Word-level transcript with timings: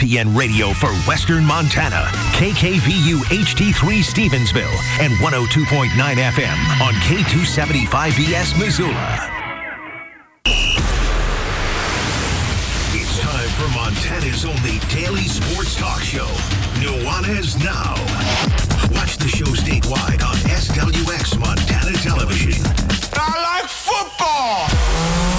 ESPN 0.00 0.36
Radio 0.36 0.72
for 0.72 0.88
Western 1.06 1.44
Montana, 1.44 2.08
KKVU 2.32 3.18
HD3 3.28 4.00
Stevensville, 4.00 4.78
and 5.00 5.12
102.9 5.14 5.88
FM 5.90 6.80
on 6.80 6.94
K275BS 7.04 8.58
Missoula. 8.58 9.28
It's 12.94 13.18
time 13.20 13.48
for 13.50 13.68
Montana's 13.74 14.44
only 14.46 14.78
daily 14.88 15.28
sports 15.28 15.76
talk 15.76 16.00
show, 16.00 16.28
Nuanez 16.80 17.62
Now. 17.62 17.94
Watch 18.96 19.18
the 19.18 19.28
show 19.28 19.44
statewide 19.44 20.22
on 20.26 20.36
SWX 20.48 21.38
Montana 21.38 21.92
Television. 21.98 22.62
I 23.12 23.60
like 23.60 23.68
football. 23.68 25.29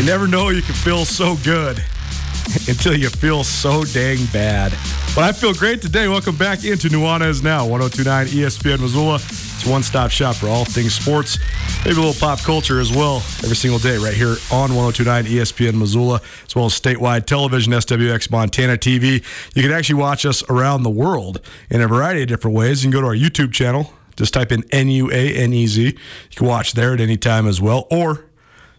You 0.00 0.06
never 0.06 0.26
know 0.26 0.48
you 0.48 0.62
can 0.62 0.74
feel 0.74 1.04
so 1.04 1.36
good 1.44 1.76
until 2.68 2.96
you 2.96 3.10
feel 3.10 3.44
so 3.44 3.84
dang 3.84 4.24
bad. 4.32 4.72
But 5.14 5.24
I 5.24 5.32
feel 5.32 5.52
great 5.52 5.82
today. 5.82 6.08
Welcome 6.08 6.36
back 6.36 6.64
into 6.64 6.88
Nuanez 6.88 7.42
Now, 7.42 7.66
1029 7.66 8.28
ESPN 8.28 8.80
Missoula. 8.80 9.16
It's 9.16 9.66
one 9.66 9.82
stop 9.82 10.10
shop 10.10 10.36
for 10.36 10.48
all 10.48 10.64
things 10.64 10.94
sports, 10.94 11.38
maybe 11.84 11.98
a 11.98 12.00
little 12.00 12.18
pop 12.18 12.38
culture 12.38 12.80
as 12.80 12.90
well, 12.90 13.16
every 13.44 13.54
single 13.54 13.78
day 13.78 13.98
right 13.98 14.14
here 14.14 14.36
on 14.50 14.74
1029 14.74 15.26
ESPN 15.26 15.74
Missoula, 15.74 16.22
as 16.46 16.56
well 16.56 16.64
as 16.64 16.80
statewide 16.80 17.26
television, 17.26 17.74
SWX 17.74 18.30
Montana 18.30 18.78
TV. 18.78 19.22
You 19.54 19.62
can 19.62 19.70
actually 19.70 20.00
watch 20.00 20.24
us 20.24 20.42
around 20.48 20.82
the 20.82 20.88
world 20.88 21.42
in 21.68 21.82
a 21.82 21.86
variety 21.86 22.22
of 22.22 22.28
different 22.28 22.56
ways. 22.56 22.82
You 22.82 22.90
can 22.90 22.98
go 22.98 23.02
to 23.02 23.06
our 23.08 23.14
YouTube 23.14 23.52
channel, 23.52 23.92
just 24.16 24.32
type 24.32 24.50
in 24.50 24.64
N 24.70 24.88
U 24.88 25.10
A 25.10 25.34
N 25.34 25.52
E 25.52 25.66
Z. 25.66 25.84
You 25.84 25.92
can 26.34 26.46
watch 26.46 26.72
there 26.72 26.94
at 26.94 27.02
any 27.02 27.18
time 27.18 27.46
as 27.46 27.60
well, 27.60 27.86
or 27.90 28.29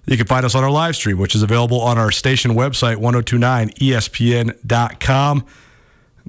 you 0.05 0.17
can 0.17 0.27
find 0.27 0.45
us 0.45 0.55
on 0.55 0.63
our 0.63 0.71
live 0.71 0.95
stream, 0.95 1.17
which 1.17 1.35
is 1.35 1.43
available 1.43 1.81
on 1.81 1.97
our 1.97 2.11
station 2.11 2.51
website, 2.51 2.95
1029ESPN.com. 2.97 5.45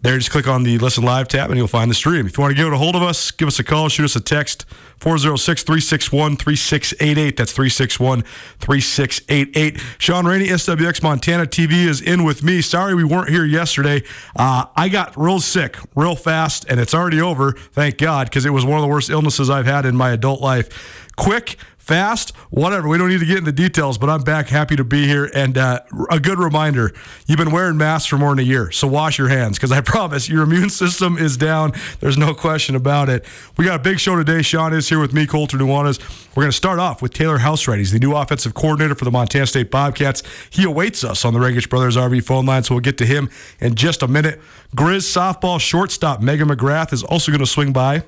There, 0.00 0.16
just 0.18 0.32
click 0.32 0.48
on 0.48 0.64
the 0.64 0.78
Listen 0.78 1.04
Live 1.04 1.28
tab 1.28 1.50
and 1.50 1.58
you'll 1.58 1.68
find 1.68 1.88
the 1.88 1.94
stream. 1.94 2.26
If 2.26 2.36
you 2.36 2.42
want 2.42 2.56
to 2.56 2.60
get 2.60 2.72
a 2.72 2.76
hold 2.76 2.96
of 2.96 3.02
us, 3.02 3.30
give 3.30 3.46
us 3.46 3.60
a 3.60 3.64
call, 3.64 3.88
shoot 3.88 4.04
us 4.04 4.16
a 4.16 4.20
text, 4.20 4.64
406 4.98 5.62
361 5.62 6.36
3688. 6.36 7.36
That's 7.36 7.52
361 7.52 8.22
3688. 8.22 9.80
Shaun 9.98 10.26
Rainey, 10.26 10.46
SWX 10.46 11.04
Montana 11.04 11.46
TV, 11.46 11.86
is 11.86 12.00
in 12.00 12.24
with 12.24 12.42
me. 12.42 12.62
Sorry 12.62 12.96
we 12.96 13.04
weren't 13.04 13.28
here 13.28 13.44
yesterday. 13.44 14.02
Uh, 14.34 14.64
I 14.74 14.88
got 14.88 15.16
real 15.16 15.38
sick 15.38 15.76
real 15.94 16.16
fast, 16.16 16.64
and 16.68 16.80
it's 16.80 16.94
already 16.94 17.20
over, 17.20 17.52
thank 17.52 17.98
God, 17.98 18.26
because 18.26 18.44
it 18.44 18.50
was 18.50 18.64
one 18.64 18.78
of 18.78 18.82
the 18.82 18.88
worst 18.88 19.08
illnesses 19.08 19.50
I've 19.50 19.66
had 19.66 19.86
in 19.86 19.94
my 19.94 20.10
adult 20.10 20.40
life. 20.40 20.98
Quick, 21.16 21.58
fast, 21.82 22.30
whatever. 22.50 22.86
We 22.86 22.96
don't 22.96 23.08
need 23.08 23.18
to 23.20 23.26
get 23.26 23.38
into 23.38 23.50
details, 23.50 23.98
but 23.98 24.08
I'm 24.08 24.22
back, 24.22 24.48
happy 24.48 24.76
to 24.76 24.84
be 24.84 25.06
here. 25.08 25.28
And 25.34 25.58
uh, 25.58 25.80
a 26.10 26.20
good 26.20 26.38
reminder 26.38 26.92
you've 27.26 27.38
been 27.38 27.50
wearing 27.50 27.76
masks 27.76 28.08
for 28.08 28.18
more 28.18 28.30
than 28.30 28.38
a 28.38 28.42
year, 28.42 28.70
so 28.70 28.86
wash 28.86 29.18
your 29.18 29.28
hands 29.28 29.58
because 29.58 29.72
I 29.72 29.80
promise 29.82 30.28
your 30.28 30.44
immune 30.44 30.70
system 30.70 31.18
is 31.18 31.36
down. 31.36 31.72
There's 31.98 32.16
no 32.16 32.34
question 32.34 32.76
about 32.76 33.08
it. 33.08 33.26
We 33.56 33.64
got 33.64 33.80
a 33.80 33.82
big 33.82 33.98
show 33.98 34.14
today. 34.14 34.42
Shaun 34.42 34.72
is 34.72 34.88
here 34.88 35.00
with 35.00 35.12
me, 35.12 35.26
Colter 35.26 35.58
Nuanez. 35.58 35.98
We're 36.36 36.44
going 36.44 36.52
to 36.52 36.56
start 36.56 36.78
off 36.78 37.02
with 37.02 37.12
Taylor 37.12 37.38
Housewright. 37.38 37.78
He's 37.78 37.92
the 37.92 37.98
new 37.98 38.14
offensive 38.14 38.54
coordinator 38.54 38.94
for 38.94 39.04
the 39.04 39.10
Montana 39.10 39.46
State 39.46 39.70
Bobcats. 39.72 40.22
He 40.50 40.62
awaits 40.62 41.02
us 41.02 41.24
on 41.24 41.34
the 41.34 41.40
Regish 41.40 41.68
Brothers 41.68 41.96
RV 41.96 42.24
phone 42.24 42.46
line, 42.46 42.62
so 42.62 42.74
we'll 42.74 42.80
get 42.80 42.96
to 42.98 43.06
him 43.06 43.28
in 43.60 43.74
just 43.74 44.02
a 44.02 44.08
minute. 44.08 44.40
Griz 44.74 45.04
softball 45.04 45.60
shortstop 45.60 46.20
Maygen 46.20 46.48
McGrath 46.48 46.92
is 46.92 47.02
also 47.02 47.32
going 47.32 47.40
to 47.40 47.46
swing 47.46 47.72
by 47.72 48.04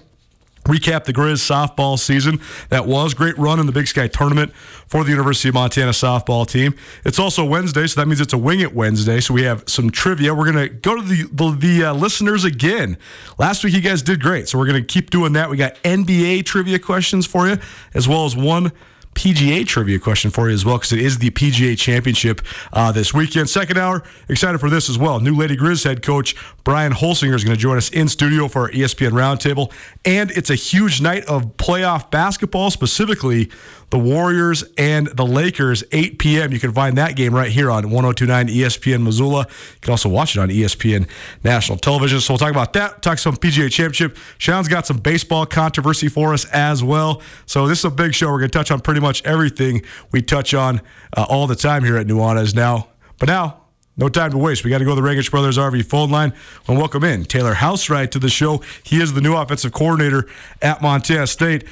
recap 0.65 1.05
the 1.05 1.13
Griz 1.13 1.41
softball 1.41 1.99
season. 1.99 2.41
That 2.71 2.87
was 2.87 3.15
great 3.15 3.37
run 3.39 3.61
in 3.61 3.67
the 3.67 3.73
Big 3.73 3.87
Sky 3.87 4.09
tournament 4.09 4.55
for 4.87 5.05
the 5.05 5.11
University 5.11 5.49
of 5.49 5.55
Montana 5.55 5.93
softball 5.93 6.49
team. 6.49 6.75
It's 7.05 7.19
also 7.19 7.45
Wednesday, 7.45 7.87
so 7.87 8.01
that 8.01 8.07
means 8.07 8.21
it's 8.21 8.33
a 8.33 8.39
Wing 8.39 8.61
It 8.61 8.75
Wednesday. 8.75 9.21
So 9.21 9.35
we 9.35 9.43
have 9.43 9.65
some 9.67 9.91
trivia. 9.91 10.35
We're 10.35 10.51
going 10.53 10.69
to 10.69 10.75
go 10.75 10.97
to 10.97 11.03
the 11.03 11.29
the, 11.33 11.57
the 11.57 11.85
uh, 11.85 11.95
listeners 11.95 12.45
again. 12.45 12.97
Last 13.39 13.65
week 13.65 13.75
you 13.75 13.81
guys 13.81 14.03
did 14.03 14.21
great, 14.21 14.49
so 14.49 14.59
we're 14.59 14.67
going 14.67 14.83
to 14.83 14.87
keep 14.87 15.11
doing 15.11 15.33
that. 15.35 15.51
We 15.51 15.57
got 15.57 15.77
NBA 15.83 16.45
trivia 16.45 16.79
questions 16.79 17.27
for 17.27 17.47
you, 17.49 17.59
as 17.95 18.09
well 18.09 18.25
as 18.25 18.37
one. 18.37 18.73
PGA 19.15 19.67
trivia 19.67 19.99
question 19.99 20.31
for 20.31 20.49
you 20.49 20.55
as 20.55 20.65
well 20.65 20.77
because 20.77 20.93
it 20.93 20.99
is 20.99 21.19
the 21.19 21.31
PGA 21.31 21.79
Championship 21.79 22.41
uh, 22.73 22.93
this 22.93 23.15
weekend. 23.15 23.49
Second 23.49 23.79
hour, 23.79 24.03
excited 24.29 24.59
for 24.59 24.69
this 24.69 24.91
as 24.91 24.99
well. 24.99 25.21
New 25.21 25.35
Lady 25.35 25.57
Grizz 25.57 25.85
head 25.85 26.03
coach 26.03 26.35
Brian 26.65 26.93
Holsinger 26.93 27.35
is 27.35 27.45
going 27.45 27.55
to 27.55 27.61
join 27.61 27.77
us 27.77 27.91
in 27.91 28.09
studio 28.09 28.49
for 28.49 28.63
our 28.63 28.71
ESPN 28.71 29.11
Roundtable, 29.11 29.71
and 30.05 30.31
it's 30.31 30.49
a 30.49 30.55
huge 30.55 31.03
night 31.03 31.27
of 31.27 31.57
playoff 31.59 32.11
basketball, 32.11 32.71
specifically 32.71 33.51
the 33.91 33.99
Warriors 33.99 34.65
and 34.77 35.07
the 35.07 35.25
Lakers, 35.25 35.85
8 35.93 36.19
p.m. 36.19 36.53
You 36.53 36.59
can 36.59 36.73
find 36.73 36.99
that 36.99 37.15
game 37.15 37.35
right 37.35 37.51
here 37.51 37.71
on 37.71 37.91
1029 37.91 38.49
ESPN 38.49 39.03
Missoula. 39.03 39.47
You 39.49 39.81
can 39.83 39.91
also 39.93 40.09
watch 40.09 40.37
it 40.37 40.41
on 40.41 40.49
ESPN 40.49 41.09
National 41.45 41.79
Television. 41.79 42.21
So 42.21 42.33
we'll 42.33 42.39
talk 42.39 42.51
about 42.51 42.73
that, 42.73 43.03
talk 43.03 43.19
some 43.19 43.37
PGA 43.37 43.71
Championship. 43.71 44.17
Shaun's 44.39 44.67
got 44.67 44.87
some 44.87 44.97
baseball 44.99 45.47
controversy 45.47 46.09
for 46.09 46.33
us 46.33 46.45
as 46.47 46.83
well. 46.83 47.23
So 47.47 47.69
this 47.69 47.81
is 47.81 47.85
a 47.85 47.91
big 47.91 48.15
show. 48.15 48.33
We're 48.33 48.39
going 48.39 48.51
to 48.51 48.59
touch 48.59 48.71
on 48.71 48.81
pretty 48.81 49.01
much 49.01 49.23
everything 49.25 49.83
we 50.11 50.23
touch 50.23 50.55
on 50.55 50.81
uh, 51.17 51.27
all 51.29 51.47
the 51.47 51.55
time 51.55 51.85
here 51.85 51.97
at 51.97 52.07
Nuanez 52.07 52.55
now. 52.55 52.89
But 53.19 53.29
now, 53.29 53.64
no 53.97 54.09
time 54.09 54.33
to 54.33 54.39
waste. 54.39 54.65
We 54.65 54.71
got 54.71 54.79
to 54.79 54.85
go 54.85 54.95
to 54.95 55.01
the 55.01 55.07
Regich 55.07 55.31
Brothers 55.31 55.57
RV 55.57 55.87
phone 55.87 56.11
line 56.11 56.33
and 56.67 56.77
welcome 56.77 57.05
in 57.05 57.25
Taylor 57.25 57.55
Housewright 57.55 58.11
to 58.11 58.19
the 58.19 58.29
show. 58.29 58.63
He 58.83 59.01
is 59.01 59.13
the 59.13 59.21
new 59.21 59.35
offensive 59.35 59.73
coordinator 59.73 60.27
at 60.61 60.83
Montana 60.83 61.27
State. 61.27 61.65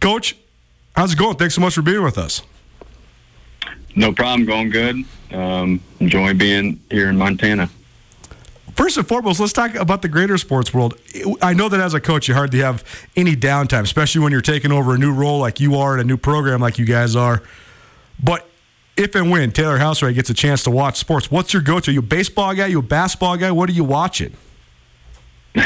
Coach, 0.00 0.36
how's 0.94 1.14
it 1.14 1.18
going? 1.18 1.36
Thanks 1.36 1.54
so 1.54 1.60
much 1.60 1.74
for 1.74 1.82
being 1.82 2.02
with 2.02 2.18
us. 2.18 2.42
No 3.94 4.12
problem. 4.12 4.44
Going 4.44 4.70
good. 4.70 5.04
Um, 5.32 5.80
enjoying 6.00 6.36
being 6.36 6.80
here 6.90 7.08
in 7.08 7.16
Montana. 7.16 7.70
First 8.74 8.98
and 8.98 9.08
foremost, 9.08 9.40
let's 9.40 9.54
talk 9.54 9.74
about 9.74 10.02
the 10.02 10.08
greater 10.08 10.36
sports 10.36 10.74
world. 10.74 11.00
I 11.40 11.54
know 11.54 11.70
that 11.70 11.80
as 11.80 11.94
a 11.94 12.00
coach, 12.00 12.28
you 12.28 12.34
hardly 12.34 12.58
have 12.58 12.84
any 13.16 13.34
downtime, 13.34 13.84
especially 13.84 14.20
when 14.20 14.32
you're 14.32 14.42
taking 14.42 14.70
over 14.70 14.94
a 14.94 14.98
new 14.98 15.14
role 15.14 15.40
like 15.40 15.60
you 15.60 15.76
are 15.76 15.94
in 15.94 16.00
a 16.00 16.04
new 16.04 16.18
program 16.18 16.60
like 16.60 16.78
you 16.78 16.84
guys 16.84 17.16
are. 17.16 17.42
But 18.22 18.46
if 18.96 19.14
and 19.14 19.30
when 19.30 19.52
Taylor 19.52 19.78
Housewright 19.78 20.14
gets 20.14 20.30
a 20.30 20.34
chance 20.34 20.62
to 20.64 20.70
watch 20.70 20.96
sports, 20.96 21.30
what's 21.30 21.52
your 21.52 21.62
go-to? 21.62 21.90
Are 21.90 21.94
you 21.94 22.00
a 22.00 22.02
baseball 22.02 22.54
guy? 22.54 22.64
Are 22.64 22.68
you 22.68 22.78
a 22.78 22.82
basketball 22.82 23.36
guy? 23.36 23.50
What 23.50 23.68
are 23.68 23.72
you 23.72 23.84
watching? 23.84 24.34
uh, 25.56 25.62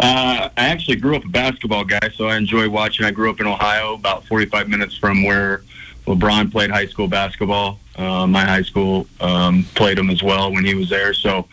I 0.00 0.50
actually 0.56 0.96
grew 0.96 1.16
up 1.16 1.24
a 1.24 1.28
basketball 1.28 1.84
guy, 1.84 2.10
so 2.14 2.26
I 2.26 2.36
enjoy 2.36 2.68
watching. 2.68 3.06
I 3.06 3.10
grew 3.10 3.30
up 3.30 3.40
in 3.40 3.46
Ohio, 3.46 3.94
about 3.94 4.24
45 4.26 4.68
minutes 4.68 4.96
from 4.96 5.22
where 5.24 5.62
LeBron 6.06 6.50
played 6.50 6.70
high 6.70 6.86
school 6.86 7.08
basketball. 7.08 7.78
Uh, 7.96 8.26
my 8.26 8.44
high 8.44 8.62
school 8.62 9.06
um, 9.20 9.64
played 9.74 9.98
him 9.98 10.10
as 10.10 10.22
well 10.22 10.52
when 10.52 10.64
he 10.64 10.74
was 10.74 10.88
there. 10.88 11.12
So, 11.12 11.46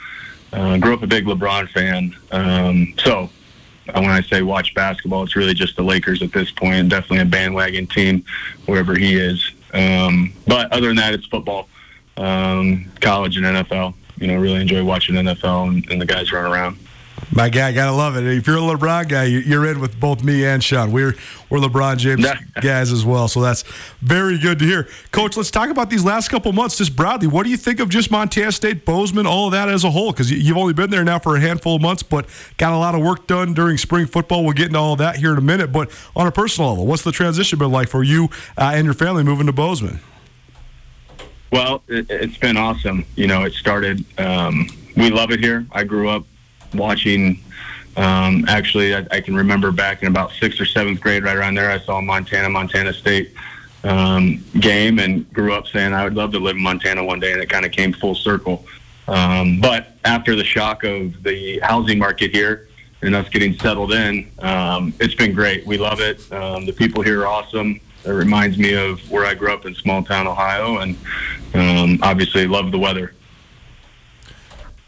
uh, 0.54 0.78
grew 0.78 0.94
up 0.94 1.04
a 1.04 1.08
big 1.08 1.26
LeBron 1.26 1.70
fan. 1.70 2.16
Um, 2.32 2.94
so, 3.04 3.30
uh, 3.90 4.02
when 4.02 4.10
I 4.10 4.22
say 4.22 4.42
watch 4.42 4.74
basketball, 4.74 5.24
it's 5.24 5.36
really 5.36 5.54
just 5.54 5.76
the 5.76 5.84
Lakers 5.84 6.22
at 6.22 6.32
this 6.32 6.52
point. 6.52 6.90
Definitely 6.90 7.20
a 7.20 7.26
bandwagon 7.26 7.88
team, 7.88 8.24
wherever 8.66 8.96
he 8.96 9.16
is. 9.16 9.52
Um, 9.76 10.34
but 10.48 10.72
other 10.72 10.88
than 10.88 10.96
that, 10.98 11.14
it's 11.14 11.26
football, 11.26 11.68
um, 12.18 12.92
college, 13.02 13.38
and 13.38 13.46
NFL. 13.46 13.94
You 14.18 14.28
know, 14.28 14.38
really 14.38 14.62
enjoy 14.62 14.84
watching 14.84 15.16
NFL 15.16 15.68
and, 15.68 15.92
and 15.92 16.02
the 16.02 16.06
guys 16.06 16.32
run 16.32 16.50
around. 16.50 16.78
My 17.32 17.50
guy, 17.50 17.72
gotta 17.72 17.92
love 17.92 18.16
it. 18.18 18.24
If 18.26 18.48
you're 18.48 18.58
a 18.58 18.62
LeBron 18.62 19.10
guy, 19.10 19.26
you're 19.26 19.66
in 19.66 19.80
with 19.80 20.00
both 20.00 20.24
me 20.24 20.46
and 20.46 20.64
Shaun. 20.64 20.92
We're 20.92 21.16
we're 21.50 21.60
LeBron 21.60 21.98
James 21.98 22.26
guys 22.62 22.92
as 22.92 23.06
well, 23.06 23.28
so 23.28 23.42
that's 23.42 23.64
very 24.02 24.38
good 24.38 24.60
to 24.60 24.66
hear. 24.66 24.88
Coach, 25.12 25.36
let's 25.36 25.52
talk 25.52 25.70
about 25.70 25.90
these 25.90 26.04
last 26.04 26.30
couple 26.30 26.52
months 26.54 26.78
just 26.78 26.96
broadly. 26.96 27.28
What 27.28 27.44
do 27.44 27.50
you 27.50 27.58
think 27.58 27.80
of 27.80 27.90
just 27.90 28.12
Montana 28.12 28.52
State, 28.52 28.86
Bozeman, 28.86 29.26
all 29.26 29.48
of 29.48 29.52
that 29.54 29.70
as 29.70 29.84
a 29.84 29.92
whole? 29.92 30.12
Because 30.12 30.32
you've 30.32 30.58
only 30.58 30.74
been 30.74 30.90
there 30.90 31.04
now 31.04 31.20
for 31.20 31.36
a 31.36 31.40
handful 31.40 31.76
of 31.76 31.82
months, 31.82 32.04
but 32.04 32.28
got 32.58 32.74
a 32.74 32.78
lot 32.78 32.96
of 32.96 33.02
work 33.02 33.28
done 33.28 33.54
during 33.54 33.78
spring 33.78 34.06
football. 34.06 34.44
We'll 34.44 34.54
get 34.54 34.68
into 34.68 34.80
all 34.80 34.94
of 34.94 35.00
that 35.00 35.18
here 35.18 35.32
in 35.32 35.38
a 35.38 35.42
minute. 35.42 35.72
But 35.72 35.92
on 36.16 36.28
a 36.28 36.32
personal 36.32 36.70
level, 36.70 36.86
what's 36.86 37.04
the 37.04 37.12
transition 37.12 37.60
been 37.60 37.72
like 37.72 37.90
for 37.90 38.04
you 38.04 38.30
uh, 38.58 38.72
and 38.74 38.86
your 38.86 38.94
family 38.94 39.24
moving 39.24 39.48
to 39.48 39.54
Bozeman? 39.54 40.00
Well, 41.52 41.82
it, 41.88 42.10
has 42.10 42.38
been 42.38 42.58
awesome. 42.58 43.06
You 43.16 43.28
know, 43.28 43.44
it 43.44 43.54
started. 43.54 44.04
Um, 44.20 44.68
we 44.96 45.10
love 45.10 45.32
it 45.32 45.40
here. 45.40 45.66
I 45.72 45.84
grew 45.84 46.10
up 46.10 46.26
watching. 46.78 47.40
Um, 47.98 48.46
actually, 48.48 48.94
I, 48.94 49.08
I, 49.12 49.22
can 49.22 49.36
remember 49.36 49.72
back 49.72 50.02
in 50.02 50.10
about 50.10 50.32
sixth 50.34 50.60
or 50.60 50.66
seventh 50.66 51.00
grade, 51.00 51.24
right 51.24 51.38
around 51.38 51.56
there, 51.56 51.72
I 51.72 51.80
saw 51.80 52.02
Montana, 52.02 52.50
Montana 52.50 52.92
State 52.92 53.32
um, 53.86 54.44
game, 54.60 55.00
and 55.00 55.32
grew 55.32 55.54
up 55.54 55.68
saying 55.68 55.94
I 55.94 56.04
would 56.04 56.16
love 56.16 56.34
to 56.34 56.40
live 56.40 56.58
in 56.58 56.62
Montana 56.62 57.04
one 57.04 57.22
day, 57.22 57.32
and 57.32 57.42
it 57.42 57.50
kind 57.50 57.66
of 57.66 57.72
came 57.72 57.94
full 57.94 58.16
circle. 58.16 58.66
Um, 59.08 59.62
but 59.62 59.94
after 60.04 60.36
the 60.36 60.44
shock 60.44 60.84
of 60.84 61.24
the 61.24 61.60
housing 61.60 61.98
market 61.98 62.32
here 62.32 62.68
and 63.02 63.16
us 63.16 63.30
getting 63.30 63.58
settled 63.60 63.94
in, 63.94 64.30
um, 64.40 64.94
it's 65.00 65.16
been 65.16 65.34
great. 65.34 65.66
We 65.66 65.78
love 65.78 66.02
it. 66.02 66.30
Um, 66.34 66.66
the 66.66 66.74
people 66.74 67.02
here 67.02 67.22
are 67.22 67.28
awesome. 67.28 67.80
It 68.04 68.12
reminds 68.12 68.58
me 68.58 68.74
of 68.74 69.00
where 69.10 69.26
I 69.26 69.34
grew 69.34 69.54
up 69.54 69.66
in 69.66 69.74
small 69.74 70.04
town 70.04 70.28
Ohio, 70.28 70.78
and 70.80 70.98
um, 71.54 72.00
obviously 72.02 72.46
love 72.46 72.72
the 72.72 72.80
weather. 72.80 73.14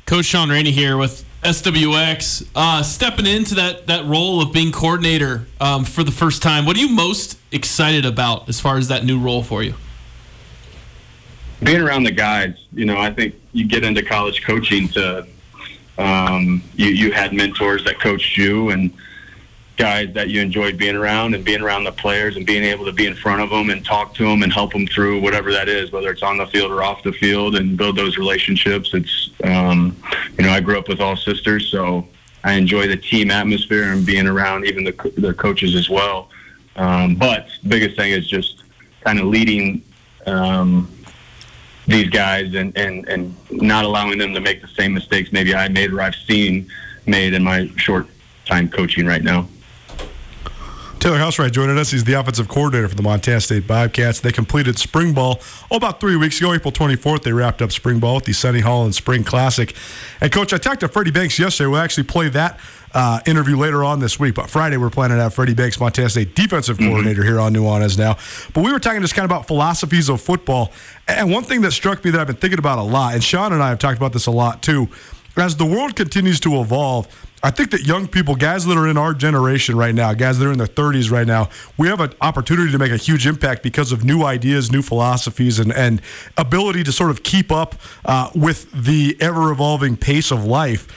Coach 0.05 0.25
Shaun 0.25 0.49
Rainey 0.49 0.71
here 0.71 0.97
with 0.97 1.25
SWX, 1.43 2.47
uh, 2.55 2.81
stepping 2.83 3.25
into 3.25 3.55
that 3.55 3.87
that 3.87 4.05
role 4.05 4.41
of 4.41 4.51
being 4.51 4.71
coordinator 4.71 5.45
um, 5.61 5.85
for 5.85 6.03
the 6.03 6.11
first 6.11 6.41
time. 6.41 6.65
What 6.65 6.75
are 6.77 6.79
you 6.79 6.89
most 6.89 7.37
excited 7.51 8.05
about 8.05 8.49
as 8.49 8.59
far 8.59 8.77
as 8.77 8.87
that 8.87 9.05
new 9.05 9.19
role 9.19 9.43
for 9.43 9.61
you? 9.61 9.75
Being 11.61 11.81
around 11.81 12.03
the 12.03 12.11
guys, 12.11 12.55
you 12.73 12.85
know, 12.85 12.97
I 12.97 13.11
think 13.11 13.35
you 13.53 13.67
get 13.67 13.83
into 13.83 14.03
college 14.03 14.43
coaching 14.43 14.87
to 14.89 15.27
um, 15.97 16.61
you 16.75 16.87
you 16.87 17.11
had 17.11 17.33
mentors 17.33 17.83
that 17.85 17.99
coached 17.99 18.37
you 18.37 18.69
and 18.69 18.91
guys 19.77 20.11
that 20.13 20.29
you 20.29 20.41
enjoyed 20.41 20.75
being 20.75 20.95
around 20.95 21.35
and 21.35 21.45
being 21.45 21.61
around 21.61 21.83
the 21.83 21.91
players 21.91 22.35
and 22.35 22.45
being 22.45 22.63
able 22.63 22.83
to 22.83 22.91
be 22.91 23.05
in 23.05 23.15
front 23.15 23.41
of 23.41 23.51
them 23.51 23.69
and 23.69 23.85
talk 23.85 24.13
to 24.15 24.23
them 24.23 24.41
and 24.41 24.51
help 24.51 24.73
them 24.73 24.87
through 24.87 25.21
whatever 25.21 25.51
that 25.51 25.69
is, 25.69 25.91
whether 25.91 26.09
it's 26.09 26.23
on 26.23 26.37
the 26.37 26.47
field 26.47 26.71
or 26.71 26.83
off 26.83 27.03
the 27.03 27.13
field, 27.13 27.55
and 27.55 27.77
build 27.77 27.95
those 27.95 28.17
relationships. 28.17 28.93
It's, 28.93 29.29
um, 29.43 29.95
you 30.37 30.43
know, 30.43 30.49
I 30.49 30.59
grew 30.59 30.77
up 30.79 30.87
with 30.87 30.99
all 30.99 31.15
sisters, 31.15 31.67
so 31.67 32.07
I 32.43 32.53
enjoy 32.53 32.87
the 32.87 32.97
team 32.97 33.29
atmosphere 33.29 33.91
and 33.93 34.05
being 34.05 34.27
around 34.27 34.65
even 34.65 34.83
the, 34.83 35.13
the 35.17 35.33
coaches 35.33 35.75
as 35.75 35.89
well. 35.89 36.29
Um, 36.75 37.15
but 37.15 37.47
biggest 37.67 37.95
thing 37.95 38.11
is 38.11 38.27
just 38.27 38.63
kind 39.01 39.19
of 39.19 39.25
leading 39.25 39.83
um, 40.25 40.91
these 41.85 42.09
guys 42.09 42.53
and, 42.55 42.75
and, 42.75 43.07
and 43.07 43.35
not 43.51 43.85
allowing 43.85 44.17
them 44.17 44.33
to 44.33 44.41
make 44.41 44.61
the 44.61 44.67
same 44.67 44.93
mistakes 44.93 45.31
maybe 45.31 45.53
I 45.53 45.67
made 45.69 45.93
or 45.93 46.01
I've 46.01 46.15
seen 46.15 46.67
made 47.05 47.33
in 47.33 47.43
my 47.43 47.67
short 47.77 48.07
time 48.45 48.69
coaching 48.69 49.05
right 49.05 49.23
now. 49.23 49.47
Taylor 50.99 51.19
Housewright 51.19 51.51
joining 51.51 51.77
us. 51.77 51.91
He's 51.91 52.03
the 52.03 52.13
offensive 52.13 52.47
coordinator 52.47 52.87
for 52.87 52.95
the 52.95 53.03
Montana 53.03 53.39
State 53.39 53.67
Bobcats. 53.67 54.19
They 54.19 54.31
completed 54.31 54.79
spring 54.79 55.13
ball 55.13 55.39
oh, 55.69 55.77
about 55.77 55.99
three 55.99 56.15
weeks 56.15 56.39
ago, 56.39 56.53
April 56.53 56.71
24th. 56.71 57.21
They 57.21 57.33
wrapped 57.33 57.61
up 57.61 57.71
spring 57.71 57.99
ball 57.99 58.15
with 58.15 58.25
the 58.25 58.33
Sonny 58.33 58.61
Holland 58.61 58.95
Spring 58.95 59.23
Classic. 59.23 59.75
And, 60.21 60.31
Coach, 60.31 60.53
I 60.53 60.57
talked 60.57 60.79
to 60.79 60.87
Freddie 60.87 61.11
Banks 61.11 61.37
yesterday. 61.37 61.67
We'll 61.67 61.81
actually 61.81 62.05
play 62.05 62.29
that 62.29 62.59
uh, 62.93 63.19
interview 63.27 63.57
later 63.57 63.83
on 63.83 63.99
this 63.99 64.19
week. 64.19 64.33
But 64.33 64.49
Friday, 64.49 64.77
we're 64.77 64.89
planning 64.89 65.17
to 65.17 65.23
have 65.23 65.35
Freddie 65.35 65.53
Banks, 65.53 65.79
Montana 65.79 66.09
State 66.09 66.33
defensive 66.35 66.77
mm-hmm. 66.77 66.87
coordinator 66.87 67.23
here 67.23 67.39
on 67.39 67.53
Nuanez 67.53 67.97
now. 67.97 68.17
But 68.53 68.63
we 68.63 68.71
were 68.71 68.79
talking 68.79 69.01
just 69.01 69.13
kind 69.13 69.25
of 69.25 69.31
about 69.31 69.45
philosophies 69.45 70.09
of 70.09 70.19
football. 70.19 70.71
And 71.07 71.31
one 71.31 71.43
thing 71.43 71.61
that 71.61 71.71
struck 71.71 72.03
me 72.03 72.11
that 72.11 72.19
I've 72.19 72.27
been 72.27 72.37
thinking 72.37 72.59
about 72.59 72.79
a 72.79 72.83
lot, 72.83 73.13
and 73.13 73.23
Shaun 73.23 73.53
and 73.53 73.61
I 73.61 73.69
have 73.69 73.79
talked 73.79 73.97
about 73.97 74.13
this 74.13 74.25
a 74.25 74.31
lot 74.31 74.63
too, 74.63 74.89
as 75.35 75.57
the 75.57 75.65
world 75.65 75.95
continues 75.95 76.39
to 76.39 76.59
evolve, 76.59 77.07
I 77.43 77.51
think 77.51 77.69
that 77.71 77.85
young 77.85 78.07
people, 78.07 78.35
guys 78.35 78.65
that 78.65 78.77
are 78.77 78.87
in 78.87 78.97
our 78.97 79.13
generation 79.13 79.77
right 79.77 79.93
now, 79.93 80.13
guys 80.13 80.39
that 80.39 80.47
are 80.47 80.51
in 80.51 80.57
their 80.57 80.65
30s 80.65 81.11
right 81.11 81.27
now, 81.27 81.49
we 81.77 81.87
have 81.87 82.01
an 82.01 82.13
opportunity 82.19 82.71
to 82.71 82.79
make 82.79 82.91
a 82.91 82.97
huge 82.97 83.27
impact 83.27 83.61
because 83.61 83.91
of 83.91 84.03
new 84.03 84.23
ideas, 84.23 84.71
new 84.71 84.81
philosophies, 84.81 85.59
and, 85.59 85.71
and 85.71 86.01
ability 86.35 86.83
to 86.83 86.91
sort 86.91 87.11
of 87.11 87.21
keep 87.21 87.51
up 87.51 87.75
uh, 88.05 88.31
with 88.33 88.71
the 88.71 89.15
ever 89.19 89.51
evolving 89.51 89.95
pace 89.95 90.31
of 90.31 90.45
life. 90.45 90.87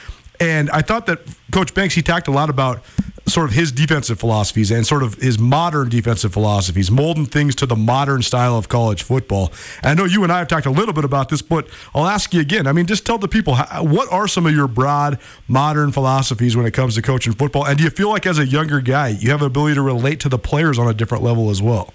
And 0.41 0.71
I 0.71 0.81
thought 0.81 1.05
that 1.07 1.21
Coach 1.53 1.75
Banks, 1.75 1.95
he 1.95 2.01
talked 2.01 2.27
a 2.27 2.31
lot 2.31 2.49
about 2.49 2.83
sort 3.31 3.49
of 3.49 3.55
his 3.55 3.73
defensive 3.73 4.19
philosophies 4.19 4.71
and 4.71 4.87
sort 4.87 5.03
of 5.03 5.15
his 5.15 5.39
modern 5.39 5.89
defensive 5.89 6.33
philosophies, 6.33 6.91
molding 6.91 7.27
things 7.27 7.55
to 7.57 7.67
the 7.67 7.77
modern 7.77 8.23
style 8.23 8.57
of 8.57 8.69
college 8.69 9.03
football. 9.03 9.53
And 9.83 9.91
I 9.91 9.95
know 9.95 10.05
you 10.05 10.23
and 10.23 10.33
I 10.33 10.39
have 10.39 10.49
talked 10.49 10.67
a 10.67 10.71
little 10.71 10.93
bit 10.93 11.05
about 11.05 11.29
this, 11.29 11.43
but 11.43 11.69
I'll 11.95 12.07
ask 12.07 12.35
you 12.35 12.41
again. 12.41 12.67
I 12.67 12.73
mean, 12.73 12.87
just 12.87 13.07
tell 13.07 13.19
the 13.19 13.29
people 13.29 13.57
what 13.57 14.13
are 14.13 14.29
some 14.29 14.47
of 14.47 14.55
your 14.55 14.69
broad 14.69 15.19
modern 15.49 15.93
philosophies 15.93 16.57
when 16.57 16.67
it 16.67 16.73
comes 16.73 16.95
to 16.97 17.03
coaching 17.03 17.33
football? 17.33 17.67
And 17.67 17.79
do 17.79 17.85
you 17.85 17.91
feel 17.91 18.11
like 18.11 18.27
as 18.27 18.39
a 18.39 18.47
younger 18.47 18.81
guy, 18.81 19.09
you 19.09 19.31
have 19.31 19.41
the 19.41 19.47
ability 19.47 19.75
to 19.75 19.83
relate 19.83 20.21
to 20.21 20.29
the 20.29 20.39
players 20.39 20.79
on 20.79 20.89
a 20.89 20.95
different 20.95 21.25
level 21.25 21.51
as 21.51 21.63
well? 21.63 21.93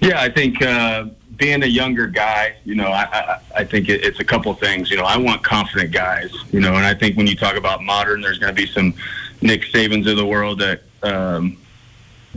Yeah, 0.00 0.20
I 0.20 0.30
think. 0.30 0.60
Uh 0.62 1.06
being 1.36 1.62
a 1.62 1.66
younger 1.66 2.06
guy, 2.06 2.54
you 2.64 2.74
know, 2.74 2.88
I, 2.88 3.02
I, 3.02 3.40
I 3.56 3.64
think 3.64 3.88
it, 3.88 4.04
it's 4.04 4.20
a 4.20 4.24
couple 4.24 4.52
things. 4.54 4.90
You 4.90 4.96
know, 4.96 5.04
I 5.04 5.16
want 5.16 5.42
confident 5.42 5.92
guys, 5.92 6.32
you 6.52 6.60
know, 6.60 6.74
and 6.74 6.84
I 6.84 6.94
think 6.94 7.16
when 7.16 7.26
you 7.26 7.36
talk 7.36 7.56
about 7.56 7.82
modern, 7.82 8.20
there's 8.20 8.38
going 8.38 8.54
to 8.54 8.60
be 8.60 8.70
some 8.70 8.94
Nick 9.44 9.62
Sabans 9.66 10.10
of 10.10 10.16
the 10.16 10.26
world 10.26 10.58
that 10.60 10.82
um, 11.02 11.58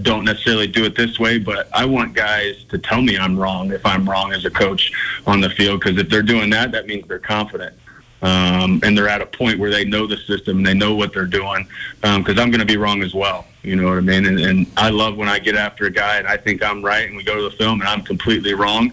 don't 0.02 0.26
necessarily 0.26 0.68
do 0.68 0.84
it 0.84 0.96
this 0.96 1.18
way, 1.18 1.40
but 1.40 1.70
I 1.74 1.86
want 1.86 2.14
guys 2.14 2.66
to 2.66 2.78
tell 2.78 3.02
me 3.02 3.18
I'm 3.18 3.40
wrong 3.40 3.72
if 3.72 3.86
I'm 3.86 4.08
wrong 4.08 4.34
as 4.34 4.44
a 4.46 4.52
coach 4.52 4.92
on 5.26 5.40
the 5.40 5.50
field. 5.50 5.80
Because 5.80 5.98
if 5.98 6.10
they're 6.10 6.22
doing 6.22 6.50
that, 6.52 6.72
that 6.74 6.86
means 6.86 7.08
they're 7.08 7.18
confident. 7.18 7.74
Um, 8.22 8.82
and 8.84 8.98
they're 8.98 9.08
at 9.08 9.22
a 9.22 9.26
point 9.26 9.58
where 9.58 9.72
they 9.72 9.86
know 9.86 10.06
the 10.06 10.18
system 10.18 10.58
and 10.58 10.66
they 10.66 10.74
know 10.74 10.96
what 10.96 11.14
they're 11.14 11.26
doing. 11.26 11.66
Because 12.02 12.38
um, 12.38 12.40
I'm 12.40 12.52
going 12.52 12.60
to 12.60 12.66
be 12.66 12.78
wrong 12.78 13.02
as 13.02 13.14
well. 13.14 13.46
You 13.64 13.78
know 13.78 13.88
what 13.88 13.98
I 13.98 14.02
mean? 14.02 14.26
And, 14.26 14.40
and 14.40 14.68
I 14.76 14.90
love 14.90 15.16
when 15.16 15.30
I 15.30 15.40
get 15.40 15.56
after 15.56 15.86
a 15.86 15.92
guy 15.92 16.18
and 16.18 16.28
I 16.28 16.36
think 16.36 16.62
I'm 16.62 16.84
right, 16.84 17.08
and 17.08 17.16
we 17.16 17.24
go 17.24 17.36
to 17.36 17.44
the 17.44 17.52
film 17.52 17.80
and 17.80 17.88
I'm 17.88 18.02
completely 18.02 18.54
wrong. 18.54 18.92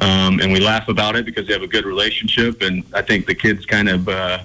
Um, 0.00 0.40
and 0.40 0.52
we 0.52 0.60
laugh 0.60 0.88
about 0.88 1.16
it 1.16 1.24
because 1.24 1.46
they 1.46 1.54
have 1.54 1.62
a 1.62 1.68
good 1.68 1.86
relationship. 1.86 2.60
And 2.60 2.84
I 2.92 3.00
think 3.00 3.26
the 3.26 3.34
kids 3.34 3.64
kind 3.64 3.88
of 3.88 4.08
uh, 4.08 4.40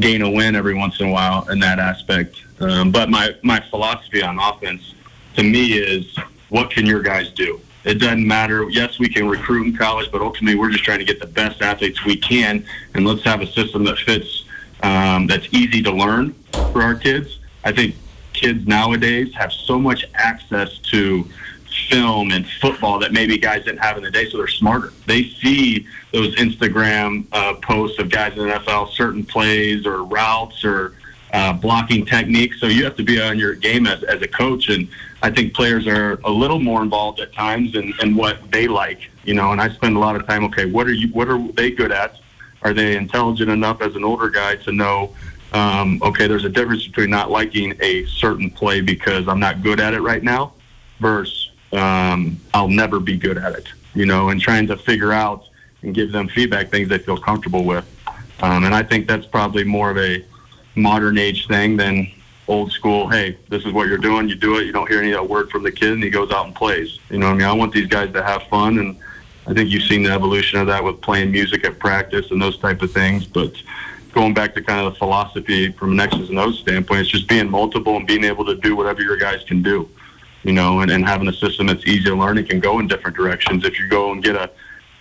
gain 0.00 0.22
a 0.22 0.30
win 0.30 0.56
every 0.56 0.74
once 0.74 0.98
in 1.00 1.08
a 1.08 1.12
while 1.12 1.48
in 1.48 1.60
that 1.60 1.78
aspect. 1.78 2.42
Um, 2.60 2.90
but 2.90 3.10
my, 3.10 3.34
my 3.42 3.60
philosophy 3.60 4.22
on 4.22 4.38
offense 4.38 4.94
to 5.34 5.42
me 5.42 5.74
is 5.74 6.16
what 6.48 6.70
can 6.70 6.86
your 6.86 7.02
guys 7.02 7.30
do? 7.32 7.60
It 7.84 8.00
doesn't 8.00 8.26
matter. 8.26 8.68
Yes, 8.68 8.98
we 8.98 9.08
can 9.08 9.28
recruit 9.28 9.66
in 9.66 9.76
college, 9.76 10.10
but 10.10 10.20
ultimately 10.20 10.58
we're 10.58 10.70
just 10.70 10.84
trying 10.84 10.98
to 10.98 11.04
get 11.04 11.20
the 11.20 11.26
best 11.26 11.62
athletes 11.62 12.04
we 12.04 12.16
can, 12.16 12.66
and 12.94 13.06
let's 13.06 13.22
have 13.22 13.42
a 13.42 13.46
system 13.46 13.84
that 13.84 13.98
fits, 13.98 14.44
um, 14.82 15.28
that's 15.28 15.46
easy 15.52 15.82
to 15.82 15.92
learn 15.92 16.32
for 16.72 16.82
our 16.82 16.96
kids. 16.96 17.38
I 17.64 17.72
think 17.72 17.94
kids 18.32 18.66
nowadays 18.66 19.32
have 19.34 19.52
so 19.52 19.78
much 19.78 20.04
access 20.14 20.78
to 20.78 21.28
film 21.88 22.32
and 22.32 22.46
football 22.60 22.98
that 22.98 23.12
maybe 23.12 23.38
guys 23.38 23.64
didn't 23.64 23.78
have 23.78 23.96
in 23.96 24.02
the 24.02 24.10
day, 24.10 24.28
so 24.28 24.38
they're 24.38 24.48
smarter. 24.48 24.92
They 25.06 25.24
see 25.24 25.86
those 26.12 26.34
Instagram 26.36 27.26
uh, 27.32 27.54
posts 27.54 27.98
of 27.98 28.10
guys 28.10 28.32
in 28.32 28.48
the 28.48 28.54
NFL, 28.54 28.90
certain 28.92 29.24
plays 29.24 29.86
or 29.86 30.02
routes 30.02 30.64
or 30.64 30.94
uh, 31.32 31.52
blocking 31.52 32.06
techniques. 32.06 32.60
So 32.60 32.66
you 32.66 32.84
have 32.84 32.96
to 32.96 33.02
be 33.02 33.20
on 33.20 33.38
your 33.38 33.54
game 33.54 33.86
as, 33.86 34.02
as 34.04 34.22
a 34.22 34.28
coach. 34.28 34.68
And 34.68 34.88
I 35.22 35.30
think 35.30 35.54
players 35.54 35.86
are 35.86 36.20
a 36.24 36.30
little 36.30 36.60
more 36.60 36.82
involved 36.82 37.20
at 37.20 37.32
times 37.32 37.74
in, 37.74 37.92
in 38.00 38.14
what 38.14 38.50
they 38.50 38.68
like, 38.68 39.10
you 39.24 39.34
know, 39.34 39.52
and 39.52 39.60
I 39.60 39.68
spend 39.70 39.96
a 39.96 39.98
lot 39.98 40.16
of 40.16 40.26
time, 40.26 40.44
okay, 40.44 40.66
what 40.66 40.86
are 40.86 40.92
you, 40.92 41.08
what 41.08 41.28
are 41.28 41.38
they 41.52 41.70
good 41.70 41.92
at? 41.92 42.20
Are 42.62 42.72
they 42.72 42.96
intelligent 42.96 43.50
enough 43.50 43.80
as 43.82 43.96
an 43.96 44.04
older 44.04 44.30
guy 44.30 44.56
to 44.56 44.72
know, 44.72 45.14
um, 45.52 46.00
okay, 46.02 46.26
there's 46.26 46.44
a 46.44 46.48
difference 46.48 46.86
between 46.86 47.10
not 47.10 47.30
liking 47.30 47.74
a 47.80 48.04
certain 48.06 48.50
play 48.50 48.80
because 48.80 49.28
I'm 49.28 49.40
not 49.40 49.62
good 49.62 49.80
at 49.80 49.94
it 49.94 50.00
right 50.00 50.22
now 50.22 50.54
versus 51.00 51.50
um, 51.72 52.38
I'll 52.54 52.68
never 52.68 53.00
be 53.00 53.16
good 53.16 53.38
at 53.38 53.52
it, 53.52 53.68
you 53.94 54.06
know, 54.06 54.30
and 54.30 54.40
trying 54.40 54.66
to 54.68 54.76
figure 54.76 55.12
out 55.12 55.44
and 55.82 55.94
give 55.94 56.12
them 56.12 56.28
feedback 56.28 56.70
things 56.70 56.88
they 56.88 56.98
feel 56.98 57.18
comfortable 57.18 57.64
with. 57.64 57.84
Um, 58.40 58.64
and 58.64 58.74
I 58.74 58.82
think 58.82 59.06
that's 59.06 59.26
probably 59.26 59.64
more 59.64 59.90
of 59.90 59.98
a 59.98 60.24
modern 60.76 61.18
age 61.18 61.48
thing 61.48 61.76
than 61.76 62.10
old 62.48 62.70
school. 62.70 63.08
Hey, 63.08 63.36
this 63.48 63.64
is 63.64 63.72
what 63.72 63.88
you're 63.88 63.98
doing. 63.98 64.28
You 64.28 64.36
do 64.36 64.58
it. 64.58 64.64
You 64.64 64.72
don't 64.72 64.88
hear 64.88 65.00
any 65.00 65.12
of 65.12 65.22
that 65.22 65.28
word 65.28 65.50
from 65.50 65.62
the 65.62 65.72
kid, 65.72 65.92
and 65.92 66.02
he 66.02 66.10
goes 66.10 66.30
out 66.30 66.46
and 66.46 66.54
plays. 66.54 66.98
You 67.10 67.18
know, 67.18 67.26
what 67.26 67.34
I 67.34 67.38
mean, 67.38 67.46
I 67.46 67.52
want 67.52 67.72
these 67.72 67.88
guys 67.88 68.12
to 68.12 68.22
have 68.22 68.44
fun, 68.44 68.78
and 68.78 68.96
I 69.46 69.54
think 69.54 69.70
you've 69.70 69.84
seen 69.84 70.02
the 70.02 70.12
evolution 70.12 70.60
of 70.60 70.66
that 70.68 70.82
with 70.82 71.00
playing 71.00 71.32
music 71.32 71.64
at 71.64 71.78
practice 71.78 72.30
and 72.30 72.40
those 72.40 72.58
type 72.58 72.82
of 72.82 72.92
things. 72.92 73.26
But 73.26 73.52
going 74.12 74.34
back 74.34 74.54
to 74.54 74.62
kind 74.62 74.86
of 74.86 74.92
the 74.92 74.98
philosophy 74.98 75.72
from 75.72 75.92
an 75.92 76.00
X's 76.00 76.30
and 76.30 76.38
O's 76.38 76.58
standpoint, 76.58 77.00
it's 77.00 77.10
just 77.10 77.28
being 77.28 77.50
multiple 77.50 77.96
and 77.96 78.06
being 78.06 78.24
able 78.24 78.44
to 78.44 78.54
do 78.56 78.76
whatever 78.76 79.02
your 79.02 79.16
guys 79.16 79.42
can 79.44 79.62
do. 79.62 79.88
You 80.42 80.52
know, 80.52 80.80
and, 80.80 80.92
and 80.92 81.04
having 81.04 81.26
a 81.26 81.32
system 81.32 81.66
that's 81.66 81.84
easy 81.86 82.04
to 82.04 82.14
learn 82.14 82.38
and 82.38 82.48
can 82.48 82.60
go 82.60 82.78
in 82.78 82.86
different 82.86 83.16
directions. 83.16 83.64
If 83.64 83.80
you 83.80 83.88
go 83.88 84.12
and 84.12 84.22
get 84.22 84.36
a 84.36 84.48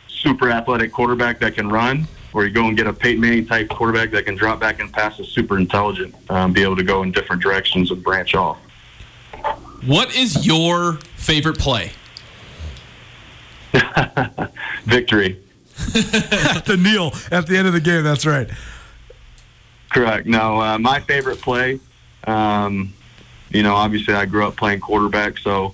super 0.08 0.50
athletic 0.50 0.91
quarterback 0.91 1.39
that 1.39 1.53
can 1.53 1.70
run, 1.70 2.08
or 2.36 2.46
you 2.46 2.51
go 2.51 2.68
and 2.68 2.75
get 2.75 2.86
a 2.86 2.92
Peyton 2.92 3.22
Manning 3.22 3.46
type 3.46 3.70
quarterback 3.70 4.12
that 4.12 4.25
can 4.25 4.36
drop 4.36 4.60
back 4.60 4.82
and 4.82 4.92
pass 4.92 5.18
is 5.22 5.30
super 5.30 5.58
intelligent, 5.58 6.13
um, 6.30 6.51
be 6.51 6.63
able 6.63 6.75
to 6.75 6.84
go 6.84 7.01
in 7.01 7.13
different 7.13 7.42
directions 7.42 7.92
and 7.92 8.04
branch 8.04 8.36
off. 8.36 8.58
What 9.86 10.13
is 10.13 10.46
your 10.46 11.00
favorite 11.15 11.58
play? 11.58 11.94
Victory. 14.84 15.39
the 15.77 16.77
kneel 16.77 17.13
at 17.32 17.48
the 17.48 17.56
end 17.58 17.68
of 17.68 17.74
the 17.74 17.80
game. 17.80 18.04
That's 18.04 18.25
right. 18.25 18.50
Correct. 19.94 20.27
No, 20.27 20.60
uh, 20.60 20.77
my 20.77 21.00
favorite 21.00 21.39
play. 21.39 21.80
Um, 22.25 22.94
you 23.50 23.63
know, 23.63 23.75
obviously 23.75 24.13
I 24.13 24.25
grew 24.25 24.46
up 24.46 24.58
playing 24.58 24.82
quarterback, 24.82 25.38
so 25.38 25.74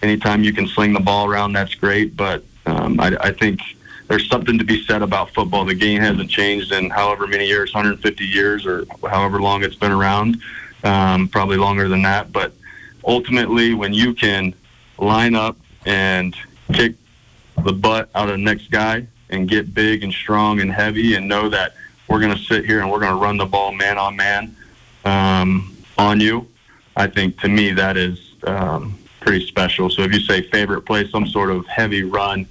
anytime 0.00 0.44
you 0.44 0.52
can 0.52 0.68
sling 0.68 0.92
the 0.92 1.00
ball 1.00 1.28
around, 1.28 1.54
that's 1.54 1.74
great. 1.74 2.16
But 2.16 2.44
um, 2.66 3.00
I, 3.00 3.16
I 3.20 3.32
think 3.32 3.58
there's 4.08 4.28
something 4.28 4.58
to 4.58 4.64
be 4.64 4.82
said 4.84 5.02
about 5.02 5.30
football. 5.30 5.64
The 5.64 5.74
game 5.74 6.00
hasn't 6.00 6.30
changed 6.30 6.72
in 6.72 6.90
however 6.90 7.26
many 7.26 7.46
years, 7.46 7.72
150 7.74 8.24
years, 8.24 8.66
or 8.66 8.86
however 9.08 9.40
long 9.40 9.62
it's 9.62 9.74
been 9.74 9.92
around. 9.92 10.38
Um, 10.82 11.28
probably 11.28 11.56
longer 11.56 11.88
than 11.88 12.02
that. 12.02 12.32
But 12.32 12.52
ultimately, 13.04 13.74
when 13.74 13.92
you 13.92 14.14
can 14.14 14.54
line 14.98 15.34
up 15.34 15.56
and 15.86 16.34
kick 16.72 16.94
the 17.64 17.72
butt 17.72 18.08
out 18.14 18.28
of 18.28 18.36
the 18.36 18.42
next 18.42 18.70
guy 18.70 19.06
and 19.30 19.48
get 19.48 19.74
big 19.74 20.02
and 20.02 20.12
strong 20.12 20.60
and 20.60 20.72
heavy 20.72 21.14
and 21.14 21.28
know 21.28 21.48
that 21.48 21.74
we're 22.08 22.20
going 22.20 22.34
to 22.34 22.42
sit 22.44 22.64
here 22.64 22.80
and 22.80 22.90
we're 22.90 23.00
going 23.00 23.12
to 23.12 23.20
run 23.20 23.36
the 23.36 23.46
ball 23.46 23.72
man 23.72 23.98
on 23.98 24.16
man 24.16 24.56
um, 25.04 25.76
on 25.98 26.20
you, 26.20 26.48
I 26.96 27.06
think 27.06 27.38
to 27.40 27.48
me 27.48 27.72
that 27.72 27.96
is 27.96 28.34
um, 28.44 28.98
pretty 29.20 29.46
special. 29.46 29.90
So 29.90 30.02
if 30.02 30.12
you 30.12 30.20
say 30.20 30.42
favorite 30.42 30.82
play, 30.82 31.08
some 31.10 31.26
sort 31.26 31.50
of 31.50 31.66
heavy 31.66 32.04
run 32.04 32.46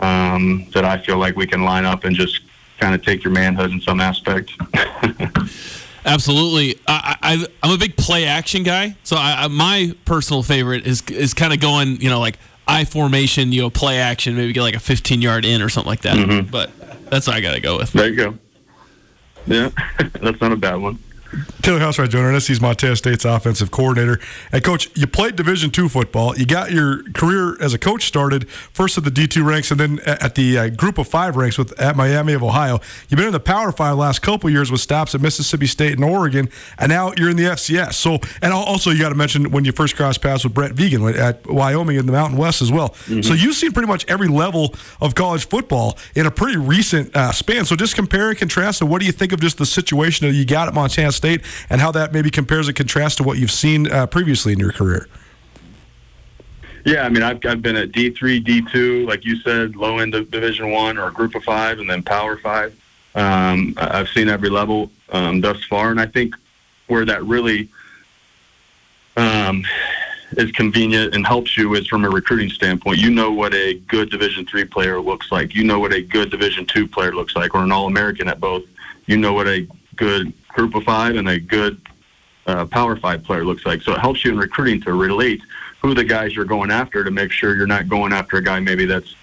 um, 0.00 0.66
that 0.74 0.84
I 0.84 0.98
feel 0.98 1.18
like 1.18 1.36
we 1.36 1.46
can 1.46 1.64
line 1.64 1.84
up 1.84 2.04
and 2.04 2.14
just 2.14 2.40
kind 2.78 2.94
of 2.94 3.02
take 3.04 3.24
your 3.24 3.32
manhood 3.32 3.70
in 3.70 3.80
some 3.80 4.00
aspect. 4.00 4.52
Absolutely, 6.06 6.78
I, 6.86 7.16
I, 7.22 7.46
I'm 7.62 7.70
a 7.72 7.78
big 7.78 7.96
play 7.96 8.26
action 8.26 8.62
guy. 8.62 8.94
So 9.04 9.16
I, 9.16 9.44
I, 9.44 9.48
my 9.48 9.94
personal 10.04 10.42
favorite 10.42 10.86
is 10.86 11.02
is 11.08 11.32
kind 11.32 11.52
of 11.54 11.60
going, 11.60 11.98
you 12.00 12.10
know, 12.10 12.20
like 12.20 12.38
I 12.68 12.84
formation, 12.84 13.52
you 13.52 13.62
know, 13.62 13.70
play 13.70 13.98
action, 13.98 14.36
maybe 14.36 14.52
get 14.52 14.60
like 14.62 14.76
a 14.76 14.80
15 14.80 15.22
yard 15.22 15.46
in 15.46 15.62
or 15.62 15.70
something 15.70 15.88
like 15.88 16.02
that. 16.02 16.16
Mhm. 16.16 16.50
But 16.50 16.70
that's 17.08 17.26
what 17.26 17.36
I 17.36 17.40
got 17.40 17.54
to 17.54 17.60
go 17.60 17.78
with. 17.78 17.92
there 17.92 18.08
you 18.10 18.16
go. 18.16 18.38
Yeah, 19.46 19.70
that's 20.20 20.40
not 20.42 20.52
a 20.52 20.56
bad 20.56 20.76
one. 20.76 20.98
Taylor 21.62 21.80
Housewright 21.80 22.10
joining 22.10 22.34
us. 22.34 22.46
He's 22.46 22.60
Montana 22.60 22.96
State's 22.96 23.24
offensive 23.24 23.70
coordinator. 23.70 24.20
And 24.52 24.62
coach, 24.62 24.90
you 24.94 25.06
played 25.06 25.36
Division 25.36 25.70
two 25.70 25.88
football. 25.88 26.36
You 26.36 26.46
got 26.46 26.72
your 26.72 27.02
career 27.12 27.60
as 27.60 27.74
a 27.74 27.78
coach 27.78 28.06
started 28.06 28.48
first 28.48 28.98
at 28.98 29.04
the 29.04 29.10
D 29.10 29.26
two 29.26 29.44
ranks, 29.44 29.70
and 29.70 29.80
then 29.80 30.00
at 30.06 30.34
the 30.34 30.58
uh, 30.58 30.68
Group 30.68 30.98
of 30.98 31.08
Five 31.08 31.36
ranks 31.36 31.58
with 31.58 31.78
at 31.80 31.96
Miami 31.96 32.32
of 32.32 32.42
Ohio. 32.42 32.80
You've 33.08 33.18
been 33.18 33.26
in 33.26 33.32
the 33.32 33.40
Power 33.40 33.72
Five 33.72 33.96
last 33.96 34.20
couple 34.20 34.50
years 34.50 34.70
with 34.70 34.80
stops 34.80 35.14
at 35.14 35.20
Mississippi 35.20 35.66
State 35.66 35.92
and 35.94 36.04
Oregon, 36.04 36.48
and 36.78 36.90
now 36.90 37.12
you're 37.16 37.30
in 37.30 37.36
the 37.36 37.44
FCS. 37.44 37.94
So, 37.94 38.18
and 38.42 38.52
also 38.52 38.90
you 38.90 39.00
got 39.00 39.08
to 39.10 39.14
mention 39.14 39.50
when 39.50 39.64
you 39.64 39.72
first 39.72 39.96
crossed 39.96 40.20
paths 40.22 40.44
with 40.44 40.54
Brent 40.54 40.74
Vigen 40.76 41.16
at 41.16 41.46
Wyoming 41.46 41.96
in 41.96 42.06
the 42.06 42.12
Mountain 42.12 42.38
West 42.38 42.62
as 42.62 42.70
well. 42.70 42.94
So 43.22 43.32
you've 43.34 43.54
seen 43.56 43.72
pretty 43.72 43.88
much 43.88 44.04
every 44.08 44.28
level 44.28 44.74
of 45.00 45.14
college 45.14 45.46
football 45.48 45.96
in 46.14 46.26
a 46.26 46.30
pretty 46.30 46.56
recent 46.56 47.14
uh, 47.16 47.32
span. 47.32 47.64
So 47.64 47.76
just 47.76 47.94
compare 47.94 48.28
and 48.30 48.38
contrast. 48.38 48.80
And 48.80 48.90
what 48.90 49.00
do 49.00 49.06
you 49.06 49.12
think 49.12 49.32
of 49.32 49.40
just 49.40 49.58
the 49.58 49.66
situation 49.66 50.26
that 50.26 50.34
you 50.34 50.44
got 50.44 50.68
at 50.68 50.74
Montana 50.74 51.12
State, 51.12 51.23
and 51.24 51.80
how 51.80 51.90
that 51.92 52.12
maybe 52.12 52.30
compares 52.30 52.68
and 52.68 52.76
contrasts 52.76 53.16
to 53.16 53.22
what 53.22 53.38
you've 53.38 53.50
seen 53.50 53.90
uh, 53.90 54.06
previously 54.06 54.52
in 54.52 54.58
your 54.58 54.72
career? 54.72 55.08
Yeah, 56.84 57.02
I 57.04 57.08
mean, 57.08 57.22
I've, 57.22 57.44
I've 57.46 57.62
been 57.62 57.76
at 57.76 57.92
D 57.92 58.10
three, 58.10 58.40
D 58.40 58.62
two, 58.70 59.06
like 59.06 59.24
you 59.24 59.36
said, 59.36 59.74
low 59.74 59.98
end 59.98 60.14
of 60.14 60.30
Division 60.30 60.70
one 60.70 60.98
or 60.98 61.08
a 61.08 61.12
Group 61.12 61.34
of 61.34 61.42
Five, 61.42 61.78
and 61.78 61.88
then 61.88 62.02
Power 62.02 62.36
Five. 62.36 62.78
Um, 63.14 63.74
I've 63.78 64.08
seen 64.08 64.28
every 64.28 64.50
level 64.50 64.90
um, 65.10 65.40
thus 65.40 65.64
far, 65.64 65.90
and 65.90 66.00
I 66.00 66.06
think 66.06 66.34
where 66.88 67.04
that 67.06 67.24
really 67.24 67.70
um, 69.16 69.64
is 70.32 70.50
convenient 70.52 71.14
and 71.14 71.26
helps 71.26 71.56
you 71.56 71.74
is 71.74 71.86
from 71.86 72.04
a 72.04 72.10
recruiting 72.10 72.50
standpoint. 72.50 72.98
You 72.98 73.10
know 73.10 73.32
what 73.32 73.54
a 73.54 73.74
good 73.74 74.10
Division 74.10 74.44
three 74.44 74.64
player 74.64 75.00
looks 75.00 75.32
like. 75.32 75.54
You 75.54 75.64
know 75.64 75.78
what 75.78 75.94
a 75.94 76.02
good 76.02 76.30
Division 76.30 76.66
two 76.66 76.86
player 76.86 77.14
looks 77.14 77.34
like, 77.34 77.54
or 77.54 77.62
an 77.62 77.72
All 77.72 77.86
American 77.86 78.28
at 78.28 78.40
both. 78.40 78.64
You 79.06 79.16
know 79.16 79.32
what 79.32 79.48
a 79.48 79.66
good 79.96 80.32
Group 80.48 80.74
of 80.74 80.84
Five 80.84 81.16
and 81.16 81.28
a 81.28 81.38
good 81.38 81.80
uh, 82.46 82.66
Power 82.66 82.96
Five 82.96 83.24
player 83.24 83.44
looks 83.44 83.66
like. 83.66 83.82
So 83.82 83.92
it 83.92 84.00
helps 84.00 84.24
you 84.24 84.32
in 84.32 84.38
recruiting 84.38 84.80
to 84.82 84.92
relate 84.92 85.42
who 85.80 85.94
the 85.94 86.04
guys 86.04 86.34
you're 86.34 86.44
going 86.44 86.70
after 86.70 87.04
to 87.04 87.10
make 87.10 87.30
sure 87.30 87.56
you're 87.56 87.66
not 87.66 87.88
going 87.88 88.12
after 88.12 88.38
a 88.38 88.42
guy 88.42 88.58
maybe 88.58 88.86
that's 88.86 89.14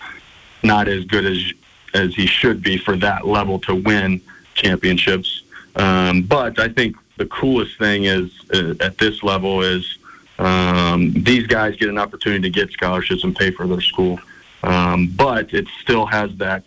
not 0.64 0.88
as 0.88 1.06
good 1.06 1.26
as 1.26 1.54
as 1.94 2.16
he 2.16 2.26
should 2.26 2.62
be 2.62 2.78
for 2.78 2.96
that 2.98 3.28
level 3.28 3.60
to 3.60 3.76
win 3.76 4.22
championships. 4.54 5.44
Um, 5.76 6.22
but 6.22 6.60
I 6.60 6.70
think 6.70 6.96
the 7.18 7.26
coolest 7.26 7.78
thing 7.78 8.06
is 8.06 8.32
uh, 8.54 8.76
at 8.80 8.98
this 8.98 9.24
level 9.24 9.62
is 9.62 9.98
um, 10.40 11.12
these 11.14 11.48
guys 11.48 11.76
get 11.76 11.90
an 11.90 11.98
opportunity 11.98 12.44
to 12.44 12.50
get 12.50 12.72
scholarships 12.72 13.24
and 13.24 13.36
pay 13.36 13.52
for 13.52 13.68
their 13.68 13.82
school. 13.82 14.20
Um, 14.64 15.08
but 15.16 15.54
it 15.54 15.68
still 15.82 16.06
has 16.06 16.36
that 16.38 16.64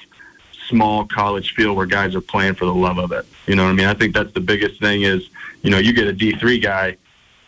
small 0.69 1.07
college 1.07 1.55
feel 1.55 1.75
where 1.75 1.87
guys 1.87 2.15
are 2.15 2.21
playing 2.21 2.55
for 2.55 2.65
the 2.65 2.75
love 2.75 2.99
of 2.99 3.13
it. 3.13 3.27
You 3.47 3.57
know 3.57 3.65
what 3.65 3.71
I 3.71 3.75
mean? 3.75 3.87
I 3.87 3.95
think 3.95 4.15
that's 4.15 4.33
the 4.33 4.41
biggest 4.41 4.81
thing 4.81 5.03
is, 5.03 5.29
you 5.63 5.71
know, 5.71 5.79
you 5.79 5.93
get 5.93 6.09
a 6.09 6.13
D3 6.13 6.63
guy, 6.63 6.97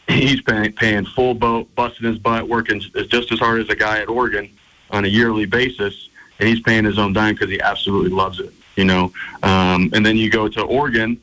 he's 0.08 0.40
paying, 0.40 0.72
paying 0.72 1.04
full 1.04 1.34
boat, 1.34 1.74
busting 1.74 2.06
his 2.06 2.18
butt, 2.18 2.48
working 2.48 2.80
just 2.80 3.32
as 3.32 3.38
hard 3.38 3.60
as 3.60 3.68
a 3.68 3.76
guy 3.76 4.00
at 4.00 4.08
Oregon 4.08 4.50
on 4.90 5.04
a 5.04 5.08
yearly 5.08 5.46
basis, 5.46 6.08
and 6.38 6.48
he's 6.48 6.60
paying 6.60 6.84
his 6.84 6.98
own 6.98 7.12
dime 7.12 7.34
because 7.34 7.50
he 7.50 7.60
absolutely 7.60 8.10
loves 8.10 8.40
it, 8.40 8.52
you 8.76 8.84
know. 8.84 9.12
Um, 9.42 9.90
and 9.92 10.04
then 10.04 10.16
you 10.16 10.30
go 10.30 10.48
to 10.48 10.62
Oregon, 10.62 11.20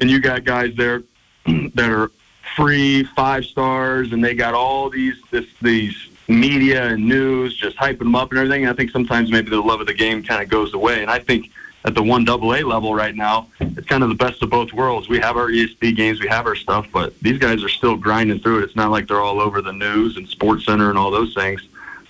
and 0.00 0.10
you 0.10 0.20
got 0.20 0.44
guys 0.44 0.74
there 0.76 1.02
that 1.74 1.90
are 1.90 2.10
free 2.56 3.04
five 3.04 3.44
stars, 3.44 4.12
and 4.12 4.24
they 4.24 4.34
got 4.34 4.54
all 4.54 4.88
these 4.88 5.16
this 5.30 5.46
these 5.60 6.08
media 6.28 6.88
and 6.88 7.06
news 7.06 7.56
just 7.56 7.76
hyping 7.76 8.00
them 8.00 8.14
up 8.14 8.30
and 8.30 8.38
everything. 8.38 8.62
And 8.62 8.70
I 8.70 8.74
think 8.74 8.90
sometimes 8.90 9.30
maybe 9.30 9.50
the 9.50 9.60
love 9.60 9.80
of 9.80 9.86
the 9.86 9.94
game 9.94 10.22
kind 10.22 10.42
of 10.42 10.48
goes 10.48 10.74
away. 10.74 11.02
And 11.02 11.10
I 11.10 11.18
think 11.18 11.50
at 11.84 11.94
the 11.94 12.02
one 12.02 12.24
double 12.24 12.54
A 12.54 12.62
level 12.62 12.94
right 12.94 13.14
now, 13.14 13.46
it's 13.60 13.86
kind 13.86 14.02
of 14.02 14.08
the 14.08 14.16
best 14.16 14.42
of 14.42 14.50
both 14.50 14.72
worlds. 14.72 15.08
We 15.08 15.20
have 15.20 15.36
our 15.36 15.48
ESP 15.48 15.96
games, 15.96 16.20
we 16.20 16.26
have 16.28 16.46
our 16.46 16.56
stuff, 16.56 16.88
but 16.92 17.18
these 17.20 17.38
guys 17.38 17.62
are 17.62 17.68
still 17.68 17.96
grinding 17.96 18.40
through 18.40 18.60
it. 18.60 18.64
It's 18.64 18.76
not 18.76 18.90
like 18.90 19.06
they're 19.06 19.20
all 19.20 19.40
over 19.40 19.62
the 19.62 19.72
news 19.72 20.16
and 20.16 20.28
Sports 20.28 20.66
Center 20.66 20.90
and 20.90 20.98
all 20.98 21.12
those 21.12 21.32
things. 21.32 21.62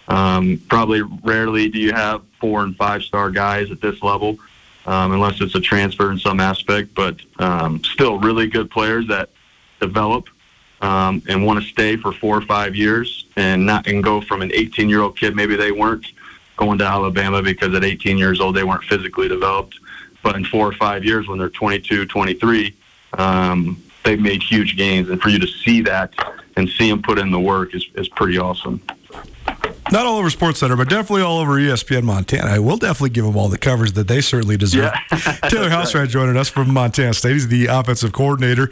Um, 0.08 0.62
probably 0.68 1.02
rarely 1.02 1.68
do 1.68 1.78
you 1.78 1.92
have 1.92 2.22
four 2.40 2.62
and 2.62 2.76
five 2.76 3.02
star 3.02 3.30
guys 3.30 3.70
at 3.70 3.80
this 3.80 4.02
level, 4.02 4.38
um, 4.86 5.12
unless 5.12 5.40
it's 5.40 5.54
a 5.54 5.60
transfer 5.60 6.10
in 6.10 6.18
some 6.18 6.40
aspect. 6.40 6.94
But 6.94 7.16
um, 7.38 7.82
still, 7.84 8.18
really 8.18 8.46
good 8.46 8.70
players 8.70 9.06
that 9.08 9.28
develop 9.80 10.28
um, 10.80 11.22
and 11.28 11.44
want 11.44 11.62
to 11.62 11.68
stay 11.68 11.96
for 11.96 12.12
four 12.12 12.36
or 12.36 12.42
five 12.42 12.76
years 12.76 13.26
and 13.36 13.64
not 13.64 13.86
and 13.86 14.02
go 14.02 14.20
from 14.20 14.42
an 14.42 14.52
18 14.52 14.88
year 14.88 15.02
old 15.02 15.18
kid, 15.18 15.34
maybe 15.34 15.56
they 15.56 15.72
weren't 15.72 16.06
going 16.56 16.78
to 16.78 16.84
Alabama 16.84 17.42
because 17.42 17.74
at 17.74 17.84
18 17.84 18.18
years 18.18 18.40
old 18.40 18.56
they 18.56 18.64
weren't 18.64 18.84
physically 18.84 19.28
developed, 19.28 19.78
but 20.22 20.36
in 20.36 20.44
four 20.44 20.66
or 20.66 20.72
five 20.72 21.04
years 21.04 21.28
when 21.28 21.38
they're 21.38 21.50
22, 21.50 22.06
23, 22.06 22.74
um, 23.14 23.82
they've 24.04 24.20
made 24.20 24.42
huge 24.42 24.76
gains, 24.76 25.08
and 25.10 25.20
for 25.20 25.28
you 25.28 25.38
to 25.38 25.46
see 25.46 25.82
that 25.82 26.12
and 26.56 26.68
see 26.68 26.88
them 26.88 27.02
put 27.02 27.18
in 27.18 27.30
the 27.30 27.40
work 27.40 27.74
is, 27.74 27.86
is 27.94 28.08
pretty 28.08 28.38
awesome. 28.38 28.80
Not 29.92 30.04
all 30.04 30.18
over 30.18 30.30
Sports 30.30 30.58
Center, 30.58 30.76
but 30.76 30.88
definitely 30.88 31.22
all 31.22 31.38
over 31.38 31.52
ESPN 31.52 32.02
Montana. 32.02 32.50
I 32.50 32.58
will 32.58 32.76
definitely 32.76 33.10
give 33.10 33.24
them 33.24 33.36
all 33.36 33.48
the 33.48 33.58
coverage 33.58 33.92
that 33.92 34.08
they 34.08 34.20
certainly 34.20 34.56
deserve. 34.56 34.92
Yeah. 35.12 35.18
Taylor 35.48 35.70
Housewright 35.70 36.08
joining 36.08 36.36
us 36.36 36.48
from 36.48 36.72
Montana 36.74 37.14
State. 37.14 37.34
He's 37.34 37.48
the 37.48 37.66
offensive 37.66 38.12
coordinator. 38.12 38.68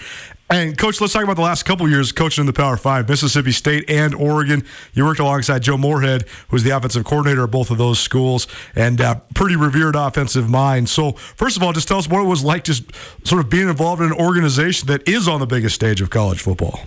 And 0.51 0.77
coach, 0.77 1.01
let's 1.01 1.13
talk 1.13 1.23
about 1.23 1.37
the 1.37 1.43
last 1.43 1.63
couple 1.63 1.89
years 1.89 2.13
coaching 2.13 2.43
in 2.43 2.47
the 2.47 2.53
Power 2.53 2.77
Five, 2.77 3.09
Mississippi 3.09 3.53
State 3.53 3.89
and 3.89 4.15
Oregon. 4.15 4.65
You 4.93 5.05
worked 5.05 5.21
alongside 5.21 5.63
Joe 5.63 5.79
Moorhead, 5.79 6.25
who's 6.49 6.65
the 6.65 6.71
offensive 6.71 7.05
coordinator 7.05 7.45
of 7.45 7.51
both 7.51 7.71
of 7.71 7.79
those 7.79 7.99
schools, 7.99 8.47
and 8.75 9.01
uh, 9.01 9.21
pretty 9.35 9.57
revered 9.57 9.97
offensive 9.97 10.51
mind. 10.51 10.89
So, 10.89 11.13
first 11.13 11.57
of 11.57 11.63
all, 11.63 11.73
just 11.73 11.89
tell 11.89 11.99
us 11.99 12.09
what 12.09 12.21
it 12.21 12.27
was 12.27 12.45
like, 12.45 12.65
just 12.65 12.85
sort 13.25 13.43
of 13.43 13.49
being 13.49 13.69
involved 13.69 14.03
in 14.03 14.13
an 14.13 14.19
organization 14.19 14.89
that 14.89 15.09
is 15.09 15.29
on 15.29 15.41
the 15.41 15.47
biggest 15.47 15.77
stage 15.77 16.01
of 16.01 16.11
college 16.11 16.43
football. 16.43 16.81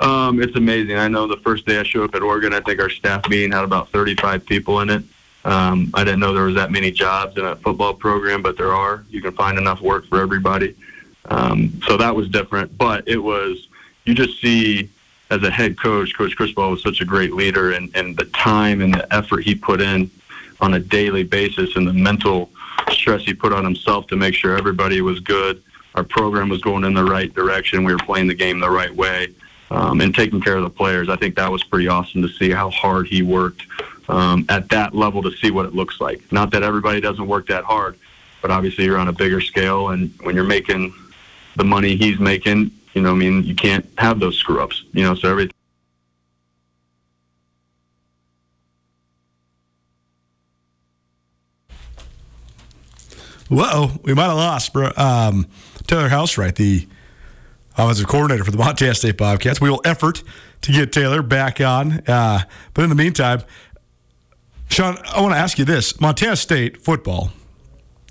Um, 0.00 0.40
it's 0.40 0.54
amazing. 0.56 0.96
I 0.96 1.08
know 1.08 1.26
the 1.26 1.38
first 1.38 1.66
day 1.66 1.78
I 1.78 1.82
showed 1.82 2.04
up 2.04 2.14
at 2.14 2.22
Oregon, 2.22 2.52
I 2.54 2.60
think 2.60 2.80
our 2.80 2.90
staff 2.90 3.28
meeting 3.28 3.50
had 3.50 3.64
about 3.64 3.90
35 3.90 4.46
people 4.46 4.80
in 4.80 4.90
it. 4.90 5.02
Um, 5.44 5.90
I 5.94 6.04
didn't 6.04 6.20
know 6.20 6.32
there 6.32 6.44
was 6.44 6.54
that 6.54 6.70
many 6.70 6.90
jobs 6.90 7.36
in 7.36 7.44
a 7.44 7.56
football 7.56 7.94
program, 7.94 8.42
but 8.42 8.56
there 8.56 8.72
are. 8.72 9.04
You 9.08 9.22
can 9.22 9.32
find 9.32 9.58
enough 9.58 9.80
work 9.80 10.06
for 10.06 10.20
everybody. 10.20 10.76
Um, 11.26 11.80
so 11.86 11.96
that 11.96 12.14
was 12.14 12.28
different, 12.28 12.76
but 12.76 13.06
it 13.08 13.18
was. 13.18 13.68
You 14.04 14.14
just 14.14 14.40
see 14.40 14.88
as 15.30 15.42
a 15.42 15.50
head 15.50 15.78
coach, 15.78 16.16
Coach 16.16 16.36
Cristobal 16.36 16.70
was 16.70 16.82
such 16.82 17.00
a 17.00 17.04
great 17.04 17.32
leader, 17.32 17.72
and 17.72 17.94
and 17.94 18.16
the 18.16 18.24
time 18.26 18.80
and 18.80 18.94
the 18.94 19.12
effort 19.14 19.40
he 19.44 19.54
put 19.54 19.80
in 19.80 20.10
on 20.60 20.74
a 20.74 20.80
daily 20.80 21.22
basis, 21.22 21.76
and 21.76 21.86
the 21.86 21.92
mental 21.92 22.50
stress 22.90 23.22
he 23.22 23.34
put 23.34 23.52
on 23.52 23.64
himself 23.64 24.06
to 24.08 24.16
make 24.16 24.34
sure 24.34 24.56
everybody 24.56 25.00
was 25.00 25.20
good. 25.20 25.62
Our 25.94 26.04
program 26.04 26.48
was 26.48 26.60
going 26.60 26.84
in 26.84 26.94
the 26.94 27.04
right 27.04 27.32
direction. 27.32 27.84
We 27.84 27.92
were 27.92 27.98
playing 27.98 28.28
the 28.28 28.34
game 28.34 28.60
the 28.60 28.70
right 28.70 28.94
way 28.94 29.28
um, 29.70 30.00
and 30.00 30.14
taking 30.14 30.40
care 30.40 30.56
of 30.56 30.62
the 30.62 30.70
players. 30.70 31.08
I 31.08 31.16
think 31.16 31.36
that 31.36 31.50
was 31.50 31.62
pretty 31.62 31.88
awesome 31.88 32.22
to 32.22 32.28
see 32.28 32.50
how 32.50 32.70
hard 32.70 33.06
he 33.06 33.22
worked 33.22 33.62
um, 34.08 34.44
at 34.48 34.68
that 34.70 34.94
level 34.94 35.22
to 35.22 35.30
see 35.32 35.50
what 35.50 35.66
it 35.66 35.74
looks 35.74 36.00
like. 36.00 36.20
Not 36.32 36.50
that 36.52 36.62
everybody 36.62 37.00
doesn't 37.00 37.26
work 37.26 37.48
that 37.48 37.64
hard, 37.64 37.98
but 38.40 38.50
obviously 38.50 38.84
you're 38.84 38.98
on 38.98 39.08
a 39.08 39.12
bigger 39.12 39.40
scale, 39.40 39.90
and 39.90 40.12
when 40.22 40.34
you're 40.34 40.44
making 40.44 40.94
the 41.56 41.64
money 41.64 41.96
he's 41.96 42.18
making, 42.18 42.70
you 42.94 43.02
know, 43.02 43.12
I 43.12 43.14
mean, 43.14 43.42
you 43.42 43.54
can't 43.54 43.86
have 43.98 44.20
those 44.20 44.36
screw 44.36 44.62
ups. 44.62 44.84
You 44.92 45.04
know, 45.04 45.14
so 45.14 45.30
everything. 45.30 45.52
Whoa, 53.48 53.92
we 54.02 54.12
might 54.12 54.26
have 54.26 54.36
lost, 54.36 54.72
bro. 54.74 54.90
Um, 54.96 55.46
Taylor 55.86 56.10
Housewright, 56.10 56.56
the 56.56 56.86
offensive 57.78 58.06
coordinator 58.06 58.44
for 58.44 58.50
the 58.50 58.58
Montana 58.58 58.94
State 58.94 59.16
Bobcats. 59.16 59.60
We 59.60 59.70
will 59.70 59.80
effort 59.84 60.22
to 60.62 60.72
get 60.72 60.92
Taylor 60.92 61.22
back 61.22 61.60
on. 61.60 62.02
Uh, 62.06 62.40
but 62.74 62.82
in 62.82 62.90
the 62.90 62.96
meantime, 62.96 63.42
Shaun, 64.68 64.98
I 65.14 65.20
want 65.20 65.34
to 65.34 65.38
ask 65.38 65.58
you 65.58 65.64
this 65.64 66.00
Montana 66.00 66.36
State 66.36 66.78
football 66.78 67.30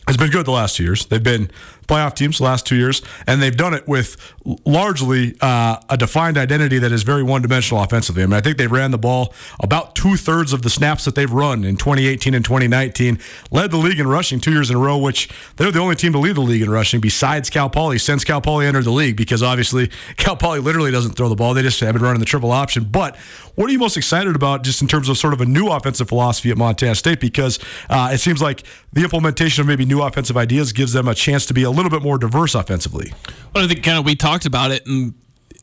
has 0.07 0.17
been 0.17 0.29
good 0.29 0.45
the 0.45 0.51
last 0.51 0.77
two 0.77 0.83
years. 0.83 1.05
They've 1.05 1.21
been 1.21 1.51
playoff 1.88 2.15
teams 2.15 2.38
the 2.38 2.44
last 2.44 2.65
two 2.65 2.75
years, 2.75 3.01
and 3.25 3.41
they've 3.41 3.56
done 3.56 3.74
it 3.74 3.88
with 3.88 4.17
largely 4.65 5.36
uh, 5.41 5.77
a 5.89 5.98
defined 5.98 6.38
identity 6.38 6.79
that 6.79 6.91
is 6.91 7.03
very 7.03 7.24
one 7.24 7.41
dimensional 7.41 7.84
offensively. 7.84 8.24
I 8.24 8.25
mean, 8.25 8.34
I 8.34 8.41
think 8.41 8.58
they 8.58 8.67
ran 8.67 8.91
the 8.91 8.98
ball 8.98 9.34
about 9.60 9.96
two 9.96 10.15
thirds 10.15 10.53
of 10.53 10.62
the 10.62 10.70
snaps 10.70 11.06
that 11.06 11.15
they've 11.15 11.32
run 11.32 11.63
in 11.63 11.77
2018 11.77 12.34
and 12.34 12.44
2019, 12.44 13.20
led 13.51 13.72
the 13.72 13.77
league 13.77 14.00
in 14.00 14.08
rushing 14.08 14.39
two 14.39 14.51
years 14.51 14.70
in 14.70 14.75
a 14.75 14.79
row, 14.79 14.98
which 14.98 15.29
they're 15.56 15.72
the 15.72 15.79
only 15.79 15.96
team 15.96 16.13
to 16.13 16.20
lead 16.20 16.36
the 16.36 16.41
league 16.41 16.62
in 16.62 16.70
rushing 16.70 17.01
besides 17.01 17.50
Cal 17.50 17.70
Poly 17.70 17.98
since 17.98 18.24
Cal 18.24 18.41
Poly 18.41 18.65
entered 18.65 18.86
the 18.86 18.91
league 18.91 19.15
because 19.15 19.41
obviously 19.41 19.89
Cal 20.17 20.36
Poly 20.36 20.60
literally 20.60 20.91
doesn't 20.91 21.13
throw 21.13 21.29
the 21.29 21.36
ball. 21.36 21.53
They 21.53 21.62
just 21.62 21.79
have 21.79 21.94
been 21.94 22.03
running 22.03 22.20
the 22.20 22.25
triple 22.25 22.51
option. 22.51 22.84
But 22.84 23.17
what 23.56 23.70
are 23.70 23.74
you 23.74 23.79
most 23.79 23.97
excited 23.97 24.36
about 24.36 24.63
just 24.63 24.84
in 24.84 24.88
terms 24.88 25.10
of 25.10 25.17
sort 25.17 25.34
of 25.34 25.41
a 25.41 25.45
new 25.45 25.69
offensive 25.69 26.08
philosophy 26.08 26.52
at 26.52 26.58
Montana 26.58 26.93
State? 26.93 27.19
Because 27.19 27.58
uh, 27.89 28.12
it 28.13 28.19
seems 28.19 28.39
like 28.39 28.63
the 28.93 29.04
implementation 29.04 29.62
of 29.62 29.67
maybe 29.67 29.84
new 29.84 30.02
offensive 30.02 30.38
ideas 30.38 30.73
gives 30.73 30.93
them 30.93 31.08
a 31.08 31.15
chance 31.15 31.47
to 31.47 31.56
be 31.56 31.63
a 31.63 31.71
little 31.78 31.92
bit 31.92 32.04
more 32.04 32.18
diverse 32.18 32.56
offensively. 32.56 33.13
Well, 33.54 33.63
I 33.63 33.68
think 33.68 33.84
kind 33.84 33.98
of 33.98 34.06
we 34.06 34.16
talked 34.16 34.46
about 34.46 34.72
it, 34.72 34.86
and 34.86 35.13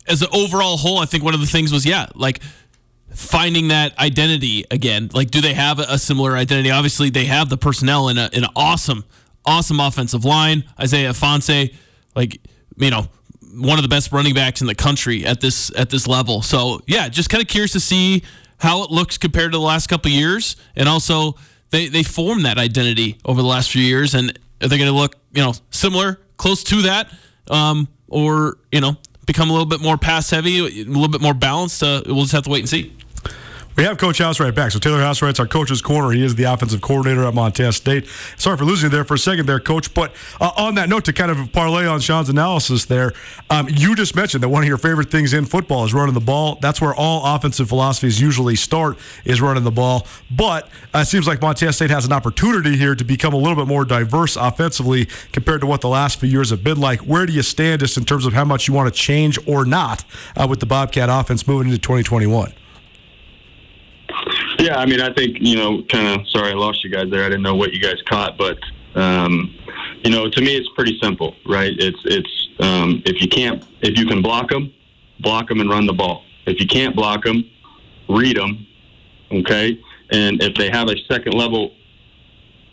as 0.06 0.22
an 0.22 0.28
overall 0.32 0.76
whole, 0.76 0.98
I 0.98 1.06
think 1.06 1.24
one 1.24 1.34
of 1.34 1.40
the 1.40 1.46
things 1.46 1.72
was 1.72 1.84
yeah, 1.84 2.06
like 2.14 2.40
finding 3.14 3.68
that 3.68 3.98
identity 3.98 4.64
again. 4.70 5.10
Like, 5.12 5.30
do 5.30 5.40
they 5.40 5.54
have 5.54 5.78
a 5.78 5.98
similar 5.98 6.36
identity? 6.36 6.70
Obviously, 6.70 7.10
they 7.10 7.26
have 7.26 7.48
the 7.48 7.56
personnel 7.56 8.08
in, 8.08 8.18
a, 8.18 8.28
in 8.32 8.44
an 8.44 8.50
awesome, 8.56 9.04
awesome 9.44 9.80
offensive 9.80 10.24
line. 10.24 10.64
Isaiah 10.80 11.10
Ifanse, 11.10 11.74
like 12.14 12.40
you 12.76 12.90
know, 12.90 13.08
one 13.56 13.78
of 13.78 13.82
the 13.82 13.88
best 13.88 14.12
running 14.12 14.34
backs 14.34 14.60
in 14.60 14.66
the 14.66 14.74
country 14.74 15.24
at 15.24 15.40
this 15.40 15.70
at 15.76 15.90
this 15.90 16.06
level. 16.06 16.42
So 16.42 16.80
yeah, 16.86 17.08
just 17.08 17.30
kind 17.30 17.42
of 17.42 17.48
curious 17.48 17.72
to 17.72 17.80
see 17.80 18.22
how 18.58 18.82
it 18.84 18.90
looks 18.90 19.18
compared 19.18 19.52
to 19.52 19.58
the 19.58 19.64
last 19.64 19.88
couple 19.88 20.10
years, 20.10 20.56
and 20.76 20.88
also 20.88 21.34
they 21.70 21.88
they 21.88 22.02
formed 22.02 22.44
that 22.44 22.58
identity 22.58 23.18
over 23.24 23.40
the 23.40 23.48
last 23.48 23.70
few 23.70 23.82
years, 23.82 24.14
and 24.14 24.38
are 24.64 24.68
they 24.68 24.78
going 24.78 24.90
to 24.90 24.96
look 24.96 25.16
you 25.32 25.42
know 25.42 25.52
similar, 25.70 26.20
close 26.36 26.64
to 26.64 26.82
that, 26.82 27.12
um, 27.48 27.88
or 28.08 28.58
you 28.72 28.80
know 28.80 28.96
become 29.26 29.50
a 29.50 29.52
little 29.52 29.66
bit 29.66 29.80
more 29.80 29.96
pass 29.96 30.30
heavy, 30.30 30.58
a 30.58 30.84
little 30.84 31.08
bit 31.08 31.20
more 31.20 31.34
balanced? 31.34 31.82
Uh, 31.82 32.02
we'll 32.06 32.22
just 32.22 32.32
have 32.32 32.44
to 32.44 32.50
wait 32.50 32.60
and 32.60 32.68
see. 32.68 32.92
We 33.76 33.82
have 33.82 33.98
Coach 33.98 34.20
Housewright 34.20 34.54
back. 34.54 34.70
So 34.70 34.78
Taylor 34.78 35.00
Housewright's 35.00 35.40
our 35.40 35.48
coach's 35.48 35.82
corner. 35.82 36.12
He 36.12 36.24
is 36.24 36.36
the 36.36 36.44
offensive 36.44 36.80
coordinator 36.80 37.24
at 37.24 37.34
Montana 37.34 37.72
State. 37.72 38.06
Sorry 38.36 38.56
for 38.56 38.64
losing 38.64 38.90
there 38.90 39.02
for 39.02 39.14
a 39.14 39.18
second 39.18 39.46
there, 39.46 39.58
Coach. 39.58 39.92
But 39.92 40.14
uh, 40.40 40.52
on 40.56 40.76
that 40.76 40.88
note, 40.88 41.06
to 41.06 41.12
kind 41.12 41.28
of 41.28 41.50
parlay 41.50 41.84
on 41.84 41.98
Shaun's 41.98 42.28
analysis 42.28 42.84
there, 42.84 43.12
um, 43.50 43.66
you 43.68 43.96
just 43.96 44.14
mentioned 44.14 44.44
that 44.44 44.48
one 44.48 44.62
of 44.62 44.68
your 44.68 44.78
favorite 44.78 45.10
things 45.10 45.32
in 45.32 45.44
football 45.44 45.84
is 45.84 45.92
running 45.92 46.14
the 46.14 46.20
ball. 46.20 46.56
That's 46.60 46.80
where 46.80 46.94
all 46.94 47.34
offensive 47.34 47.68
philosophies 47.68 48.20
usually 48.20 48.54
start 48.54 48.96
is 49.24 49.40
running 49.40 49.64
the 49.64 49.72
ball. 49.72 50.06
But 50.30 50.68
uh, 50.94 50.98
it 50.98 51.06
seems 51.06 51.26
like 51.26 51.42
Montana 51.42 51.72
State 51.72 51.90
has 51.90 52.04
an 52.04 52.12
opportunity 52.12 52.76
here 52.76 52.94
to 52.94 53.02
become 53.02 53.34
a 53.34 53.38
little 53.38 53.56
bit 53.56 53.66
more 53.66 53.84
diverse 53.84 54.36
offensively 54.36 55.08
compared 55.32 55.62
to 55.62 55.66
what 55.66 55.80
the 55.80 55.88
last 55.88 56.20
few 56.20 56.28
years 56.28 56.50
have 56.50 56.62
been 56.62 56.78
like. 56.78 57.00
Where 57.00 57.26
do 57.26 57.32
you 57.32 57.42
stand 57.42 57.80
just 57.80 57.96
in 57.96 58.04
terms 58.04 58.24
of 58.24 58.34
how 58.34 58.44
much 58.44 58.68
you 58.68 58.74
want 58.74 58.94
to 58.94 58.96
change 58.96 59.36
or 59.48 59.64
not 59.64 60.04
uh, 60.36 60.46
with 60.48 60.60
the 60.60 60.66
Bobcat 60.66 61.08
offense 61.10 61.48
moving 61.48 61.66
into 61.66 61.80
2021? 61.80 62.52
Yeah, 64.58 64.78
I 64.78 64.86
mean, 64.86 65.00
I 65.00 65.12
think 65.12 65.38
you 65.40 65.56
know, 65.56 65.82
kind 65.84 66.20
of. 66.20 66.28
Sorry, 66.28 66.50
I 66.50 66.54
lost 66.54 66.84
you 66.84 66.90
guys 66.90 67.10
there. 67.10 67.24
I 67.24 67.28
didn't 67.28 67.42
know 67.42 67.56
what 67.56 67.72
you 67.72 67.80
guys 67.80 68.00
caught, 68.06 68.38
but 68.38 68.58
um, 68.94 69.54
you 70.04 70.10
know, 70.10 70.28
to 70.28 70.40
me, 70.40 70.56
it's 70.56 70.68
pretty 70.74 70.98
simple, 71.02 71.34
right? 71.46 71.72
It's 71.76 71.98
it's 72.04 72.48
um, 72.60 73.02
if 73.04 73.20
you 73.20 73.28
can't, 73.28 73.64
if 73.80 73.98
you 73.98 74.06
can 74.06 74.22
block 74.22 74.50
them, 74.50 74.72
block 75.20 75.48
them 75.48 75.60
and 75.60 75.68
run 75.68 75.86
the 75.86 75.92
ball. 75.92 76.24
If 76.46 76.60
you 76.60 76.66
can't 76.66 76.94
block 76.94 77.24
them, 77.24 77.50
read 78.08 78.36
them, 78.36 78.66
okay. 79.32 79.80
And 80.10 80.42
if 80.42 80.54
they 80.54 80.70
have 80.70 80.88
a 80.88 80.96
second 81.08 81.34
level 81.34 81.72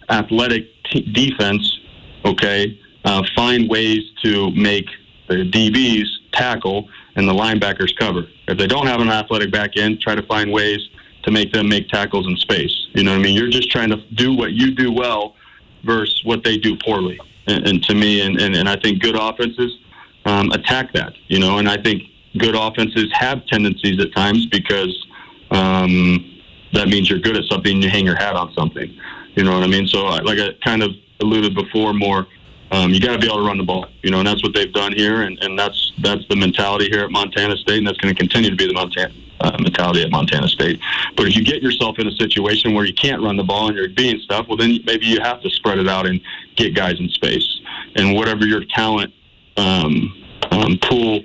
athletic 0.10 0.67
t- 0.91 1.10
defense, 1.12 1.80
okay, 2.26 2.80
uh, 3.06 3.24
find 3.36 3.70
ways 3.70 4.02
to 4.24 4.52
make 4.52 4.86
the 5.28 5.50
DBs 5.50 6.06
tackle 6.34 6.89
and 7.15 7.28
the 7.28 7.34
linebackers 7.34 7.96
cover. 7.98 8.28
If 8.48 8.58
they 8.58 8.67
don't 8.67 8.88
have 8.88 9.00
an 9.00 9.10
athletic 9.10 9.52
back 9.52 9.78
end, 9.78 10.02
try 10.02 10.15
to 10.15 10.24
find 10.24 10.52
ways 10.52 10.80
to 11.24 11.32
make 11.32 11.52
them 11.52 11.70
make 11.70 11.88
tackles 11.90 12.28
in 12.28 12.36
space. 12.38 12.88
You 12.94 13.04
know 13.04 13.12
what 13.12 13.20
I 13.20 13.24
mean? 13.24 13.36
You're 13.36 13.50
just 13.50 13.72
trying 13.72 13.90
to 13.90 13.98
do 14.16 14.34
what 14.34 14.54
you 14.54 14.72
do 14.72 14.92
well 14.92 15.36
versus 15.84 16.22
what 16.24 16.44
they 16.44 16.58
do 16.58 16.78
poorly. 16.78 17.20
And, 17.48 17.68
and 17.68 17.84
to 17.84 17.96
me, 17.96 18.22
and, 18.22 18.40
and, 18.40 18.56
and 18.56 18.70
I 18.70 18.76
think 18.76 19.02
good 19.02 19.16
offenses 19.20 19.78
um, 20.26 20.52
attack 20.52 20.94
that, 20.94 21.14
you 21.28 21.40
know, 21.40 21.58
and 21.58 21.68
I 21.68 21.82
think 21.82 22.04
good 22.38 22.56
offenses 22.56 23.12
have 23.14 23.46
tendencies 23.48 24.00
at 24.00 24.14
times 24.14 24.46
because 24.48 25.08
um, 25.50 26.42
that 26.74 26.88
means 26.88 27.10
you're 27.10 27.20
good 27.20 27.36
at 27.36 27.44
something 27.46 27.82
you 27.82 27.90
hang 27.90 28.06
your 28.06 28.16
hat 28.16 28.36
on 28.36 28.54
something. 28.54 28.96
You 29.36 29.44
know 29.44 29.54
what 29.54 29.64
I 29.64 29.68
mean? 29.68 29.88
So, 29.88 30.06
like 30.06 30.40
I 30.40 30.54
kind 30.64 30.84
of 30.84 30.92
alluded 31.22 31.56
before, 31.56 31.94
more 31.94 32.28
um, 32.72 32.92
you 32.92 33.02
got 33.02 33.14
to 33.14 33.20
be 33.20 33.28
able 33.28 33.38
to 33.38 33.48
run 33.48 33.58
the 33.58 33.64
ball, 33.64 33.88
you 34.02 34.12
know, 34.12 34.20
and 34.20 34.28
that's 34.28 34.44
what 34.44 34.54
they've 34.54 34.72
done 34.72 34.94
here, 34.94 35.24
and, 35.24 35.38
and 35.44 35.60
that's 35.60 35.92
that's 36.00 36.26
the 36.30 36.36
mentality 36.36 36.90
here 36.90 37.04
at 37.04 37.12
Montana 37.12 37.58
State, 37.58 37.80
and 37.80 37.88
that's 37.88 37.98
going 37.98 38.14
to 38.14 38.18
continue 38.18 38.50
to 38.50 38.56
be 38.56 38.66
the 38.66 38.74
Montana 38.74 39.14
uh, 39.42 39.58
mentality 39.60 40.04
at 40.04 40.12
Montana 40.12 40.48
State. 40.48 40.80
But 41.16 41.28
if 41.28 41.36
you 41.36 41.44
get 41.44 41.62
yourself 41.62 42.00
in 42.00 42.08
a 42.08 42.12
situation 42.12 42.74
where 42.74 42.86
you 42.86 42.94
can't 42.94 43.22
run 43.22 43.38
the 43.38 43.44
ball 43.44 43.68
and 43.68 43.76
you're 43.76 43.90
being 43.90 44.20
stuff, 44.20 44.48
well, 44.48 44.58
then 44.58 44.80
maybe 44.86 45.06
you 45.06 45.20
have 45.22 45.42
to 45.42 45.50
spread 45.50 45.80
it 45.80 45.88
out 45.88 46.06
and 46.06 46.22
get 46.56 46.76
guys 46.76 47.00
in 47.00 47.10
space, 47.10 47.60
and 47.96 48.16
whatever 48.16 48.46
your 48.46 48.64
talent 48.66 49.14
um, 49.58 50.24
um, 50.52 50.78
pool 50.82 51.22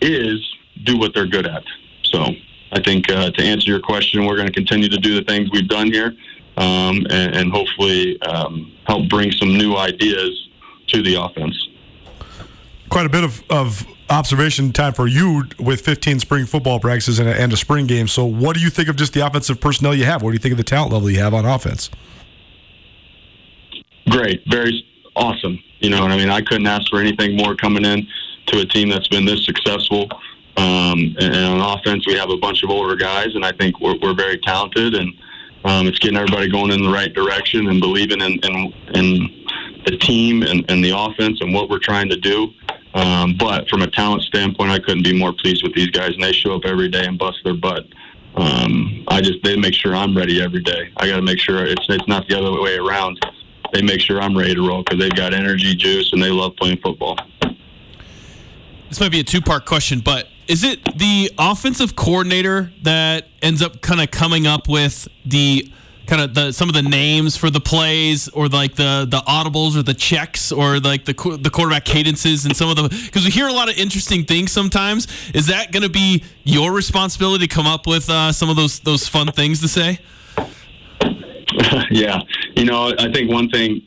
is, 0.00 0.54
do 0.84 0.98
what 0.98 1.14
they're 1.14 1.26
good 1.26 1.46
at. 1.46 1.64
So 2.02 2.24
I 2.72 2.80
think 2.80 3.10
uh, 3.10 3.30
to 3.30 3.42
answer 3.42 3.70
your 3.70 3.80
question, 3.80 4.24
we're 4.24 4.36
going 4.36 4.48
to 4.48 4.52
continue 4.52 4.88
to 4.88 4.98
do 4.98 5.14
the 5.14 5.24
things 5.24 5.50
we've 5.50 5.68
done 5.68 5.92
here. 5.92 6.14
Um, 6.56 7.06
and, 7.08 7.36
and, 7.36 7.52
hopefully 7.52 8.20
um, 8.22 8.72
help 8.84 9.08
bring 9.08 9.30
some 9.30 9.56
new 9.56 9.76
ideas 9.76 10.48
to 10.88 11.02
the 11.04 11.14
offense. 11.14 11.68
Quite 12.88 13.06
a 13.06 13.08
bit 13.08 13.22
of, 13.22 13.44
of 13.48 13.86
observation 14.10 14.72
time 14.72 14.92
for 14.92 15.06
you 15.06 15.44
with 15.58 15.80
15 15.80 16.20
spring 16.20 16.46
football 16.46 16.80
practices 16.80 17.18
and 17.18 17.28
a, 17.28 17.40
and 17.40 17.52
a 17.52 17.56
spring 17.56 17.86
game. 17.86 18.08
So, 18.08 18.24
what 18.24 18.56
do 18.56 18.62
you 18.62 18.70
think 18.70 18.88
of 18.88 18.96
just 18.96 19.12
the 19.12 19.26
offensive 19.26 19.60
personnel 19.60 19.94
you 19.94 20.04
have? 20.04 20.22
What 20.22 20.30
do 20.30 20.34
you 20.34 20.38
think 20.38 20.52
of 20.52 20.58
the 20.58 20.64
talent 20.64 20.92
level 20.92 21.10
you 21.10 21.20
have 21.20 21.34
on 21.34 21.44
offense? 21.44 21.90
Great, 24.08 24.42
very 24.48 24.84
awesome. 25.16 25.58
You 25.80 25.90
know, 25.90 26.04
I 26.04 26.16
mean, 26.16 26.30
I 26.30 26.40
couldn't 26.40 26.66
ask 26.66 26.88
for 26.90 27.00
anything 27.00 27.36
more 27.36 27.54
coming 27.54 27.84
in 27.84 28.06
to 28.46 28.60
a 28.60 28.64
team 28.64 28.88
that's 28.88 29.08
been 29.08 29.24
this 29.24 29.44
successful. 29.44 30.08
Um, 30.56 31.14
and, 31.20 31.34
and 31.34 31.60
on 31.60 31.78
offense, 31.78 32.06
we 32.06 32.14
have 32.14 32.30
a 32.30 32.36
bunch 32.36 32.62
of 32.62 32.70
older 32.70 32.96
guys, 32.96 33.34
and 33.34 33.44
I 33.44 33.52
think 33.52 33.80
we're, 33.80 33.96
we're 34.02 34.14
very 34.14 34.38
talented, 34.38 34.94
and 34.94 35.12
um, 35.64 35.86
it's 35.86 35.98
getting 35.98 36.16
everybody 36.16 36.48
going 36.48 36.72
in 36.72 36.82
the 36.82 36.90
right 36.90 37.12
direction 37.12 37.68
and 37.68 37.80
believing 37.80 38.20
in, 38.20 38.38
in, 38.42 38.72
in 38.94 39.44
the 39.84 39.96
team 39.98 40.42
and, 40.42 40.64
and 40.70 40.82
the 40.82 40.90
offense 40.90 41.40
and 41.40 41.52
what 41.52 41.68
we're 41.68 41.78
trying 41.78 42.08
to 42.08 42.16
do. 42.16 42.52
Um, 42.94 43.36
but 43.38 43.68
from 43.68 43.82
a 43.82 43.90
talent 43.90 44.22
standpoint, 44.22 44.70
I 44.70 44.78
couldn't 44.78 45.04
be 45.04 45.16
more 45.16 45.32
pleased 45.32 45.62
with 45.62 45.74
these 45.74 45.88
guys, 45.88 46.14
and 46.14 46.22
they 46.22 46.32
show 46.32 46.54
up 46.54 46.64
every 46.64 46.88
day 46.88 47.04
and 47.04 47.18
bust 47.18 47.38
their 47.44 47.54
butt. 47.54 47.86
Um, 48.36 49.04
I 49.08 49.20
just 49.20 49.42
they 49.42 49.56
make 49.56 49.74
sure 49.74 49.94
I'm 49.94 50.16
ready 50.16 50.40
every 50.40 50.62
day. 50.62 50.90
I 50.96 51.08
got 51.08 51.16
to 51.16 51.22
make 51.22 51.38
sure 51.38 51.64
it's 51.64 51.84
it's 51.88 52.06
not 52.06 52.28
the 52.28 52.38
other 52.38 52.60
way 52.60 52.76
around. 52.76 53.18
They 53.72 53.82
make 53.82 54.00
sure 54.00 54.20
I'm 54.20 54.36
ready 54.36 54.54
to 54.54 54.66
roll 54.66 54.82
because 54.82 54.98
they've 54.98 55.14
got 55.14 55.34
energy, 55.34 55.74
juice, 55.74 56.12
and 56.12 56.22
they 56.22 56.30
love 56.30 56.56
playing 56.56 56.78
football. 56.78 57.18
This 58.88 59.00
might 59.00 59.12
be 59.12 59.20
a 59.20 59.24
two 59.24 59.42
part 59.42 59.66
question, 59.66 60.00
but 60.00 60.28
is 60.46 60.64
it 60.64 60.82
the 60.96 61.30
offensive 61.38 61.94
coordinator 61.94 62.72
that 62.82 63.26
ends 63.42 63.60
up 63.60 63.82
kind 63.82 64.00
of 64.00 64.10
coming 64.10 64.46
up 64.46 64.66
with 64.66 65.06
the 65.26 65.70
kind 66.08 66.22
of 66.22 66.34
the 66.34 66.52
some 66.52 66.68
of 66.68 66.74
the 66.74 66.82
names 66.82 67.36
for 67.36 67.50
the 67.50 67.60
plays 67.60 68.28
or 68.28 68.48
like 68.48 68.74
the 68.74 69.06
the 69.08 69.18
audibles 69.28 69.76
or 69.76 69.82
the 69.82 69.94
checks 69.94 70.50
or 70.50 70.80
like 70.80 71.04
the 71.04 71.12
the 71.40 71.50
quarterback 71.50 71.84
cadences 71.84 72.46
and 72.46 72.56
some 72.56 72.70
of 72.70 72.76
the 72.76 72.88
because 73.04 73.24
we 73.24 73.30
hear 73.30 73.46
a 73.46 73.52
lot 73.52 73.68
of 73.68 73.76
interesting 73.76 74.24
things 74.24 74.50
sometimes. 74.50 75.06
Is 75.34 75.46
that 75.48 75.70
going 75.70 75.82
to 75.82 75.90
be 75.90 76.24
your 76.44 76.72
responsibility 76.72 77.46
to 77.46 77.54
come 77.54 77.66
up 77.66 77.86
with 77.86 78.08
uh, 78.08 78.32
some 78.32 78.48
of 78.48 78.56
those 78.56 78.80
those 78.80 79.06
fun 79.06 79.30
things 79.30 79.60
to 79.60 79.68
say? 79.68 80.00
Yeah. 81.90 82.20
You 82.56 82.64
know 82.64 82.94
i 82.98 83.10
think 83.10 83.30
one 83.30 83.48
thing 83.48 83.82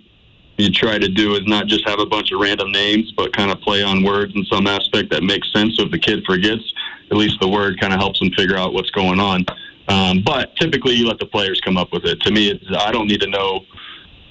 you 0.57 0.71
try 0.71 0.97
to 0.97 1.07
do 1.07 1.35
is 1.35 1.45
not 1.45 1.67
just 1.67 1.87
have 1.87 1.99
a 1.99 2.05
bunch 2.05 2.31
of 2.31 2.39
random 2.39 2.71
names 2.71 3.11
but 3.15 3.35
kind 3.35 3.51
of 3.51 3.61
play 3.61 3.81
on 3.81 4.03
words 4.03 4.33
in 4.35 4.43
some 4.45 4.67
aspect 4.67 5.09
that 5.11 5.23
makes 5.23 5.51
sense. 5.53 5.77
So 5.77 5.83
if 5.83 5.91
the 5.91 5.99
kid 5.99 6.23
forgets 6.25 6.63
at 7.09 7.17
least 7.17 7.39
the 7.39 7.47
word 7.47 7.79
kind 7.79 7.93
of 7.93 7.99
helps 7.99 8.19
them 8.19 8.31
figure 8.31 8.57
out 8.57 8.73
what's 8.73 8.89
going 8.91 9.19
on 9.19 9.45
um, 9.91 10.23
but 10.23 10.55
typically, 10.55 10.93
you 10.93 11.07
let 11.07 11.19
the 11.19 11.25
players 11.25 11.59
come 11.59 11.77
up 11.77 11.91
with 11.91 12.05
it. 12.05 12.21
To 12.21 12.31
me, 12.31 12.49
it's, 12.49 12.63
I 12.77 12.91
don't 12.91 13.07
need 13.07 13.19
to 13.21 13.27
know 13.27 13.65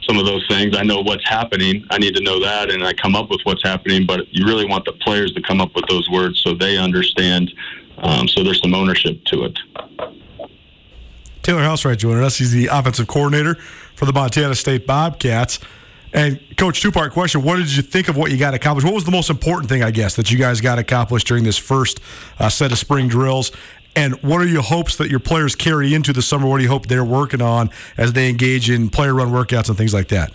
some 0.08 0.18
of 0.18 0.24
those 0.24 0.44
things. 0.48 0.76
I 0.76 0.82
know 0.82 1.00
what's 1.00 1.28
happening. 1.28 1.84
I 1.90 1.98
need 1.98 2.14
to 2.14 2.22
know 2.22 2.40
that, 2.40 2.70
and 2.70 2.82
I 2.82 2.94
come 2.94 3.14
up 3.14 3.30
with 3.30 3.40
what's 3.44 3.62
happening. 3.62 4.06
But 4.06 4.32
you 4.32 4.46
really 4.46 4.66
want 4.66 4.86
the 4.86 4.92
players 4.92 5.32
to 5.32 5.42
come 5.42 5.60
up 5.60 5.74
with 5.74 5.84
those 5.88 6.08
words 6.08 6.40
so 6.40 6.54
they 6.54 6.78
understand. 6.78 7.52
Um, 7.98 8.26
so 8.26 8.42
there's 8.42 8.62
some 8.62 8.74
ownership 8.74 9.22
to 9.26 9.44
it. 9.44 9.58
Taylor 11.42 11.60
Housewright 11.62 11.98
joining 11.98 12.24
us. 12.24 12.36
He's 12.36 12.52
the 12.52 12.66
offensive 12.66 13.06
coordinator 13.06 13.56
for 13.94 14.06
the 14.06 14.12
Montana 14.12 14.54
State 14.54 14.86
Bobcats. 14.86 15.58
And 16.12 16.40
coach, 16.56 16.80
two 16.80 16.90
part 16.90 17.12
question: 17.12 17.42
What 17.42 17.56
did 17.56 17.74
you 17.74 17.82
think 17.82 18.08
of 18.08 18.16
what 18.16 18.30
you 18.30 18.38
got 18.38 18.54
accomplished? 18.54 18.84
What 18.84 18.94
was 18.94 19.04
the 19.04 19.12
most 19.12 19.30
important 19.30 19.68
thing, 19.68 19.82
I 19.82 19.90
guess, 19.90 20.16
that 20.16 20.30
you 20.30 20.38
guys 20.38 20.60
got 20.60 20.78
accomplished 20.78 21.26
during 21.26 21.44
this 21.44 21.58
first 21.58 22.00
uh, 22.38 22.48
set 22.48 22.72
of 22.72 22.78
spring 22.78 23.08
drills? 23.08 23.52
And 23.96 24.14
what 24.22 24.40
are 24.40 24.46
your 24.46 24.62
hopes 24.62 24.96
that 24.96 25.10
your 25.10 25.20
players 25.20 25.56
carry 25.56 25.94
into 25.94 26.12
the 26.12 26.22
summer? 26.22 26.46
What 26.46 26.58
do 26.58 26.62
you 26.62 26.68
hope 26.68 26.86
they're 26.86 27.04
working 27.04 27.42
on 27.42 27.70
as 27.96 28.12
they 28.12 28.28
engage 28.28 28.70
in 28.70 28.88
player 28.88 29.14
run 29.14 29.30
workouts 29.30 29.68
and 29.68 29.76
things 29.76 29.92
like 29.92 30.08
that? 30.08 30.32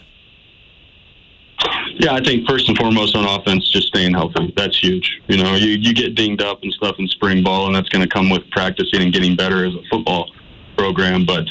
Yeah, 1.97 2.13
I 2.13 2.21
think 2.21 2.47
first 2.47 2.67
and 2.67 2.77
foremost 2.77 3.15
on 3.15 3.25
offense, 3.25 3.71
just 3.71 3.87
staying 3.87 4.13
healthy. 4.13 4.53
That's 4.57 4.77
huge. 4.77 5.21
You 5.27 5.41
know, 5.41 5.55
you, 5.55 5.71
you 5.71 5.93
get 5.93 6.13
dinged 6.13 6.41
up 6.41 6.61
and 6.63 6.73
stuff 6.73 6.97
in 6.99 7.07
spring 7.07 7.41
ball, 7.41 7.67
and 7.67 7.75
that's 7.75 7.87
going 7.87 8.01
to 8.01 8.09
come 8.09 8.29
with 8.29 8.49
practicing 8.51 9.01
and 9.01 9.13
getting 9.13 9.35
better 9.35 9.65
as 9.65 9.73
a 9.73 9.81
football 9.89 10.31
program. 10.77 11.25
But 11.25 11.45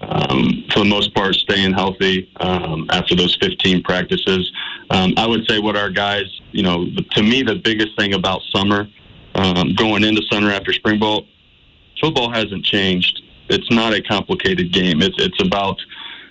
um, 0.00 0.64
for 0.72 0.80
the 0.80 0.84
most 0.84 1.14
part, 1.14 1.34
staying 1.34 1.72
healthy 1.72 2.30
um, 2.36 2.86
after 2.90 3.16
those 3.16 3.36
15 3.40 3.82
practices. 3.82 4.50
Um, 4.90 5.14
I 5.16 5.26
would 5.26 5.46
say 5.48 5.58
what 5.58 5.76
our 5.76 5.90
guys, 5.90 6.26
you 6.52 6.62
know, 6.62 6.86
to 7.12 7.22
me, 7.22 7.42
the 7.42 7.56
biggest 7.56 7.96
thing 7.98 8.14
about 8.14 8.40
summer, 8.54 8.88
um, 9.34 9.74
going 9.74 10.04
into 10.04 10.22
summer 10.30 10.50
after 10.50 10.72
spring 10.72 10.98
ball, 10.98 11.26
football 12.00 12.30
hasn't 12.30 12.64
changed. 12.64 13.22
It's 13.48 13.70
not 13.70 13.94
a 13.94 14.02
complicated 14.02 14.72
game. 14.72 15.02
It's 15.02 15.16
it's 15.18 15.42
about 15.42 15.78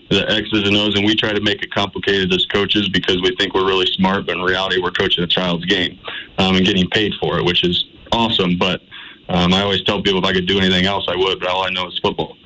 the 0.10 0.30
X's 0.30 0.68
and 0.68 0.76
O's, 0.78 0.96
and 0.96 1.06
we 1.06 1.16
try 1.16 1.34
to 1.34 1.42
make 1.42 1.62
it 1.62 1.74
complicated 1.74 2.32
as 2.34 2.46
coaches 2.46 2.88
because 2.90 3.22
we 3.22 3.36
think 3.38 3.54
we're 3.54 3.68
really 3.68 3.88
smart, 3.88 4.26
but 4.26 4.38
in 4.38 4.42
reality, 4.42 4.82
we're 4.82 4.92
coaching 4.92 5.24
a 5.24 5.28
child's 5.28 5.66
game 5.66 6.00
um, 6.38 6.56
and 6.56 6.66
getting 6.66 6.90
paid 6.90 7.14
for 7.20 7.38
it, 7.40 7.46
which 7.46 7.64
is 7.64 7.86
awesome. 8.12 8.58
But 8.58 8.82
um, 9.30 9.54
I 9.54 9.62
always 9.62 9.84
tell 9.84 10.02
people 10.02 10.20
if 10.20 10.26
I 10.26 10.34
could 10.34 10.48
do 10.48 10.60
anything 10.60 10.86
else, 10.86 11.06
I 11.10 11.16
would, 11.16 11.40
but 11.40 11.50
all 11.50 11.64
I 11.64 11.70
know 11.72 11.88
is 11.88 12.00
football. 12.00 12.38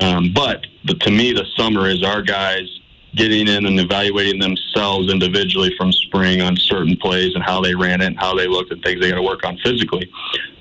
Um, 0.00 0.32
but 0.34 0.66
the, 0.84 0.94
to 0.94 1.10
me, 1.10 1.32
the 1.32 1.44
summer 1.56 1.88
is 1.88 2.02
our 2.02 2.22
guys 2.22 2.80
getting 3.14 3.48
in 3.48 3.66
and 3.66 3.78
evaluating 3.78 4.40
themselves 4.40 5.12
individually 5.12 5.74
from 5.76 5.92
spring 5.92 6.40
on 6.40 6.56
certain 6.56 6.96
plays 6.96 7.34
and 7.34 7.44
how 7.44 7.60
they 7.60 7.74
ran 7.74 8.00
it 8.00 8.06
and 8.06 8.18
how 8.18 8.34
they 8.34 8.46
looked 8.46 8.72
and 8.72 8.82
things 8.82 9.00
they 9.00 9.10
got 9.10 9.16
to 9.16 9.22
work 9.22 9.44
on 9.44 9.58
physically. 9.58 10.10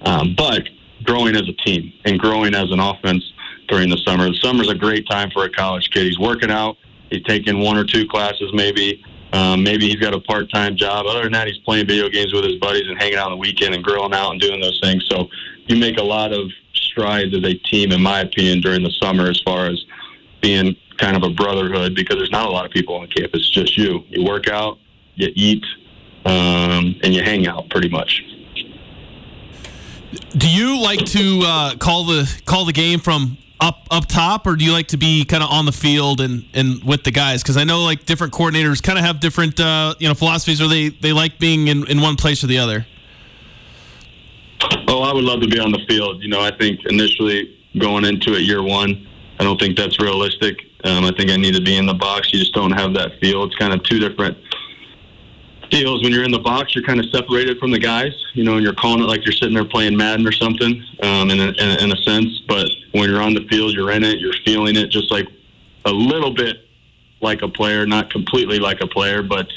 Um, 0.01 0.33
but 0.35 0.67
growing 1.03 1.35
as 1.35 1.47
a 1.47 1.53
team 1.53 1.93
and 2.05 2.19
growing 2.19 2.55
as 2.55 2.71
an 2.71 2.79
offense 2.79 3.23
during 3.67 3.89
the 3.89 3.97
summer. 4.05 4.27
The 4.27 4.37
summer's 4.41 4.69
a 4.69 4.75
great 4.75 5.07
time 5.09 5.29
for 5.31 5.43
a 5.45 5.49
college 5.49 5.89
kid. 5.91 6.05
He's 6.05 6.19
working 6.19 6.51
out. 6.51 6.77
He's 7.09 7.23
taking 7.23 7.59
one 7.59 7.77
or 7.77 7.83
two 7.83 8.07
classes, 8.07 8.51
maybe. 8.53 9.03
Um, 9.31 9.63
maybe 9.63 9.87
he's 9.87 9.97
got 9.97 10.13
a 10.13 10.19
part-time 10.19 10.75
job. 10.75 11.05
Other 11.05 11.23
than 11.23 11.31
that, 11.33 11.47
he's 11.47 11.59
playing 11.59 11.87
video 11.87 12.09
games 12.09 12.33
with 12.33 12.43
his 12.43 12.55
buddies 12.55 12.87
and 12.87 12.97
hanging 12.99 13.17
out 13.17 13.25
on 13.25 13.31
the 13.31 13.37
weekend 13.37 13.75
and 13.75 13.83
grilling 13.83 14.13
out 14.13 14.31
and 14.31 14.41
doing 14.41 14.59
those 14.59 14.79
things. 14.81 15.05
So 15.07 15.27
you 15.67 15.75
make 15.75 15.97
a 15.97 16.03
lot 16.03 16.33
of 16.33 16.49
strides 16.73 17.35
as 17.35 17.43
a 17.43 17.53
team, 17.53 17.91
in 17.91 18.01
my 18.01 18.21
opinion, 18.21 18.61
during 18.61 18.83
the 18.83 18.91
summer 19.01 19.29
as 19.29 19.39
far 19.45 19.67
as 19.67 19.83
being 20.41 20.75
kind 20.97 21.15
of 21.15 21.23
a 21.23 21.29
brotherhood 21.29 21.95
because 21.95 22.17
there's 22.17 22.31
not 22.31 22.47
a 22.47 22.49
lot 22.49 22.65
of 22.65 22.71
people 22.71 22.95
on 22.95 23.07
campus. 23.07 23.41
It's 23.41 23.49
just 23.49 23.77
you. 23.77 24.03
You 24.09 24.25
work 24.25 24.47
out, 24.47 24.79
you 25.15 25.29
eat, 25.35 25.63
um, 26.25 26.95
and 27.03 27.13
you 27.13 27.21
hang 27.23 27.47
out 27.47 27.69
pretty 27.69 27.89
much. 27.89 28.23
Do 30.37 30.49
you 30.49 30.81
like 30.81 31.05
to 31.07 31.41
uh, 31.45 31.75
call 31.75 32.05
the 32.05 32.41
call 32.45 32.65
the 32.65 32.73
game 32.73 32.99
from 32.99 33.37
up 33.59 33.87
up 33.91 34.07
top, 34.07 34.47
or 34.47 34.55
do 34.55 34.65
you 34.65 34.71
like 34.71 34.87
to 34.87 34.97
be 34.97 35.25
kind 35.25 35.43
of 35.43 35.49
on 35.49 35.65
the 35.65 35.71
field 35.71 36.21
and, 36.21 36.45
and 36.53 36.83
with 36.83 37.03
the 37.03 37.11
guys? 37.11 37.43
Because 37.43 37.57
I 37.57 37.63
know 37.63 37.83
like 37.83 38.05
different 38.05 38.33
coordinators 38.33 38.81
kind 38.81 38.97
of 38.97 39.05
have 39.05 39.19
different 39.19 39.59
uh, 39.59 39.95
you 39.99 40.07
know 40.07 40.13
philosophies, 40.13 40.61
or 40.61 40.67
they 40.67 40.89
they 40.89 41.13
like 41.13 41.37
being 41.39 41.67
in, 41.67 41.87
in 41.87 42.01
one 42.01 42.15
place 42.15 42.43
or 42.43 42.47
the 42.47 42.57
other. 42.57 42.87
Oh, 44.87 45.01
I 45.03 45.13
would 45.13 45.23
love 45.23 45.41
to 45.41 45.47
be 45.47 45.59
on 45.59 45.71
the 45.71 45.85
field. 45.87 46.21
You 46.21 46.29
know, 46.29 46.41
I 46.41 46.55
think 46.57 46.79
initially 46.85 47.57
going 47.77 48.03
into 48.05 48.33
it 48.33 48.41
year 48.41 48.63
one, 48.63 49.07
I 49.39 49.43
don't 49.43 49.59
think 49.59 49.77
that's 49.77 49.99
realistic. 49.99 50.57
Um, 50.83 51.05
I 51.05 51.11
think 51.15 51.29
I 51.29 51.37
need 51.37 51.53
to 51.55 51.61
be 51.61 51.77
in 51.77 51.85
the 51.85 51.93
box. 51.93 52.33
You 52.33 52.39
just 52.39 52.53
don't 52.53 52.71
have 52.71 52.93
that 52.95 53.19
feel. 53.19 53.43
It's 53.43 53.55
kind 53.55 53.73
of 53.73 53.83
two 53.83 53.99
different 53.99 54.37
deals 55.69 56.03
when 56.03 56.11
you're 56.11 56.23
in 56.23 56.31
the 56.31 56.39
box, 56.39 56.75
you're 56.75 56.83
kind 56.83 56.99
of 56.99 57.05
separated 57.09 57.59
from 57.59 57.71
the 57.71 57.79
guys, 57.79 58.13
you 58.33 58.43
know, 58.43 58.55
and 58.55 58.63
you're 58.63 58.73
calling 58.73 59.01
it 59.01 59.05
like 59.05 59.25
you're 59.25 59.33
sitting 59.33 59.53
there 59.53 59.65
playing 59.65 59.95
Madden 59.95 60.27
or 60.27 60.31
something, 60.31 60.83
um, 61.01 61.29
in, 61.29 61.39
a, 61.39 61.47
in, 61.47 61.69
a, 61.69 61.83
in 61.83 61.91
a 61.91 61.97
sense. 61.97 62.41
But 62.47 62.67
when 62.91 63.09
you're 63.09 63.21
on 63.21 63.33
the 63.33 63.45
field, 63.47 63.73
you're 63.73 63.91
in 63.91 64.03
it, 64.03 64.19
you're 64.19 64.33
feeling 64.45 64.75
it, 64.75 64.87
just 64.87 65.11
like 65.11 65.27
a 65.85 65.91
little 65.91 66.33
bit 66.33 66.67
like 67.21 67.41
a 67.41 67.47
player, 67.47 67.85
not 67.85 68.11
completely 68.11 68.59
like 68.59 68.81
a 68.81 68.87
player, 68.87 69.21
but 69.21 69.47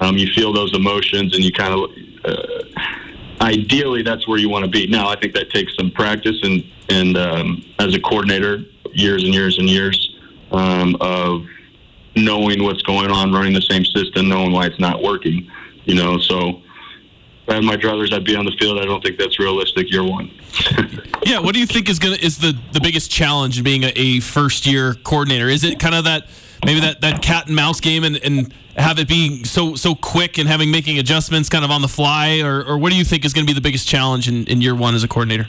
um, 0.00 0.16
you 0.16 0.26
feel 0.32 0.52
those 0.52 0.74
emotions, 0.74 1.34
and 1.34 1.44
you 1.44 1.52
kind 1.52 1.74
of. 1.74 1.90
Uh, 2.24 2.62
ideally, 3.40 4.02
that's 4.02 4.26
where 4.26 4.38
you 4.38 4.48
want 4.48 4.64
to 4.64 4.70
be. 4.70 4.86
Now, 4.86 5.08
I 5.08 5.16
think 5.18 5.34
that 5.34 5.50
takes 5.50 5.74
some 5.76 5.90
practice, 5.90 6.38
and 6.42 6.64
and 6.88 7.16
um, 7.16 7.64
as 7.78 7.94
a 7.94 8.00
coordinator, 8.00 8.64
years 8.92 9.24
and 9.24 9.34
years 9.34 9.58
and 9.58 9.68
years 9.68 10.16
um, 10.50 10.96
of 11.00 11.46
knowing 12.16 12.62
what's 12.62 12.82
going 12.82 13.10
on, 13.10 13.32
running 13.32 13.52
the 13.52 13.62
same 13.62 13.84
system, 13.84 14.28
knowing 14.28 14.52
why 14.52 14.66
it's 14.66 14.78
not 14.78 15.02
working. 15.02 15.50
You 15.84 15.94
know, 15.94 16.18
so 16.18 16.62
I 17.48 17.54
had 17.54 17.64
my 17.64 17.76
druthers, 17.76 18.12
I'd 18.12 18.24
be 18.24 18.36
on 18.36 18.44
the 18.44 18.56
field. 18.58 18.78
I 18.78 18.84
don't 18.84 19.02
think 19.02 19.18
that's 19.18 19.38
realistic 19.38 19.90
year 19.90 20.04
one. 20.04 20.30
yeah, 21.24 21.38
what 21.38 21.54
do 21.54 21.60
you 21.60 21.66
think 21.66 21.88
is 21.88 21.98
gonna 21.98 22.16
is 22.16 22.38
the 22.38 22.56
the 22.72 22.80
biggest 22.80 23.10
challenge 23.10 23.58
in 23.58 23.64
being 23.64 23.84
a, 23.84 23.92
a 23.96 24.20
first 24.20 24.66
year 24.66 24.94
coordinator? 24.94 25.48
Is 25.48 25.64
it 25.64 25.80
kind 25.80 25.94
of 25.94 26.04
that 26.04 26.28
maybe 26.64 26.80
that, 26.80 27.00
that 27.00 27.22
cat 27.22 27.46
and 27.46 27.56
mouse 27.56 27.80
game 27.80 28.04
and, 28.04 28.16
and 28.16 28.54
have 28.76 28.98
it 28.98 29.08
be 29.08 29.44
so 29.44 29.74
so 29.74 29.94
quick 29.94 30.38
and 30.38 30.48
having 30.48 30.70
making 30.70 30.98
adjustments 30.98 31.48
kind 31.48 31.64
of 31.64 31.70
on 31.70 31.82
the 31.82 31.88
fly, 31.88 32.40
or, 32.40 32.64
or 32.64 32.78
what 32.78 32.90
do 32.90 32.96
you 32.96 33.04
think 33.04 33.24
is 33.24 33.32
going 33.32 33.46
to 33.46 33.50
be 33.50 33.54
the 33.54 33.60
biggest 33.60 33.88
challenge 33.88 34.28
in, 34.28 34.46
in 34.46 34.60
year 34.60 34.74
one 34.74 34.94
as 34.94 35.04
a 35.04 35.08
coordinator? 35.08 35.48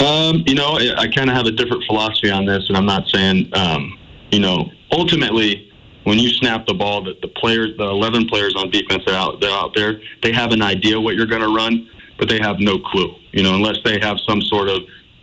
Um, 0.00 0.44
you 0.46 0.54
know, 0.54 0.76
I 0.76 1.08
kind 1.08 1.30
of 1.30 1.36
have 1.36 1.46
a 1.46 1.50
different 1.50 1.84
philosophy 1.84 2.30
on 2.30 2.44
this, 2.44 2.68
and 2.68 2.76
I'm 2.76 2.86
not 2.86 3.08
saying, 3.08 3.50
um, 3.54 3.98
you 4.30 4.40
know, 4.40 4.70
ultimately, 4.92 5.72
when 6.04 6.18
you 6.18 6.28
snap 6.30 6.66
the 6.66 6.74
ball, 6.74 7.02
that 7.04 7.20
the 7.20 7.28
players, 7.28 7.76
the 7.76 7.84
11 7.84 8.28
players 8.28 8.54
on 8.56 8.70
defense 8.70 9.04
that 9.06 9.14
are 9.14 9.32
out, 9.32 9.40
they're 9.40 9.50
out 9.50 9.74
there, 9.74 10.00
they 10.22 10.32
have 10.32 10.52
an 10.52 10.62
idea 10.62 11.00
what 11.00 11.14
you're 11.16 11.26
going 11.26 11.42
to 11.42 11.54
run, 11.54 11.88
but 12.18 12.28
they 12.28 12.38
have 12.38 12.60
no 12.60 12.78
clue, 12.78 13.14
you 13.32 13.42
know, 13.42 13.54
unless 13.54 13.78
they 13.84 13.98
have 14.00 14.18
some 14.28 14.40
sort 14.42 14.68
of 14.68 14.82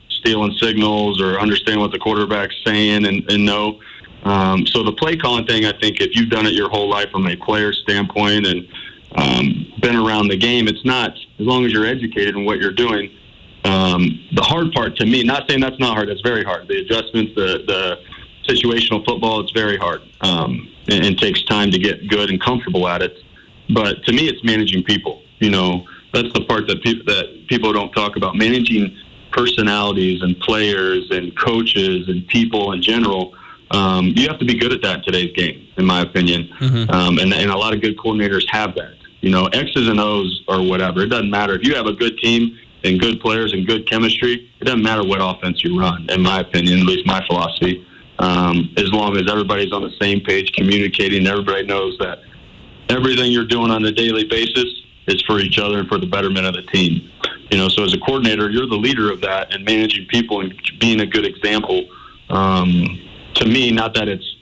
stealing 0.10 0.54
signals 0.60 1.22
or 1.22 1.40
understand 1.40 1.80
what 1.80 1.92
the 1.92 2.00
quarterback's 2.00 2.56
saying 2.66 3.06
and, 3.06 3.30
and 3.32 3.46
know. 3.46 3.80
Um, 4.24 4.68
so 4.68 4.84
the 4.84 4.92
play 4.92 5.16
calling 5.16 5.46
thing, 5.46 5.66
I 5.66 5.72
think, 5.80 6.00
if 6.00 6.16
you've 6.16 6.30
done 6.30 6.46
it 6.46 6.54
your 6.54 6.70
whole 6.70 6.90
life 6.90 7.10
from 7.12 7.28
a 7.28 7.36
player 7.36 7.74
standpoint 7.74 8.46
and 8.46 8.68
um, 9.16 9.74
been 9.82 9.96
around 9.96 10.30
the 10.30 10.38
game. 10.38 10.68
It's 10.68 10.86
not 10.86 11.12
as 11.12 11.46
long 11.46 11.66
as 11.66 11.72
you're 11.72 11.86
educated 11.86 12.36
in 12.36 12.46
what 12.46 12.60
you're 12.60 12.72
doing. 12.72 13.12
Um, 13.64 14.20
the 14.34 14.42
hard 14.42 14.72
part 14.72 14.96
to 14.98 15.06
me, 15.06 15.24
not 15.24 15.48
saying 15.48 15.60
that's 15.60 15.80
not 15.80 15.96
hard, 15.96 16.10
that's 16.10 16.22
very 16.22 16.44
hard. 16.44 16.68
The 16.68 16.80
adjustments, 16.80 17.34
the 17.36 17.64
the 17.68 18.00
situational 18.48 19.06
football, 19.06 19.40
it's 19.42 19.52
very 19.52 19.78
hard 19.78 20.02
um, 20.22 20.71
and, 20.90 21.06
and 21.06 21.18
takes 21.18 21.44
time 21.44 21.72
to 21.72 21.80
get 21.80 22.10
good 22.10 22.30
and 22.30 22.42
comfortable 22.42 22.88
at 22.88 23.02
it. 23.02 23.18
But 23.74 24.04
to 24.04 24.12
me, 24.12 24.28
it's 24.28 24.44
managing 24.44 24.84
people. 24.84 25.22
You 25.40 25.50
know, 25.50 25.86
that's 26.14 26.32
the 26.34 26.46
part 26.46 26.68
that 26.68 26.84
people 26.84 27.06
that 27.06 27.48
people 27.48 27.74
don't 27.74 27.92
talk 27.92 28.16
about. 28.16 28.36
Managing 28.36 28.96
personalities 29.32 30.22
and 30.22 30.38
players 30.40 31.10
and 31.12 31.38
coaches 31.38 32.08
and 32.10 32.28
people 32.28 32.74
in 32.74 32.82
general. 32.82 33.34
Um, 33.72 34.08
you 34.16 34.28
have 34.28 34.38
to 34.40 34.46
be 34.46 34.56
good 34.56 34.74
at 34.74 34.82
that 34.82 34.98
in 34.98 35.04
today's 35.04 35.32
game, 35.34 35.66
in 35.78 35.86
my 35.86 36.02
opinion. 36.02 36.50
Um, 36.90 37.18
and, 37.20 37.34
and 37.34 37.50
a 37.50 37.58
lot 37.58 37.74
of 37.74 37.82
good 37.82 37.98
coordinators 37.98 38.44
have 38.50 38.76
that. 38.76 38.96
You 39.22 39.30
know, 39.30 39.46
X's 39.46 39.88
and 39.88 40.00
O's 40.00 40.44
or 40.48 40.62
whatever. 40.62 41.02
It 41.02 41.08
doesn't 41.08 41.30
matter 41.30 41.54
if 41.56 41.64
you 41.66 41.76
have 41.76 41.86
a 41.86 41.94
good 41.94 42.18
team 42.18 42.58
and 42.84 43.00
good 43.00 43.22
players 43.22 43.54
and 43.54 43.66
good 43.66 43.90
chemistry. 43.90 44.52
It 44.60 44.66
doesn't 44.66 44.82
matter 44.84 45.04
what 45.08 45.20
offense 45.22 45.64
you 45.64 45.80
run, 45.80 46.10
in 46.10 46.22
my 46.22 46.42
opinion, 46.42 46.80
at 46.80 46.86
least 46.86 47.06
my 47.06 47.26
philosophy. 47.28 47.86
Um, 48.22 48.72
as 48.78 48.92
long 48.92 49.18
as 49.18 49.30
everybody's 49.30 49.74
on 49.74 49.82
the 49.82 49.94
same 50.00 50.22
page, 50.22 50.52
communicating, 50.54 51.26
everybody 51.26 51.66
knows 51.66 51.98
that 52.00 52.20
everything 52.88 53.32
you're 53.32 53.48
doing 53.48 53.72
on 53.72 53.84
a 53.84 53.92
daily 53.92 54.26
basis 54.26 54.84
is 55.08 55.22
for 55.24 55.40
each 55.40 55.58
other 55.58 55.80
and 55.80 55.88
for 55.88 55.98
the 55.98 56.06
betterment 56.06 56.46
of 56.46 56.54
the 56.54 56.62
team. 56.64 57.10
You 57.50 57.58
know, 57.58 57.68
so 57.68 57.84
as 57.84 57.94
a 57.94 58.00
coordinator, 58.00 58.50
you're 58.50 58.68
the 58.68 58.76
leader 58.76 59.12
of 59.12 59.22
that 59.22 59.54
and 59.54 59.66
managing 59.66 60.06
people 60.06 60.42
and 60.42 60.54
being 60.80 61.02
a 61.02 61.06
good 61.06 61.26
example. 61.26 61.90
Um, 62.30 63.00
to 63.36 63.46
me, 63.46 63.72
not 63.72 63.96
that 63.96 64.08
it's 64.08 64.38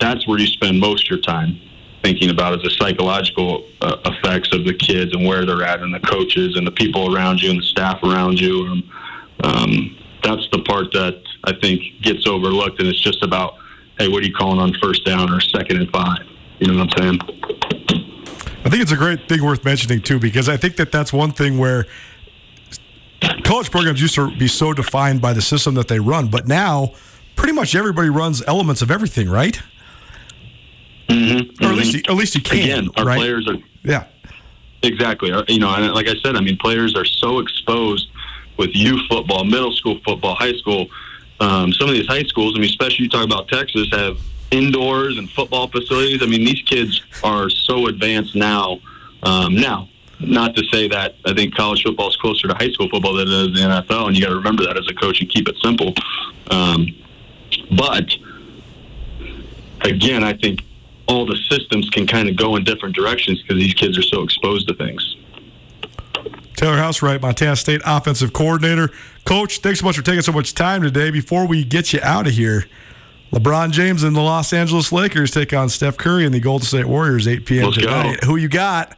that's 0.00 0.26
where 0.26 0.38
you 0.38 0.46
spend 0.46 0.80
most 0.80 1.06
of 1.06 1.10
your 1.10 1.20
time 1.20 1.60
thinking 2.02 2.30
about 2.30 2.54
is 2.54 2.62
the 2.62 2.70
psychological 2.70 3.64
uh, 3.80 3.96
effects 4.04 4.52
of 4.52 4.64
the 4.64 4.74
kids 4.74 5.14
and 5.14 5.24
where 5.26 5.46
they're 5.46 5.62
at 5.62 5.80
and 5.80 5.94
the 5.94 6.00
coaches 6.00 6.56
and 6.56 6.66
the 6.66 6.72
people 6.72 7.14
around 7.14 7.40
you 7.40 7.50
and 7.50 7.60
the 7.60 7.64
staff 7.64 8.02
around 8.02 8.40
you. 8.40 8.66
Um, 8.66 8.90
um, 9.44 9.96
that's 10.22 10.48
the 10.50 10.62
part 10.62 10.92
that 10.92 11.22
I 11.44 11.52
think 11.60 11.82
gets 12.02 12.26
overlooked, 12.26 12.78
and 12.80 12.88
it's 12.88 13.00
just 13.00 13.22
about, 13.22 13.56
hey, 13.98 14.08
what 14.08 14.22
are 14.22 14.26
you 14.26 14.34
calling 14.34 14.58
on 14.58 14.74
first 14.82 15.04
down 15.04 15.32
or 15.32 15.40
second 15.40 15.78
and 15.78 15.90
five? 15.90 16.26
You 16.58 16.68
know 16.68 16.84
what 16.84 17.00
I'm 17.00 17.18
saying? 17.18 17.18
I 18.64 18.68
think 18.68 18.82
it's 18.82 18.92
a 18.92 18.96
great 18.96 19.28
thing 19.28 19.42
worth 19.42 19.64
mentioning 19.64 20.00
too, 20.00 20.20
because 20.20 20.48
I 20.48 20.56
think 20.56 20.76
that 20.76 20.92
that's 20.92 21.12
one 21.12 21.32
thing 21.32 21.58
where 21.58 21.86
college 23.44 23.70
programs 23.70 24.00
used 24.00 24.14
to 24.14 24.34
be 24.36 24.46
so 24.46 24.72
defined 24.72 25.20
by 25.20 25.32
the 25.32 25.42
system 25.42 25.74
that 25.74 25.88
they 25.88 25.98
run, 25.98 26.28
but 26.28 26.46
now 26.46 26.92
pretty 27.34 27.52
much 27.52 27.74
everybody 27.74 28.08
runs 28.08 28.42
elements 28.46 28.82
of 28.82 28.90
everything, 28.90 29.28
right? 29.28 29.60
Mm-hmm. 31.08 31.64
Or 31.64 31.68
at 31.70 31.76
least, 31.76 31.94
you, 31.94 32.02
at 32.08 32.14
least 32.14 32.34
you 32.34 32.40
can. 32.40 32.58
Again, 32.62 32.88
our 32.96 33.04
right? 33.04 33.18
players 33.18 33.48
are 33.48 33.56
Yeah. 33.82 34.06
Exactly. 34.84 35.30
You 35.48 35.58
know, 35.60 35.72
and 35.74 35.92
like 35.94 36.08
I 36.08 36.14
said, 36.22 36.36
I 36.36 36.40
mean, 36.40 36.56
players 36.56 36.96
are 36.96 37.04
so 37.04 37.38
exposed 37.38 38.08
with 38.58 38.70
youth 38.74 39.00
football, 39.08 39.44
middle 39.44 39.72
school 39.72 40.00
football, 40.04 40.34
high 40.34 40.54
school. 40.54 40.88
Um, 41.42 41.72
some 41.72 41.88
of 41.88 41.94
these 41.94 42.06
high 42.06 42.22
schools, 42.22 42.54
I 42.54 42.60
mean, 42.60 42.70
especially 42.70 43.04
you 43.04 43.08
talk 43.08 43.24
about 43.24 43.48
Texas, 43.48 43.88
have 43.90 44.16
indoors 44.52 45.18
and 45.18 45.28
football 45.28 45.66
facilities. 45.66 46.22
I 46.22 46.26
mean, 46.26 46.44
these 46.44 46.62
kids 46.62 47.02
are 47.24 47.50
so 47.50 47.88
advanced 47.88 48.36
now. 48.36 48.78
Um, 49.24 49.56
now, 49.56 49.88
not 50.20 50.54
to 50.54 50.62
say 50.66 50.86
that 50.86 51.16
I 51.26 51.34
think 51.34 51.56
college 51.56 51.82
football 51.82 52.10
is 52.10 52.16
closer 52.16 52.46
to 52.46 52.54
high 52.54 52.70
school 52.70 52.88
football 52.88 53.14
than 53.14 53.26
it 53.26 53.34
is 53.34 53.54
the 53.54 53.66
NFL, 53.66 54.06
and 54.06 54.16
you 54.16 54.22
got 54.22 54.28
to 54.28 54.36
remember 54.36 54.64
that 54.66 54.78
as 54.78 54.86
a 54.88 54.94
coach 54.94 55.20
and 55.20 55.28
keep 55.28 55.48
it 55.48 55.56
simple. 55.60 55.94
Um, 56.52 56.86
but 57.76 58.14
again, 59.80 60.22
I 60.22 60.34
think 60.34 60.62
all 61.08 61.26
the 61.26 61.36
systems 61.50 61.90
can 61.90 62.06
kind 62.06 62.28
of 62.28 62.36
go 62.36 62.54
in 62.54 62.62
different 62.62 62.94
directions 62.94 63.42
because 63.42 63.56
these 63.56 63.74
kids 63.74 63.98
are 63.98 64.02
so 64.02 64.22
exposed 64.22 64.68
to 64.68 64.74
things. 64.74 65.16
Taylor 66.62 66.76
Housewright, 66.76 67.20
Montana 67.20 67.56
State 67.56 67.80
offensive 67.84 68.32
coordinator. 68.32 68.88
Coach, 69.24 69.58
thanks 69.58 69.80
so 69.80 69.84
much 69.84 69.96
for 69.96 70.02
taking 70.02 70.22
so 70.22 70.30
much 70.30 70.54
time 70.54 70.80
today. 70.80 71.10
Before 71.10 71.44
we 71.44 71.64
get 71.64 71.92
you 71.92 71.98
out 72.04 72.28
of 72.28 72.34
here, 72.34 72.66
LeBron 73.32 73.72
James 73.72 74.04
and 74.04 74.14
the 74.14 74.20
Los 74.20 74.52
Angeles 74.52 74.92
Lakers 74.92 75.32
take 75.32 75.52
on 75.52 75.68
Steph 75.68 75.96
Curry 75.96 76.24
and 76.24 76.32
the 76.32 76.38
Golden 76.38 76.64
State 76.64 76.86
Warriors, 76.86 77.26
8 77.26 77.46
p.m. 77.46 77.64
Let's 77.64 77.78
go. 77.78 77.86
tonight. 77.86 78.22
Who 78.22 78.36
you 78.36 78.48
got? 78.48 78.96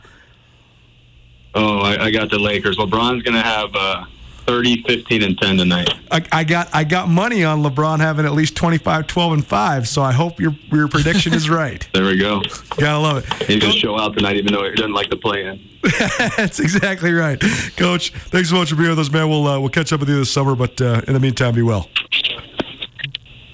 Oh, 1.55 1.79
I, 1.79 2.05
I 2.05 2.11
got 2.11 2.29
the 2.29 2.39
Lakers. 2.39 2.77
LeBron's 2.77 3.23
going 3.23 3.35
to 3.35 3.41
have 3.41 3.75
uh, 3.75 4.05
30, 4.47 4.83
15, 4.83 5.23
and 5.23 5.39
10 5.39 5.57
tonight. 5.59 5.91
I, 6.11 6.25
I 6.33 6.45
got 6.45 6.69
I 6.73 6.85
got 6.85 7.09
money 7.09 7.45
on 7.45 7.63
LeBron 7.63 8.01
having 8.01 8.27
at 8.27 8.33
least 8.33 8.57
25, 8.57 9.07
12, 9.07 9.33
and 9.33 9.47
5, 9.47 9.89
so 9.89 10.03
I 10.03 10.13
hope 10.13 10.41
your 10.41 10.55
your 10.73 10.89
prediction 10.89 11.33
is 11.33 11.49
right. 11.51 11.87
There 11.95 12.05
we 12.05 12.19
go. 12.19 12.43
Gotta 12.77 12.99
love 12.99 13.19
it. 13.19 13.33
He's 13.45 13.61
going 13.61 13.73
to 13.73 13.79
show 13.79 13.99
out 13.99 14.17
tonight, 14.17 14.37
even 14.37 14.53
though 14.53 14.65
he 14.65 14.75
doesn't 14.75 14.93
like 14.93 15.11
to 15.11 15.17
play 15.17 15.47
in. 15.47 15.61
That's 16.37 16.59
exactly 16.59 17.13
right. 17.13 17.41
Coach, 17.77 18.13
thanks 18.13 18.51
so 18.51 18.57
much 18.57 18.71
for 18.71 18.77
being 18.77 18.91
with 18.91 18.99
us, 18.99 19.13
man. 19.13 19.29
We'll, 19.29 19.47
uh, 19.47 19.61
we'll 19.61 19.69
catch 19.69 19.93
up 19.93 20.01
with 20.01 20.09
you 20.09 20.17
this 20.17 20.31
summer, 20.31 20.57
but 20.57 20.81
uh, 20.81 21.03
in 21.07 21.15
the 21.15 21.21
meantime, 21.21 21.55
be 21.55 21.63
well. 21.63 21.89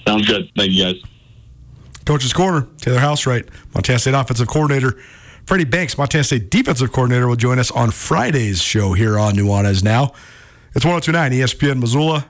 Sounds 0.07 0.27
good. 0.27 0.51
Thank 0.57 0.73
you, 0.73 0.85
guys. 0.85 1.03
Coach's 2.07 2.33
Corner, 2.33 2.67
Taylor 2.79 2.99
Housewright, 2.99 3.49
Montana 3.75 3.99
State 3.99 4.15
offensive 4.15 4.49
coordinator. 4.49 4.99
Freddie 5.45 5.65
Banks, 5.65 5.99
Montana 5.99 6.25
State 6.25 6.51
defensive 6.51 6.93
coordinator, 6.93 7.29
will 7.29 7.37
join 7.37 7.59
us 7.59 7.71
on 7.71 7.91
Friday's 7.91 8.63
show 8.63 8.93
here 8.93 9.19
on 9.19 9.35
Nuanez 9.35 9.83
Now. 9.83 10.13
It's 10.73 10.85
1029 10.85 11.33
ESPN 11.33 11.81
Missoula, 11.81 12.27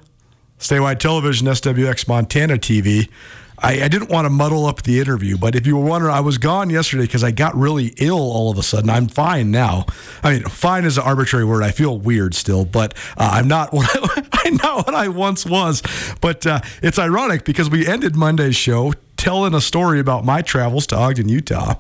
statewide 0.59 0.99
television, 0.99 1.47
SWX 1.47 2.09
Montana 2.09 2.55
TV. 2.55 3.11
I, 3.59 3.83
I 3.83 3.89
didn't 3.89 4.09
want 4.09 4.25
to 4.25 4.31
muddle 4.31 4.65
up 4.65 4.81
the 4.81 4.99
interview, 4.99 5.37
but 5.37 5.55
if 5.55 5.67
you 5.67 5.77
were 5.77 5.85
wondering, 5.85 6.15
I 6.15 6.21
was 6.21 6.39
gone 6.39 6.71
yesterday 6.71 7.03
because 7.03 7.23
I 7.23 7.33
got 7.33 7.55
really 7.55 7.93
ill 7.99 8.19
all 8.19 8.51
of 8.51 8.57
a 8.57 8.63
sudden. 8.63 8.89
I'm 8.89 9.09
fine 9.09 9.51
now. 9.51 9.85
I 10.23 10.33
mean, 10.33 10.45
fine 10.45 10.87
is 10.87 10.97
an 10.97 11.05
arbitrary 11.05 11.45
word. 11.45 11.63
I 11.63 11.71
feel 11.71 11.99
weird 11.99 12.35
still, 12.35 12.65
but 12.65 12.95
uh, 13.19 13.29
I'm 13.35 13.47
not 13.47 13.73
what 13.75 13.91
I, 13.93 14.27
I'm 14.45 14.57
not 14.57 14.87
what 14.87 14.95
I 14.95 15.09
once 15.09 15.45
was. 15.45 15.83
But 16.23 16.47
uh, 16.47 16.63
it's 16.83 16.99
ironic 16.99 17.45
because 17.45 17.69
we 17.69 17.87
ended 17.87 18.17
Monday's 18.17 18.57
show 18.57 18.95
telling 19.19 19.53
a 19.53 19.61
story 19.61 20.01
about 20.01 20.25
my 20.25 20.41
travels 20.41 20.87
to 20.87 20.97
Ogden, 20.97 21.29
Utah, 21.29 21.75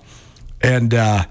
and 0.60 0.92
uh, 0.92 1.24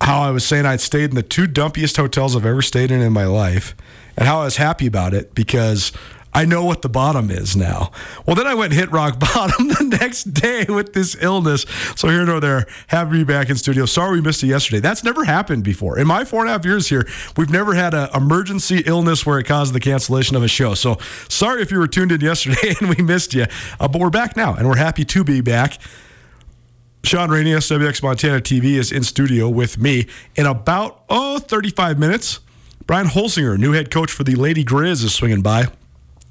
how 0.00 0.22
I 0.22 0.30
was 0.30 0.46
saying 0.46 0.64
I'd 0.64 0.80
stayed 0.80 1.10
in 1.10 1.16
the 1.16 1.22
two 1.22 1.46
dumpiest 1.46 1.98
hotels 1.98 2.34
I've 2.34 2.46
ever 2.46 2.62
stayed 2.62 2.90
in 2.90 3.02
in 3.02 3.12
my 3.12 3.26
life, 3.26 3.76
and 4.16 4.26
how 4.26 4.40
I 4.40 4.44
was 4.44 4.56
happy 4.56 4.86
about 4.86 5.14
it 5.14 5.34
because 5.34 5.92
I 6.36 6.44
know 6.44 6.64
what 6.64 6.82
the 6.82 6.88
bottom 6.88 7.30
is 7.30 7.54
now. 7.56 7.92
Well, 8.26 8.34
then 8.34 8.46
I 8.46 8.54
went 8.54 8.72
and 8.72 8.80
hit 8.80 8.90
rock 8.90 9.20
bottom 9.34 9.68
the 9.68 9.96
next 10.00 10.34
day 10.34 10.64
with 10.68 10.92
this 10.92 11.16
illness. 11.20 11.64
So 11.94 12.08
here 12.08 12.24
nor 12.24 12.40
there, 12.40 12.66
happy 12.88 13.12
to 13.12 13.16
be 13.18 13.24
back 13.24 13.50
in 13.50 13.56
studio. 13.56 13.86
Sorry 13.86 14.16
we 14.16 14.20
missed 14.20 14.42
it 14.42 14.48
yesterday. 14.48 14.80
That's 14.80 15.04
never 15.04 15.24
happened 15.24 15.62
before. 15.62 15.96
In 15.96 16.08
my 16.08 16.24
four 16.24 16.40
and 16.40 16.48
a 16.48 16.52
half 16.52 16.64
years 16.64 16.88
here, 16.88 17.06
we've 17.36 17.50
never 17.50 17.74
had 17.74 17.94
an 17.94 18.08
emergency 18.14 18.82
illness 18.84 19.24
where 19.24 19.38
it 19.38 19.44
caused 19.44 19.74
the 19.74 19.80
cancellation 19.80 20.36
of 20.36 20.42
a 20.42 20.48
show. 20.48 20.74
So 20.74 20.98
sorry 21.28 21.62
if 21.62 21.70
you 21.70 21.78
were 21.78 21.86
tuned 21.86 22.10
in 22.10 22.20
yesterday 22.20 22.74
and 22.80 22.90
we 22.90 23.02
missed 23.02 23.32
you. 23.32 23.46
Uh, 23.78 23.86
but 23.86 24.00
we're 24.00 24.10
back 24.10 24.36
now, 24.36 24.54
and 24.54 24.68
we're 24.68 24.76
happy 24.76 25.04
to 25.04 25.22
be 25.22 25.40
back. 25.40 25.78
Shaun 27.04 27.30
Rainey, 27.30 27.52
SWX 27.52 28.02
Montana 28.02 28.40
TV, 28.40 28.76
is 28.76 28.90
in 28.90 29.04
studio 29.04 29.48
with 29.48 29.78
me 29.78 30.06
in 30.36 30.46
about, 30.46 31.04
oh, 31.10 31.38
35 31.38 31.98
minutes. 31.98 32.40
Brian 32.86 33.06
Holsinger, 33.06 33.58
new 33.58 33.72
head 33.72 33.90
coach 33.90 34.10
for 34.12 34.24
the 34.24 34.34
Lady 34.34 34.64
Griz, 34.64 35.02
is 35.02 35.14
swinging 35.14 35.42
by. 35.42 35.66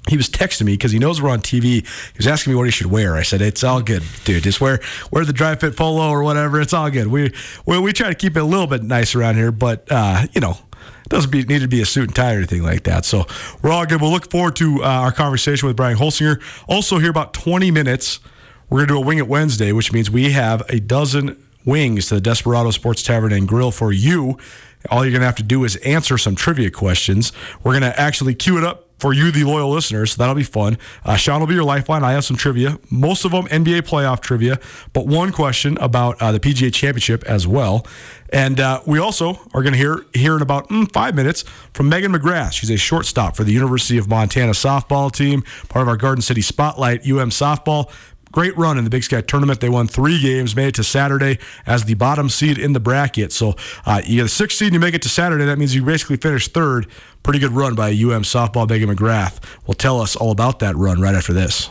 He 0.08 0.16
was 0.16 0.28
texting 0.28 0.66
me 0.66 0.74
because 0.74 0.92
he 0.92 0.98
knows 0.98 1.22
we're 1.22 1.30
on 1.30 1.40
TV. 1.40 1.64
He 1.82 2.16
was 2.18 2.26
asking 2.26 2.52
me 2.52 2.56
what 2.56 2.66
he 2.66 2.70
should 2.70 2.88
wear. 2.88 3.16
I 3.16 3.22
said, 3.22 3.40
"It's 3.40 3.64
all 3.64 3.80
good, 3.80 4.02
dude. 4.24 4.42
Just 4.42 4.60
wear 4.60 4.80
wear 5.10 5.24
the 5.24 5.32
dry 5.32 5.56
fit 5.56 5.76
polo 5.76 6.10
or 6.10 6.22
whatever. 6.22 6.60
It's 6.60 6.74
all 6.74 6.90
good. 6.90 7.06
We 7.06 7.32
we, 7.64 7.78
we 7.78 7.92
try 7.92 8.08
to 8.08 8.14
keep 8.14 8.36
it 8.36 8.40
a 8.40 8.44
little 8.44 8.66
bit 8.66 8.82
nice 8.82 9.14
around 9.14 9.36
here, 9.36 9.50
but 9.50 9.86
uh, 9.90 10.26
you 10.32 10.42
know, 10.42 10.58
it 11.04 11.08
doesn't 11.08 11.30
be, 11.30 11.42
need 11.44 11.60
to 11.60 11.68
be 11.68 11.80
a 11.80 11.86
suit 11.86 12.04
and 12.04 12.14
tie 12.14 12.34
or 12.34 12.38
anything 12.38 12.62
like 12.62 12.84
that. 12.84 13.06
So 13.06 13.26
we're 13.62 13.70
all 13.70 13.86
good. 13.86 14.00
We'll 14.00 14.10
look 14.10 14.30
forward 14.30 14.56
to 14.56 14.82
uh, 14.82 14.86
our 14.86 15.12
conversation 15.12 15.66
with 15.66 15.76
Brian 15.76 15.96
Holsinger. 15.96 16.42
Also, 16.68 16.98
here 16.98 17.10
about 17.10 17.32
20 17.32 17.70
minutes, 17.70 18.20
we're 18.68 18.80
to 18.80 18.86
do 18.86 18.96
a 18.98 19.00
Wing 19.00 19.18
It 19.18 19.28
Wednesday, 19.28 19.72
which 19.72 19.92
means 19.92 20.10
we 20.10 20.32
have 20.32 20.62
a 20.68 20.80
dozen 20.80 21.42
wings 21.64 22.08
to 22.08 22.16
the 22.16 22.20
Desperado 22.20 22.70
Sports 22.70 23.02
Tavern 23.02 23.32
and 23.32 23.48
Grill 23.48 23.70
for 23.70 23.92
you. 23.92 24.38
All 24.90 25.04
you're 25.04 25.12
going 25.12 25.20
to 25.20 25.26
have 25.26 25.36
to 25.36 25.42
do 25.42 25.64
is 25.64 25.76
answer 25.76 26.18
some 26.18 26.34
trivia 26.34 26.70
questions. 26.70 27.32
We're 27.62 27.72
going 27.72 27.90
to 27.90 27.98
actually 27.98 28.34
queue 28.34 28.58
it 28.58 28.64
up 28.64 28.84
for 28.98 29.12
you, 29.12 29.30
the 29.30 29.44
loyal 29.44 29.70
listeners. 29.70 30.12
So 30.12 30.22
that'll 30.22 30.34
be 30.34 30.42
fun. 30.42 30.78
Uh, 31.04 31.16
Shaun 31.16 31.40
will 31.40 31.46
be 31.46 31.54
your 31.54 31.64
lifeline. 31.64 32.04
I 32.04 32.12
have 32.12 32.24
some 32.24 32.36
trivia, 32.36 32.78
most 32.90 33.24
of 33.24 33.32
them 33.32 33.46
NBA 33.46 33.82
playoff 33.82 34.20
trivia, 34.20 34.58
but 34.92 35.06
one 35.06 35.32
question 35.32 35.76
about 35.78 36.20
uh, 36.22 36.32
the 36.32 36.40
PGA 36.40 36.72
Championship 36.72 37.24
as 37.24 37.46
well. 37.46 37.86
And 38.32 38.58
uh, 38.58 38.80
we 38.86 38.98
also 38.98 39.34
are 39.52 39.62
going 39.62 39.72
to 39.72 39.78
hear 39.78 40.06
hear 40.14 40.36
in 40.36 40.42
about 40.42 40.68
mm, 40.68 40.90
five 40.92 41.14
minutes 41.14 41.42
from 41.72 41.90
Maygen 41.90 42.16
McGrath. 42.16 42.52
She's 42.52 42.70
a 42.70 42.76
shortstop 42.76 43.36
for 43.36 43.44
the 43.44 43.52
University 43.52 43.98
of 43.98 44.08
Montana 44.08 44.52
softball 44.52 45.12
team, 45.12 45.42
part 45.68 45.82
of 45.82 45.88
our 45.88 45.96
Garden 45.96 46.22
City 46.22 46.40
Spotlight 46.40 47.02
UM 47.02 47.30
softball. 47.30 47.92
Great 48.34 48.58
run 48.58 48.78
in 48.78 48.82
the 48.82 48.90
Big 48.90 49.04
Sky 49.04 49.20
tournament. 49.20 49.60
They 49.60 49.68
won 49.68 49.86
three 49.86 50.20
games, 50.20 50.56
made 50.56 50.66
it 50.66 50.74
to 50.74 50.82
Saturday 50.82 51.38
as 51.66 51.84
the 51.84 51.94
bottom 51.94 52.28
seed 52.28 52.58
in 52.58 52.72
the 52.72 52.80
bracket. 52.80 53.30
So 53.30 53.54
uh, 53.86 54.02
you 54.04 54.16
get 54.16 54.26
a 54.26 54.28
sixth 54.28 54.58
seed 54.58 54.66
and 54.66 54.74
you 54.74 54.80
make 54.80 54.92
it 54.92 55.02
to 55.02 55.08
Saturday. 55.08 55.44
That 55.44 55.56
means 55.56 55.72
you 55.72 55.84
basically 55.84 56.16
finish 56.16 56.48
third. 56.48 56.88
Pretty 57.22 57.38
good 57.38 57.52
run 57.52 57.76
by 57.76 57.90
UM 57.90 58.24
softball. 58.24 58.66
Maygen 58.66 58.92
McGrath 58.92 59.38
will 59.68 59.74
tell 59.74 60.00
us 60.00 60.16
all 60.16 60.32
about 60.32 60.58
that 60.58 60.74
run 60.74 61.00
right 61.00 61.14
after 61.14 61.32
this. 61.32 61.70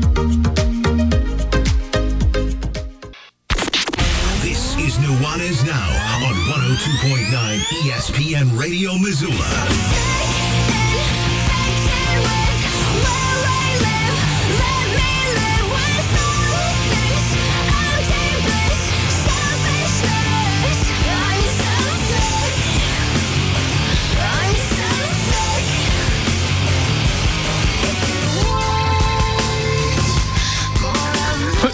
102.9 6.81 7.59
ESPN 7.83 8.57
Radio 8.57 8.97
Missoula. 8.97 9.37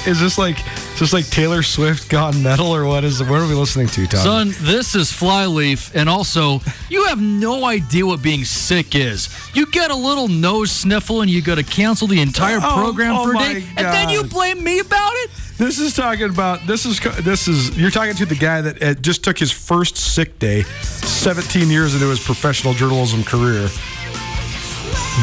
Is 0.06 0.20
this 0.20 0.38
like 0.38 0.64
is 0.98 1.12
this 1.12 1.14
like 1.14 1.30
Taylor 1.30 1.62
Swift 1.62 2.10
gone 2.10 2.42
metal 2.42 2.74
or 2.74 2.84
what 2.84 3.04
is 3.04 3.22
what 3.22 3.40
are 3.40 3.48
we 3.48 3.54
listening 3.54 3.86
to, 3.88 4.08
Tom? 4.08 4.20
Son, 4.20 4.54
this 4.62 4.96
is 4.96 5.12
Flyleaf, 5.12 5.96
and 5.96 6.10
also, 6.10 6.60
you 6.90 7.06
have 7.06 7.22
no 7.22 7.66
idea 7.66 8.04
what 8.04 8.24
being 8.24 8.44
sick 8.44 8.96
is. 8.96 9.30
You 9.54 9.68
get 9.68 9.92
a 9.92 9.96
little 9.96 10.28
nose 10.28 10.72
sniffle, 10.72 11.22
and 11.22 11.30
you 11.30 11.44
got 11.44 11.56
to 11.56 11.64
cancel 11.64 12.08
the 12.08 12.20
entire 12.20 12.58
Oh, 12.60 12.78
program 12.82 13.16
oh 13.16 13.26
for 13.26 13.36
a 13.36 13.40
day, 13.40 13.64
and 13.78 13.86
then 13.86 14.10
you 14.10 14.24
blame 14.24 14.64
me 14.64 14.80
about 14.80 15.12
it. 15.14 15.30
This 15.60 15.78
is 15.78 15.96
talking 15.96 16.30
about 16.30 16.66
this 16.66 16.86
is 16.88 17.00
this 17.24 17.48
is 17.48 17.78
you're 17.78 17.92
talking 17.92 18.16
to 18.16 18.26
the 18.26 18.36
guy 18.36 18.62
that 18.62 18.82
uh, 18.82 18.94
just 18.96 19.24
took 19.24 19.38
his 19.38 19.52
first 19.52 19.98
sick 19.98 20.40
day 20.40 20.64
17 20.64 21.70
years 21.70 21.94
into 21.94 22.10
his 22.10 22.20
professional 22.20 22.74
journalism 22.74 23.24
career. 23.24 23.70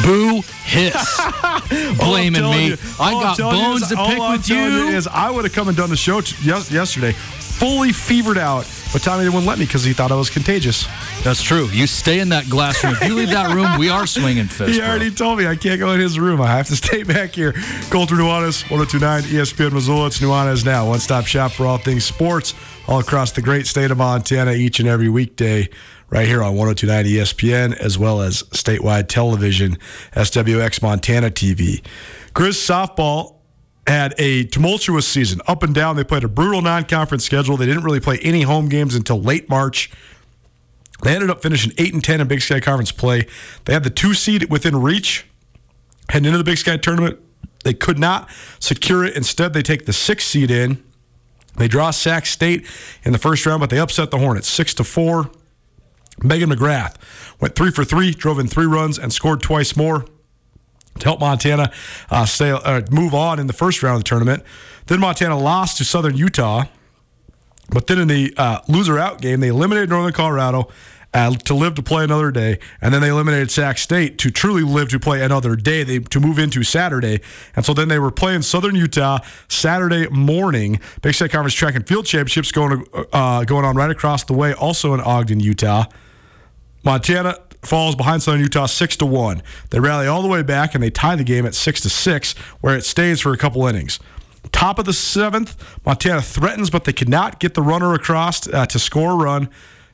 Boo, 0.03 0.41
hiss, 0.65 1.21
blaming 1.99 2.43
me. 2.43 2.67
you- 2.69 2.77
I 2.99 3.11
got 3.13 3.37
bones 3.37 3.83
is- 3.83 3.89
to 3.89 3.95
pick 3.95 4.19
I'm 4.19 4.31
with 4.33 4.45
telling 4.45 4.73
you. 4.73 4.95
Is 4.97 5.07
I 5.07 5.29
would 5.31 5.45
have 5.45 5.53
come 5.53 5.67
and 5.69 5.77
done 5.77 5.89
the 5.89 5.95
show 5.97 6.21
t- 6.21 6.35
yes, 6.43 6.69
yesterday, 6.71 7.13
fully 7.13 7.91
fevered 7.93 8.37
out, 8.37 8.69
but 8.91 9.01
Tommy 9.01 9.23
wouldn't 9.25 9.45
let 9.45 9.57
me 9.57 9.65
because 9.65 9.83
he 9.85 9.93
thought 9.93 10.11
I 10.11 10.15
was 10.15 10.29
contagious. 10.29 10.85
That's 11.23 11.41
true. 11.41 11.67
You 11.69 11.87
stay 11.87 12.19
in 12.19 12.29
that 12.29 12.49
glass 12.49 12.83
room. 12.83 12.93
If 13.01 13.07
you 13.07 13.15
leave 13.15 13.29
that 13.29 13.55
room, 13.55 13.77
we 13.79 13.89
are 13.89 14.05
swinging 14.05 14.45
fists. 14.47 14.75
He 14.75 14.79
bro. 14.81 14.89
already 14.89 15.11
told 15.11 15.37
me 15.39 15.47
I 15.47 15.55
can't 15.55 15.79
go 15.79 15.91
in 15.93 15.99
his 16.01 16.19
room. 16.19 16.41
I 16.41 16.47
have 16.47 16.67
to 16.67 16.75
stay 16.85 17.03
back 17.03 17.33
here. 17.33 17.53
Colter 17.89 18.15
Nuanez, 18.15 18.69
1029 18.69 19.23
ESPN 19.23 19.71
Missoula. 19.71 20.07
It's 20.07 20.19
Nuanez 20.19 20.65
now. 20.65 20.87
One 20.89 20.99
stop 20.99 21.25
shop 21.25 21.51
for 21.53 21.65
all 21.65 21.77
things 21.77 22.03
sports 22.03 22.53
all 22.87 22.99
across 22.99 23.31
the 23.31 23.41
great 23.41 23.65
state 23.65 23.89
of 23.91 23.97
Montana 23.97 24.51
each 24.51 24.79
and 24.79 24.87
every 24.89 25.09
weekday 25.09 25.69
right 26.09 26.27
here 26.27 26.43
on 26.43 26.55
1029 26.55 27.05
ESPN 27.05 27.77
as 27.77 27.97
well 27.97 28.21
as 28.21 28.43
statewide 28.43 29.07
television, 29.07 29.77
SWX 30.13 30.81
Montana 30.81 31.29
TV. 31.29 31.85
Griz 32.33 32.57
softball 32.57 33.35
had 33.87 34.13
a 34.17 34.45
tumultuous 34.45 35.07
season 35.07 35.41
up 35.47 35.63
and 35.63 35.73
down. 35.73 35.95
They 35.95 36.03
played 36.03 36.23
a 36.23 36.27
brutal 36.27 36.61
non 36.61 36.85
conference 36.85 37.23
schedule. 37.23 37.57
They 37.57 37.65
didn't 37.65 37.83
really 37.83 37.99
play 37.99 38.19
any 38.19 38.41
home 38.41 38.69
games 38.69 38.95
until 38.95 39.21
late 39.21 39.49
March. 39.49 39.91
They 41.03 41.13
ended 41.13 41.29
up 41.29 41.41
finishing 41.41 41.73
8 41.77 41.93
and 41.93 42.03
10 42.03 42.21
in 42.21 42.27
Big 42.27 42.41
Sky 42.41 42.59
Conference 42.59 42.91
play. 42.91 43.27
They 43.65 43.73
had 43.73 43.83
the 43.83 43.89
two 43.89 44.13
seed 44.13 44.49
within 44.49 44.81
reach 44.81 45.27
heading 46.09 46.27
into 46.27 46.37
the 46.37 46.43
Big 46.43 46.57
Sky 46.57 46.77
tournament. 46.77 47.19
They 47.63 47.73
could 47.73 47.99
not 47.99 48.29
secure 48.59 49.03
it. 49.03 49.15
Instead, 49.15 49.53
they 49.53 49.61
take 49.61 49.85
the 49.85 49.93
six 49.93 50.25
seed 50.25 50.51
in. 50.51 50.83
They 51.57 51.67
draw 51.67 51.91
Sac 51.91 52.25
State 52.25 52.65
in 53.03 53.11
the 53.11 53.17
first 53.17 53.45
round, 53.45 53.59
but 53.59 53.69
they 53.69 53.79
upset 53.79 54.11
the 54.11 54.17
Hornets 54.17 54.47
six 54.47 54.73
to 54.75 54.83
four. 54.83 55.31
Maygen 56.21 56.51
McGrath 56.51 56.95
went 57.39 57.55
three 57.55 57.71
for 57.71 57.83
three, 57.83 58.11
drove 58.11 58.39
in 58.39 58.47
three 58.47 58.65
runs, 58.65 58.97
and 58.97 59.11
scored 59.11 59.41
twice 59.41 59.75
more 59.75 60.05
to 60.99 61.03
help 61.03 61.19
Montana 61.19 61.71
uh, 62.09 62.25
stay, 62.25 62.51
uh, 62.51 62.81
move 62.89 63.13
on 63.13 63.39
in 63.39 63.47
the 63.47 63.53
first 63.53 63.83
round 63.83 63.97
of 63.97 64.03
the 64.03 64.09
tournament. 64.09 64.43
Then 64.87 64.99
Montana 64.99 65.37
lost 65.37 65.77
to 65.77 65.85
Southern 65.85 66.15
Utah. 66.15 66.65
But 67.69 67.87
then 67.87 67.99
in 67.99 68.07
the 68.07 68.33
uh, 68.37 68.59
loser 68.67 68.99
out 68.99 69.21
game, 69.21 69.39
they 69.39 69.47
eliminated 69.47 69.89
Northern 69.89 70.13
Colorado 70.13 70.69
uh, 71.15 71.31
to 71.31 71.53
live 71.53 71.75
to 71.75 71.81
play 71.81 72.03
another 72.03 72.29
day, 72.29 72.59
and 72.81 72.93
then 72.93 73.01
they 73.01 73.07
eliminated 73.07 73.49
Sac 73.49 73.77
State 73.77 74.17
to 74.19 74.29
truly 74.29 74.63
live 74.63 74.89
to 74.89 74.99
play 74.99 75.23
another 75.23 75.55
day. 75.55 75.83
They 75.83 75.99
to 75.99 76.19
move 76.19 76.37
into 76.37 76.61
Saturday, 76.61 77.21
and 77.55 77.65
so 77.65 77.73
then 77.73 77.87
they 77.87 77.99
were 77.99 78.11
playing 78.11 78.41
Southern 78.41 78.75
Utah 78.75 79.19
Saturday 79.47 80.07
morning. 80.09 80.79
Big 81.01 81.15
Sky 81.15 81.29
Conference 81.29 81.53
Track 81.53 81.75
and 81.75 81.87
Field 81.87 82.05
Championships 82.05 82.51
going 82.51 82.85
uh, 83.13 83.45
going 83.45 83.63
on 83.63 83.77
right 83.77 83.89
across 83.89 84.25
the 84.25 84.33
way, 84.33 84.53
also 84.53 84.93
in 84.93 84.99
Ogden, 84.99 85.39
Utah. 85.39 85.85
Montana 86.85 87.39
falls 87.63 87.95
behind 87.95 88.21
Southern 88.21 88.41
Utah 88.41 88.67
six 88.67 88.95
to 88.97 89.05
one. 89.05 89.41
They 89.71 89.79
rally 89.79 90.07
all 90.07 90.21
the 90.21 90.27
way 90.27 90.43
back 90.43 90.75
and 90.75 90.83
they 90.83 90.91
tie 90.91 91.15
the 91.15 91.23
game 91.23 91.45
at 91.45 91.55
six 91.55 91.81
to 91.81 91.89
six, 91.89 92.33
where 92.61 92.77
it 92.77 92.83
stays 92.83 93.19
for 93.19 93.33
a 93.33 93.37
couple 93.37 93.65
innings. 93.67 93.99
Top 94.51 94.77
of 94.77 94.85
the 94.85 94.93
seventh, 94.93 95.55
Montana 95.85 96.21
threatens, 96.21 96.69
but 96.69 96.83
they 96.83 96.93
cannot 96.93 97.39
get 97.39 97.55
the 97.55 97.63
runner 97.63 97.93
across 97.93 98.47
uh, 98.47 98.65
to 98.67 98.77
score 98.77 99.13
a 99.13 99.15
run. 99.15 99.49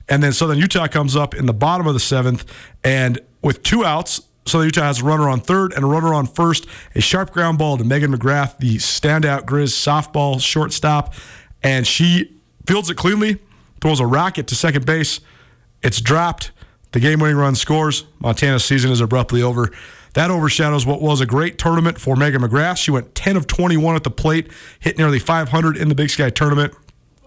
And 0.10 0.21
then 0.21 0.34
Southern 0.34 0.58
Utah 0.58 0.88
comes 0.88 1.15
up 1.15 1.34
in 1.34 1.45
the 1.45 1.54
bottom 1.54 1.88
of 1.88 1.93
the 1.93 1.99
seventh, 1.99 2.43
and 2.84 3.19
with 3.41 3.63
two 3.63 3.86
outs, 3.86 4.21
Southern 4.45 4.67
Utah 4.67 4.82
has 4.82 5.01
a 5.01 5.06
runner 5.06 5.30
on 5.30 5.39
third 5.39 5.71
and 5.73 5.86
a 5.86 5.88
runner 5.88 6.13
on 6.13 6.25
first. 6.25 6.65
A 6.95 7.01
sharp 7.01 7.32
ground 7.32 7.58
ball 7.58 7.77
to 7.77 7.84
Maygen 7.86 8.13
McGrath, 8.13 8.58
the 8.58 8.75
standout 8.75 9.45
Griz 9.45 9.73
softball 9.73 10.41
shortstop, 10.41 11.13
and 11.63 11.88
she 11.88 12.38
fields 12.65 12.89
it 12.89 12.97
cleanly, 12.97 13.38
throws 13.80 14.01
a 14.01 14.06
rocket 14.06 14.47
to 14.47 14.56
second 14.56 14.86
base. 14.86 15.21
It's 15.82 16.01
dropped. 16.01 16.51
The 16.91 16.99
game 16.99 17.19
winning 17.19 17.38
run 17.38 17.56
scores. 17.56 18.06
Montana's 18.19 18.65
season 18.65 18.91
is 18.91 19.01
abruptly 19.01 19.41
over. 19.41 19.71
That 20.13 20.30
overshadows 20.30 20.86
what 20.86 21.01
was 21.01 21.21
a 21.21 21.25
great 21.25 21.58
tournament 21.58 21.99
for 21.99 22.15
Maygen 22.15 22.45
McGrath. 22.45 22.77
She 22.77 22.91
went 22.91 23.15
10 23.15 23.38
of 23.38 23.47
21 23.47 23.95
at 23.95 24.04
the 24.04 24.12
plate, 24.12 24.51
hit 24.80 24.97
nearly 24.97 25.19
500 25.19 25.77
in 25.77 25.88
the 25.88 25.95
Big 25.95 26.10
Sky 26.10 26.30
tournament. 26.30 26.73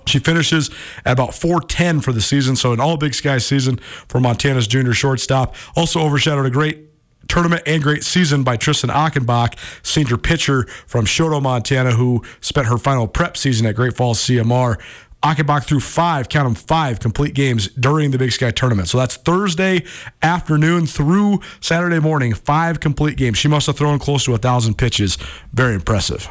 She 0.06 0.18
finishes 0.18 0.70
at 1.06 1.12
about 1.12 1.34
410 1.34 2.00
for 2.02 2.12
the 2.12 2.20
season, 2.20 2.56
so 2.56 2.74
an 2.74 2.80
all 2.80 2.98
Big 2.98 3.14
Sky 3.14 3.38
season 3.38 3.78
for 3.78 4.20
Montana's 4.20 4.66
junior 4.66 4.92
shortstop. 4.92 5.54
Also 5.76 6.00
overshadowed 6.00 6.44
a 6.44 6.50
great 6.50 6.90
tournament 7.26 7.62
and 7.66 7.82
great 7.82 8.04
season 8.04 8.42
by 8.42 8.58
Tristan 8.58 8.90
Achenbach, 8.90 9.58
senior 9.82 10.18
pitcher 10.18 10.64
from 10.86 11.06
Choteau, 11.06 11.40
Montana, 11.40 11.92
who 11.92 12.22
spent 12.42 12.66
her 12.66 12.76
final 12.76 13.08
prep 13.08 13.38
season 13.38 13.66
at 13.66 13.74
Great 13.74 13.96
Falls 13.96 14.18
CMR. 14.20 14.78
Achenbach 15.24 15.64
threw 15.64 15.80
five, 15.80 16.28
count 16.28 16.44
them 16.44 16.54
five 16.54 17.00
complete 17.00 17.32
games 17.32 17.68
during 17.68 18.10
the 18.10 18.18
Big 18.18 18.30
Sky 18.30 18.50
tournament. 18.50 18.88
So 18.88 18.98
that's 18.98 19.16
Thursday 19.16 19.82
afternoon 20.22 20.86
through 20.86 21.40
Saturday 21.60 21.98
morning, 21.98 22.34
five 22.34 22.78
complete 22.78 23.16
games. 23.16 23.38
She 23.38 23.48
must 23.48 23.66
have 23.66 23.78
thrown 23.78 23.98
close 23.98 24.26
to 24.26 24.34
a 24.34 24.38
thousand 24.38 24.76
pitches. 24.76 25.16
Very 25.54 25.74
impressive. 25.74 26.28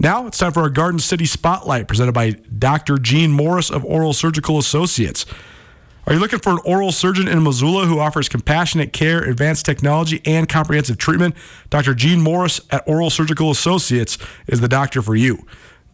Now 0.00 0.26
it's 0.26 0.38
time 0.38 0.50
for 0.50 0.62
our 0.62 0.70
Garden 0.70 0.98
City 0.98 1.24
Spotlight 1.24 1.86
presented 1.86 2.12
by 2.12 2.32
Dr. 2.58 2.98
Gene 2.98 3.30
Morris 3.30 3.70
of 3.70 3.84
Oral 3.84 4.12
Surgical 4.12 4.58
Associates. 4.58 5.24
Are 6.08 6.12
you 6.12 6.18
looking 6.18 6.40
for 6.40 6.50
an 6.50 6.58
oral 6.64 6.90
surgeon 6.90 7.28
in 7.28 7.44
Missoula 7.44 7.86
who 7.86 8.00
offers 8.00 8.28
compassionate 8.28 8.92
care, 8.92 9.22
advanced 9.22 9.64
technology, 9.64 10.20
and 10.24 10.48
comprehensive 10.48 10.98
treatment? 10.98 11.36
Dr. 11.70 11.94
Gene 11.94 12.20
Morris 12.20 12.60
at 12.70 12.82
Oral 12.88 13.08
Surgical 13.08 13.52
Associates 13.52 14.18
is 14.48 14.60
the 14.60 14.66
doctor 14.66 15.00
for 15.00 15.14
you. 15.14 15.46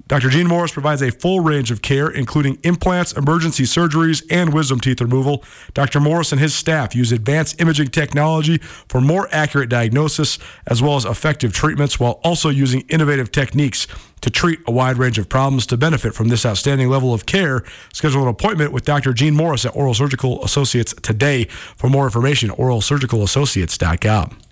Dr. 0.09 0.31
Gene 0.31 0.49
Morris 0.49 0.73
provides 0.73 1.03
a 1.03 1.13
full 1.13 1.41
range 1.41 1.71
of 1.71 1.83
care, 1.83 2.09
including 2.09 2.59
implants, 2.63 3.13
emergency 3.13 3.65
surgeries, 3.65 4.23
and 4.31 4.55
wisdom 4.55 4.81
teeth 4.81 5.03
removal. 5.03 5.45
Dr. 5.75 6.01
Morris 6.01 6.33
and 6.33 6.41
his 6.41 6.55
staff 6.55 6.95
use 6.95 7.13
advanced 7.13 7.61
imaging 7.61 7.89
technology 7.89 8.57
for 8.89 9.03
more 9.03 9.29
accurate 9.31 9.69
diagnosis 9.69 10.39
as 10.67 10.81
well 10.81 10.97
as 10.97 11.05
effective 11.05 11.53
treatments 11.53 12.01
while 12.01 12.21
also 12.25 12.49
using 12.49 12.81
innovative 12.89 13.31
techniques 13.31 13.87
to 14.23 14.31
treat 14.31 14.61
a 14.67 14.73
wide 14.73 14.97
range 14.97 15.19
of 15.19 15.29
problems. 15.29 15.67
To 15.67 15.77
benefit 15.77 16.15
from 16.15 16.29
this 16.29 16.47
outstanding 16.47 16.89
level 16.89 17.13
of 17.13 17.27
care, 17.27 17.63
schedule 17.93 18.23
an 18.23 18.29
appointment 18.29 18.73
with 18.73 18.85
Dr. 18.85 19.13
Gene 19.13 19.35
Morris 19.35 19.67
at 19.67 19.77
Oral 19.77 19.95
Surgical 19.95 20.43
Associates 20.43 20.95
today. 21.03 21.45
For 21.45 21.89
more 21.91 22.05
information, 22.05 22.49
oralsurgicalassociates.com. 22.51 24.48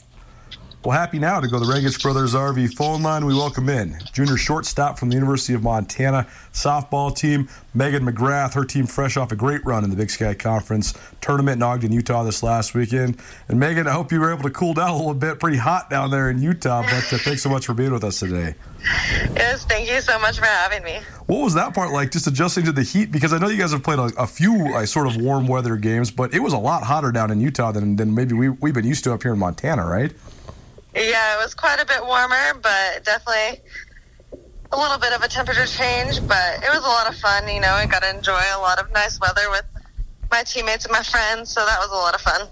Well, 0.87 0.97
happy 0.97 1.19
now 1.19 1.41
to 1.41 1.49
go 1.49 1.59
to 1.59 1.67
the 1.67 1.73
Regis 1.73 2.01
Brothers 2.01 2.33
RV 2.33 2.75
phone 2.75 3.03
line. 3.03 3.27
We 3.27 3.35
welcome 3.35 3.69
in 3.69 3.99
junior 4.13 4.37
shortstop 4.37 5.01
from 5.01 5.09
the 5.09 5.17
University 5.17 5.53
of 5.53 5.65
Montana 5.65 6.29
softball 6.53 7.13
team, 7.13 7.49
Maygen 7.75 8.09
McGrath. 8.09 8.55
Her 8.55 8.65
team 8.65 8.87
fresh 8.87 9.17
off 9.17 9.33
a 9.33 9.35
great 9.35 9.67
run 9.67 9.83
in 9.83 9.91
the 9.91 9.97
Big 9.97 10.11
Sky 10.11 10.33
Conference 10.35 10.95
tournament 11.21 11.57
in 11.57 11.65
Ogden, 11.65 11.91
Utah 11.91 12.23
this 12.23 12.41
last 12.41 12.73
weekend. 12.73 13.19
And 13.49 13.61
Maygen, 13.61 13.89
I 13.89 13.95
hope 13.95 14.13
you 14.13 14.21
were 14.21 14.33
able 14.33 14.45
to 14.45 14.51
cool 14.51 14.75
down 14.75 14.91
a 14.91 14.97
little 14.97 15.13
bit. 15.13 15.41
Pretty 15.41 15.57
hot 15.57 15.91
down 15.91 16.13
there 16.13 16.31
in 16.31 16.41
Utah, 16.41 16.83
but 16.83 17.13
uh, 17.13 17.19
thanks 17.19 17.43
so 17.43 17.49
much 17.49 17.67
for 17.67 17.75
being 17.75 17.91
with 17.91 18.05
us 18.05 18.21
today. 18.21 18.55
Yes, 19.35 19.65
thank 19.65 19.91
you 19.91 20.01
so 20.01 20.21
much 20.21 20.39
for 20.39 20.45
having 20.45 20.85
me. 20.85 21.01
What 21.27 21.43
was 21.43 21.55
that 21.55 21.75
part 21.75 21.91
like, 21.91 22.13
just 22.13 22.29
adjusting 22.29 22.65
to 22.65 22.71
the 22.71 22.85
heat? 22.85 23.11
Because 23.11 23.33
I 23.33 23.39
know 23.39 23.49
you 23.49 23.59
guys 23.59 23.73
have 23.73 23.83
played 23.83 23.99
a, 23.99 24.13
a 24.17 24.27
few 24.29 24.73
uh, 24.73 24.87
sort 24.87 25.09
of 25.09 25.17
warm 25.17 25.49
weather 25.49 25.75
games, 25.75 26.13
but 26.13 26.33
it 26.33 26.39
was 26.39 26.53
a 26.53 26.59
lot 26.59 26.85
hotter 26.85 27.11
down 27.11 27.33
in 27.33 27.41
Utah 27.41 27.73
than, 27.73 27.97
than 27.97 28.15
maybe 28.15 28.35
we, 28.35 28.51
we've 28.51 28.75
been 28.75 28.87
used 28.87 29.03
to 29.03 29.13
up 29.13 29.25
here 29.25 29.33
in 29.33 29.41
Montana, 29.41 29.85
right? 29.85 30.13
Yeah, 30.97 31.39
it 31.39 31.43
was 31.43 31.55
quite 31.55 31.79
a 31.79 31.85
bit 31.85 32.05
warmer, 32.05 32.55
but 32.63 33.05
definitely 33.05 33.61
a 34.73 34.77
little 34.77 34.99
bit 34.99 35.13
of 35.13 35.23
a 35.23 35.29
temperature 35.29 35.67
change. 35.67 36.27
But 36.27 36.65
it 36.65 36.71
was 36.71 36.83
a 36.83 36.89
lot 36.89 37.07
of 37.07 37.17
fun. 37.17 37.47
You 37.49 37.61
know, 37.61 37.69
I 37.69 37.85
got 37.85 38.03
to 38.03 38.11
enjoy 38.11 38.41
a 38.55 38.61
lot 38.61 38.81
of 38.81 38.91
nice 38.93 39.21
weather 39.21 39.51
with 39.51 39.65
my 40.31 40.43
teammates 40.43 40.87
and 40.87 40.93
my 40.93 41.03
friends, 41.03 41.51
so 41.51 41.65
that 41.65 41.79
was 41.79 41.91
a 41.91 41.95
lot 41.95 42.15
of 42.15 42.21
fun. 42.23 42.49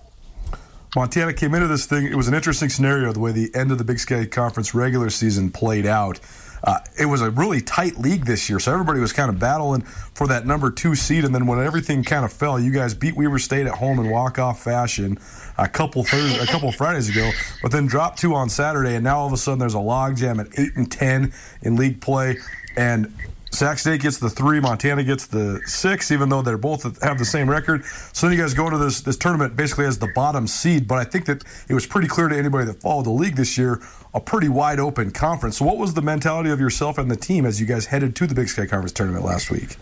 Montana 0.95 1.33
came 1.33 1.55
into 1.55 1.67
this 1.67 1.87
thing. 1.87 2.07
It 2.07 2.15
was 2.15 2.29
an 2.29 2.35
interesting 2.35 2.69
scenario 2.69 3.13
the 3.13 3.19
way 3.19 3.33
the 3.33 3.53
end 3.55 3.73
of 3.73 3.79
the 3.79 3.85
Big 3.85 3.99
Sky 3.99 4.27
Conference 4.27 4.75
regular 4.75 5.11
season 5.11 5.51
played 5.51 5.87
out. 5.87 6.21
Uh, 6.65 6.79
it 6.99 7.05
was 7.05 7.21
a 7.21 7.31
really 7.31 7.61
tight 7.61 7.99
league 7.99 8.25
this 8.25 8.49
year, 8.49 8.59
so 8.59 8.73
everybody 8.73 8.99
was 8.99 9.13
kind 9.13 9.29
of 9.29 9.39
battling 9.39 9.83
for 9.83 10.27
that 10.27 10.47
number 10.47 10.71
two 10.71 10.95
seed. 10.95 11.23
And 11.23 11.35
then 11.35 11.47
when 11.47 11.59
everything 11.61 12.03
kind 12.03 12.25
of 12.25 12.33
fell, 12.33 12.59
you 12.59 12.73
guys 12.73 12.95
beat 12.95 13.15
Weber 13.15 13.39
State 13.39 13.67
at 13.67 13.75
home 13.75 13.99
in 13.99 14.09
walk-off 14.09 14.63
fashion 14.63 15.19
a 15.59 15.69
couple 15.69 16.03
Thursday, 16.05 16.43
a 16.43 16.47
couple 16.47 16.73
Fridays 16.73 17.11
ago, 17.11 17.31
but 17.63 17.71
then 17.71 17.87
dropped 17.87 18.19
two 18.19 18.35
on 18.35 18.49
Saturday, 18.49 18.95
and 18.95 19.05
now 19.05 19.19
all 19.19 19.27
of 19.27 19.33
a 19.35 19.37
sudden 19.37 19.59
there's 19.59 19.75
a 19.75 19.79
logjam 19.79 20.41
at 20.41 20.59
eight 20.59 20.75
and 20.75 20.91
ten 20.91 21.35
in 21.61 21.77
league 21.77 22.01
play, 22.01 22.39
and 22.77 23.15
Sac 23.55 23.79
State 23.79 24.03
gets 24.03 24.19
the 24.19 24.29
three, 24.29 24.61
Montana 24.61 25.05
gets 25.05 25.27
the 25.27 25.61
six, 25.65 26.11
even 26.11 26.29
though 26.29 26.43
they're 26.43 26.59
both 26.59 26.83
have 27.03 27.19
the 27.19 27.25
same 27.25 27.49
record. 27.49 27.85
So 27.85 28.27
then 28.27 28.37
you 28.37 28.43
guys 28.43 28.55
go 28.55 28.67
into 28.67 28.79
this 28.79 29.01
this 29.01 29.17
tournament 29.17 29.57
basically 29.57 29.87
as 29.87 29.99
the 29.99 30.11
bottom 30.15 30.47
seed. 30.47 30.87
But 30.89 30.99
I 30.99 31.05
think 31.05 31.27
that 31.27 31.45
it 31.69 31.75
was 31.75 31.87
pretty 31.87 32.09
clear 32.09 32.29
to 32.29 32.37
anybody 32.37 32.67
that 32.67 32.81
followed 32.81 33.07
the 33.07 33.11
league 33.11 33.37
this 33.37 33.57
year, 33.57 33.81
a 34.13 34.21
pretty 34.21 34.49
wide 34.49 34.81
open 34.81 35.11
conference. 35.11 35.59
So 35.59 35.65
what 35.65 35.79
was 35.79 35.95
the 35.95 36.03
mentality 36.03 36.51
of 36.51 36.61
yourself 36.61 36.99
and 36.99 37.11
the 37.11 37.17
team 37.17 37.47
as 37.47 37.61
you 37.61 37.67
guys 37.67 37.87
headed 37.87 38.17
to 38.17 38.27
the 38.27 38.35
Big 38.35 38.49
Sky 38.49 38.67
Conference 38.67 38.93
tournament 38.93 39.25
last 39.25 39.51
week? 39.51 39.77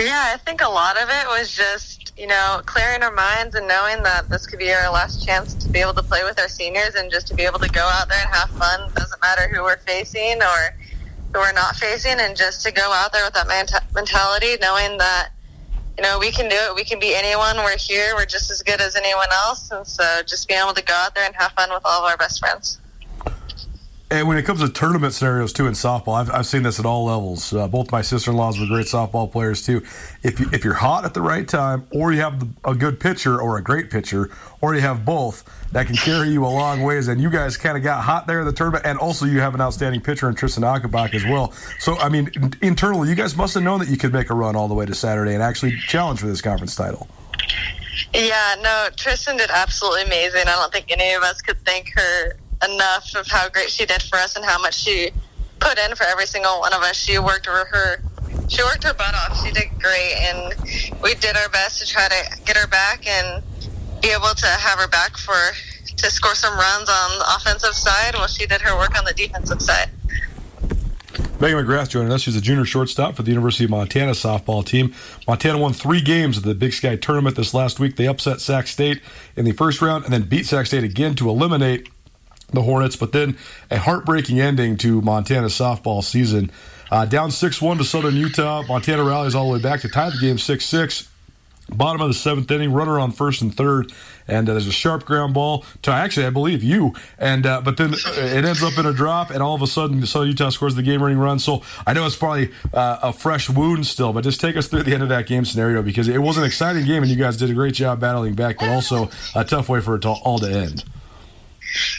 Yeah, 0.00 0.32
I 0.32 0.36
think 0.36 0.60
a 0.60 0.68
lot 0.68 0.96
of 0.96 1.08
it 1.10 1.26
was 1.26 1.50
just, 1.50 2.12
you 2.16 2.28
know, 2.28 2.60
clearing 2.66 3.02
our 3.02 3.10
minds 3.10 3.56
and 3.56 3.66
knowing 3.66 4.00
that 4.04 4.28
this 4.28 4.46
could 4.46 4.60
be 4.60 4.72
our 4.72 4.92
last 4.92 5.26
chance 5.26 5.54
to 5.54 5.68
be 5.68 5.80
able 5.80 5.94
to 5.94 6.04
play 6.04 6.22
with 6.22 6.38
our 6.38 6.48
seniors 6.48 6.94
and 6.94 7.10
just 7.10 7.26
to 7.28 7.34
be 7.34 7.42
able 7.42 7.58
to 7.58 7.68
go 7.68 7.82
out 7.82 8.08
there 8.08 8.20
and 8.24 8.32
have 8.32 8.48
fun. 8.50 8.92
Doesn't 8.94 9.20
matter 9.20 9.48
who 9.48 9.62
we're 9.62 9.78
facing 9.78 10.40
or 10.40 10.74
who 11.32 11.40
we're 11.40 11.52
not 11.52 11.76
facing, 11.76 12.20
and 12.20 12.36
just 12.36 12.64
to 12.64 12.72
go 12.72 12.92
out 12.92 13.12
there 13.12 13.24
with 13.24 13.34
that 13.34 13.48
mentality, 13.94 14.56
knowing 14.60 14.98
that, 14.98 15.30
you 15.96 16.02
know, 16.02 16.18
we 16.18 16.30
can 16.30 16.48
do 16.48 16.56
it. 16.56 16.74
We 16.74 16.84
can 16.84 16.98
be 16.98 17.14
anyone. 17.14 17.56
We're 17.56 17.76
here. 17.76 18.14
We're 18.14 18.24
just 18.24 18.50
as 18.50 18.62
good 18.62 18.80
as 18.80 18.96
anyone 18.96 19.28
else. 19.32 19.70
And 19.70 19.86
so 19.86 20.22
just 20.26 20.46
being 20.48 20.60
able 20.60 20.74
to 20.74 20.82
go 20.82 20.94
out 20.94 21.14
there 21.14 21.26
and 21.26 21.34
have 21.34 21.52
fun 21.52 21.70
with 21.70 21.82
all 21.84 22.04
of 22.04 22.10
our 22.10 22.16
best 22.16 22.38
friends. 22.38 22.78
And 24.10 24.26
when 24.26 24.38
it 24.38 24.44
comes 24.44 24.60
to 24.60 24.70
tournament 24.70 25.12
scenarios 25.12 25.52
too 25.52 25.66
in 25.66 25.74
softball, 25.74 26.18
I've, 26.18 26.30
I've 26.30 26.46
seen 26.46 26.62
this 26.62 26.78
at 26.80 26.86
all 26.86 27.04
levels. 27.04 27.52
Uh, 27.52 27.68
both 27.68 27.92
my 27.92 28.00
sister-in-laws 28.00 28.58
were 28.58 28.66
great 28.66 28.86
softball 28.86 29.30
players 29.30 29.66
too. 29.66 29.82
If 30.22 30.40
you, 30.40 30.48
if 30.50 30.64
you're 30.64 30.74
hot 30.74 31.04
at 31.04 31.12
the 31.12 31.20
right 31.20 31.46
time, 31.46 31.86
or 31.90 32.12
you 32.12 32.20
have 32.20 32.48
a 32.64 32.74
good 32.74 33.00
pitcher 33.00 33.38
or 33.38 33.58
a 33.58 33.62
great 33.62 33.90
pitcher, 33.90 34.30
or 34.62 34.74
you 34.74 34.80
have 34.80 35.04
both, 35.04 35.44
that 35.72 35.86
can 35.86 35.96
carry 35.96 36.30
you 36.30 36.44
a 36.44 36.48
long 36.48 36.82
ways. 36.82 37.08
And 37.08 37.20
you 37.20 37.30
guys 37.30 37.56
kind 37.56 37.76
of 37.76 37.82
got 37.82 38.02
hot 38.02 38.26
there 38.26 38.40
in 38.40 38.46
the 38.46 38.52
tournament, 38.52 38.86
and 38.86 38.98
also 38.98 39.26
you 39.26 39.40
have 39.40 39.54
an 39.54 39.60
outstanding 39.60 40.00
pitcher 40.00 40.28
in 40.28 40.34
Tristan 40.34 40.64
Achenbach 40.64 41.14
as 41.14 41.24
well. 41.24 41.52
So 41.78 41.96
I 41.98 42.08
mean, 42.08 42.30
internally, 42.62 43.08
you 43.08 43.14
guys 43.14 43.36
must 43.36 43.54
have 43.54 43.62
known 43.62 43.80
that 43.80 43.88
you 43.88 43.96
could 43.96 44.12
make 44.12 44.30
a 44.30 44.34
run 44.34 44.56
all 44.56 44.68
the 44.68 44.74
way 44.74 44.86
to 44.86 44.94
Saturday 44.94 45.34
and 45.34 45.42
actually 45.42 45.76
challenge 45.76 46.20
for 46.20 46.26
this 46.26 46.40
conference 46.40 46.74
title. 46.74 47.08
Yeah, 48.14 48.56
no, 48.60 48.88
Tristan 48.96 49.36
did 49.36 49.50
absolutely 49.50 50.02
amazing. 50.02 50.42
I 50.42 50.54
don't 50.56 50.72
think 50.72 50.90
any 50.90 51.12
of 51.14 51.22
us 51.22 51.42
could 51.42 51.58
thank 51.64 51.90
her 51.94 52.36
enough 52.64 53.14
of 53.14 53.26
how 53.26 53.48
great 53.48 53.70
she 53.70 53.86
did 53.86 54.02
for 54.02 54.16
us 54.16 54.36
and 54.36 54.44
how 54.44 54.60
much 54.60 54.74
she 54.74 55.10
put 55.60 55.78
in 55.78 55.94
for 55.96 56.04
every 56.04 56.26
single 56.26 56.60
one 56.60 56.72
of 56.72 56.80
us. 56.82 56.96
She 56.96 57.18
worked 57.18 57.46
her 57.46 58.00
she 58.48 58.62
worked 58.62 58.84
her 58.84 58.94
butt 58.94 59.14
off. 59.14 59.44
She 59.44 59.52
did 59.52 59.68
great, 59.78 60.14
and 60.16 60.54
we 61.02 61.14
did 61.14 61.36
our 61.36 61.48
best 61.50 61.80
to 61.80 61.86
try 61.86 62.08
to 62.08 62.44
get 62.44 62.56
her 62.56 62.66
back 62.66 63.06
and 63.06 63.42
be 64.00 64.08
able 64.08 64.34
to 64.34 64.46
have 64.46 64.78
her 64.78 64.88
back 64.88 65.16
for 65.16 65.34
to 65.96 66.10
score 66.10 66.34
some 66.34 66.56
runs 66.56 66.88
on 66.88 67.18
the 67.18 67.24
offensive 67.36 67.74
side 67.74 68.14
while 68.14 68.28
she 68.28 68.46
did 68.46 68.60
her 68.60 68.76
work 68.76 68.96
on 68.96 69.04
the 69.04 69.12
defensive 69.14 69.60
side. 69.60 69.90
Maygen 71.38 71.64
McGrath 71.64 71.88
joining 71.88 72.12
us. 72.12 72.22
She's 72.22 72.34
a 72.34 72.40
junior 72.40 72.64
shortstop 72.64 73.14
for 73.14 73.22
the 73.22 73.30
University 73.30 73.64
of 73.64 73.70
Montana 73.70 74.12
softball 74.12 74.64
team. 74.64 74.92
Montana 75.26 75.58
won 75.58 75.72
three 75.72 76.00
games 76.00 76.36
at 76.36 76.44
the 76.44 76.54
Big 76.54 76.72
Sky 76.72 76.96
tournament 76.96 77.36
this 77.36 77.54
last 77.54 77.78
week. 77.78 77.96
They 77.96 78.06
upset 78.06 78.40
Sac 78.40 78.66
State 78.66 79.00
in 79.36 79.44
the 79.44 79.52
first 79.52 79.80
round 79.80 80.04
and 80.04 80.12
then 80.12 80.22
beat 80.22 80.46
Sac 80.46 80.66
State 80.66 80.82
again 80.82 81.14
to 81.16 81.28
eliminate 81.28 81.88
the 82.52 82.62
Hornets, 82.62 82.96
but 82.96 83.12
then 83.12 83.36
a 83.70 83.78
heartbreaking 83.78 84.40
ending 84.40 84.76
to 84.78 85.00
Montana's 85.00 85.52
softball 85.52 86.02
season. 86.02 86.50
Uh, 86.90 87.04
down 87.04 87.30
6 87.30 87.62
1 87.62 87.78
to 87.78 87.84
Southern 87.84 88.16
Utah. 88.16 88.62
Montana 88.62 89.04
rallies 89.04 89.34
all 89.34 89.48
the 89.48 89.58
way 89.58 89.62
back 89.62 89.80
to 89.82 89.88
tie 89.88 90.10
the 90.10 90.18
game 90.18 90.38
6 90.38 90.64
6. 90.64 91.08
Bottom 91.70 92.00
of 92.00 92.08
the 92.08 92.14
seventh 92.14 92.50
inning, 92.50 92.72
runner 92.72 92.98
on 92.98 93.12
first 93.12 93.42
and 93.42 93.54
third, 93.54 93.92
and 94.26 94.48
uh, 94.48 94.52
there's 94.52 94.66
a 94.66 94.72
sharp 94.72 95.04
ground 95.04 95.34
ball 95.34 95.64
to 95.82 95.90
actually, 95.90 96.26
I 96.26 96.30
believe 96.30 96.62
you, 96.62 96.94
and 97.18 97.44
uh, 97.44 97.60
but 97.60 97.76
then 97.76 97.92
it 97.94 98.44
ends 98.44 98.62
up 98.62 98.78
in 98.78 98.86
a 98.86 98.92
drop, 98.92 99.30
and 99.30 99.42
all 99.42 99.54
of 99.54 99.62
a 99.62 99.66
sudden, 99.66 100.04
Southern 100.06 100.28
Utah 100.28 100.48
scores 100.48 100.74
the 100.74 100.82
game-winning 100.82 101.18
run. 101.18 101.38
So 101.38 101.62
I 101.86 101.92
know 101.92 102.06
it's 102.06 102.16
probably 102.16 102.52
uh, 102.72 103.00
a 103.02 103.12
fresh 103.12 103.50
wound 103.50 103.86
still, 103.86 104.12
but 104.12 104.24
just 104.24 104.40
take 104.40 104.56
us 104.56 104.66
through 104.68 104.84
the 104.84 104.94
end 104.94 105.02
of 105.02 105.10
that 105.10 105.26
game 105.26 105.44
scenario 105.44 105.82
because 105.82 106.08
it 106.08 106.18
was 106.18 106.38
an 106.38 106.44
exciting 106.44 106.86
game, 106.86 107.02
and 107.02 107.12
you 107.12 107.18
guys 107.18 107.36
did 107.36 107.50
a 107.50 107.54
great 107.54 107.74
job 107.74 108.00
battling 108.00 108.34
back, 108.34 108.58
but 108.58 108.70
also 108.70 109.10
a 109.34 109.44
tough 109.44 109.68
way 109.68 109.80
for 109.80 109.96
it 109.96 110.00
to 110.00 110.08
all 110.08 110.38
to 110.38 110.50
end. 110.50 110.84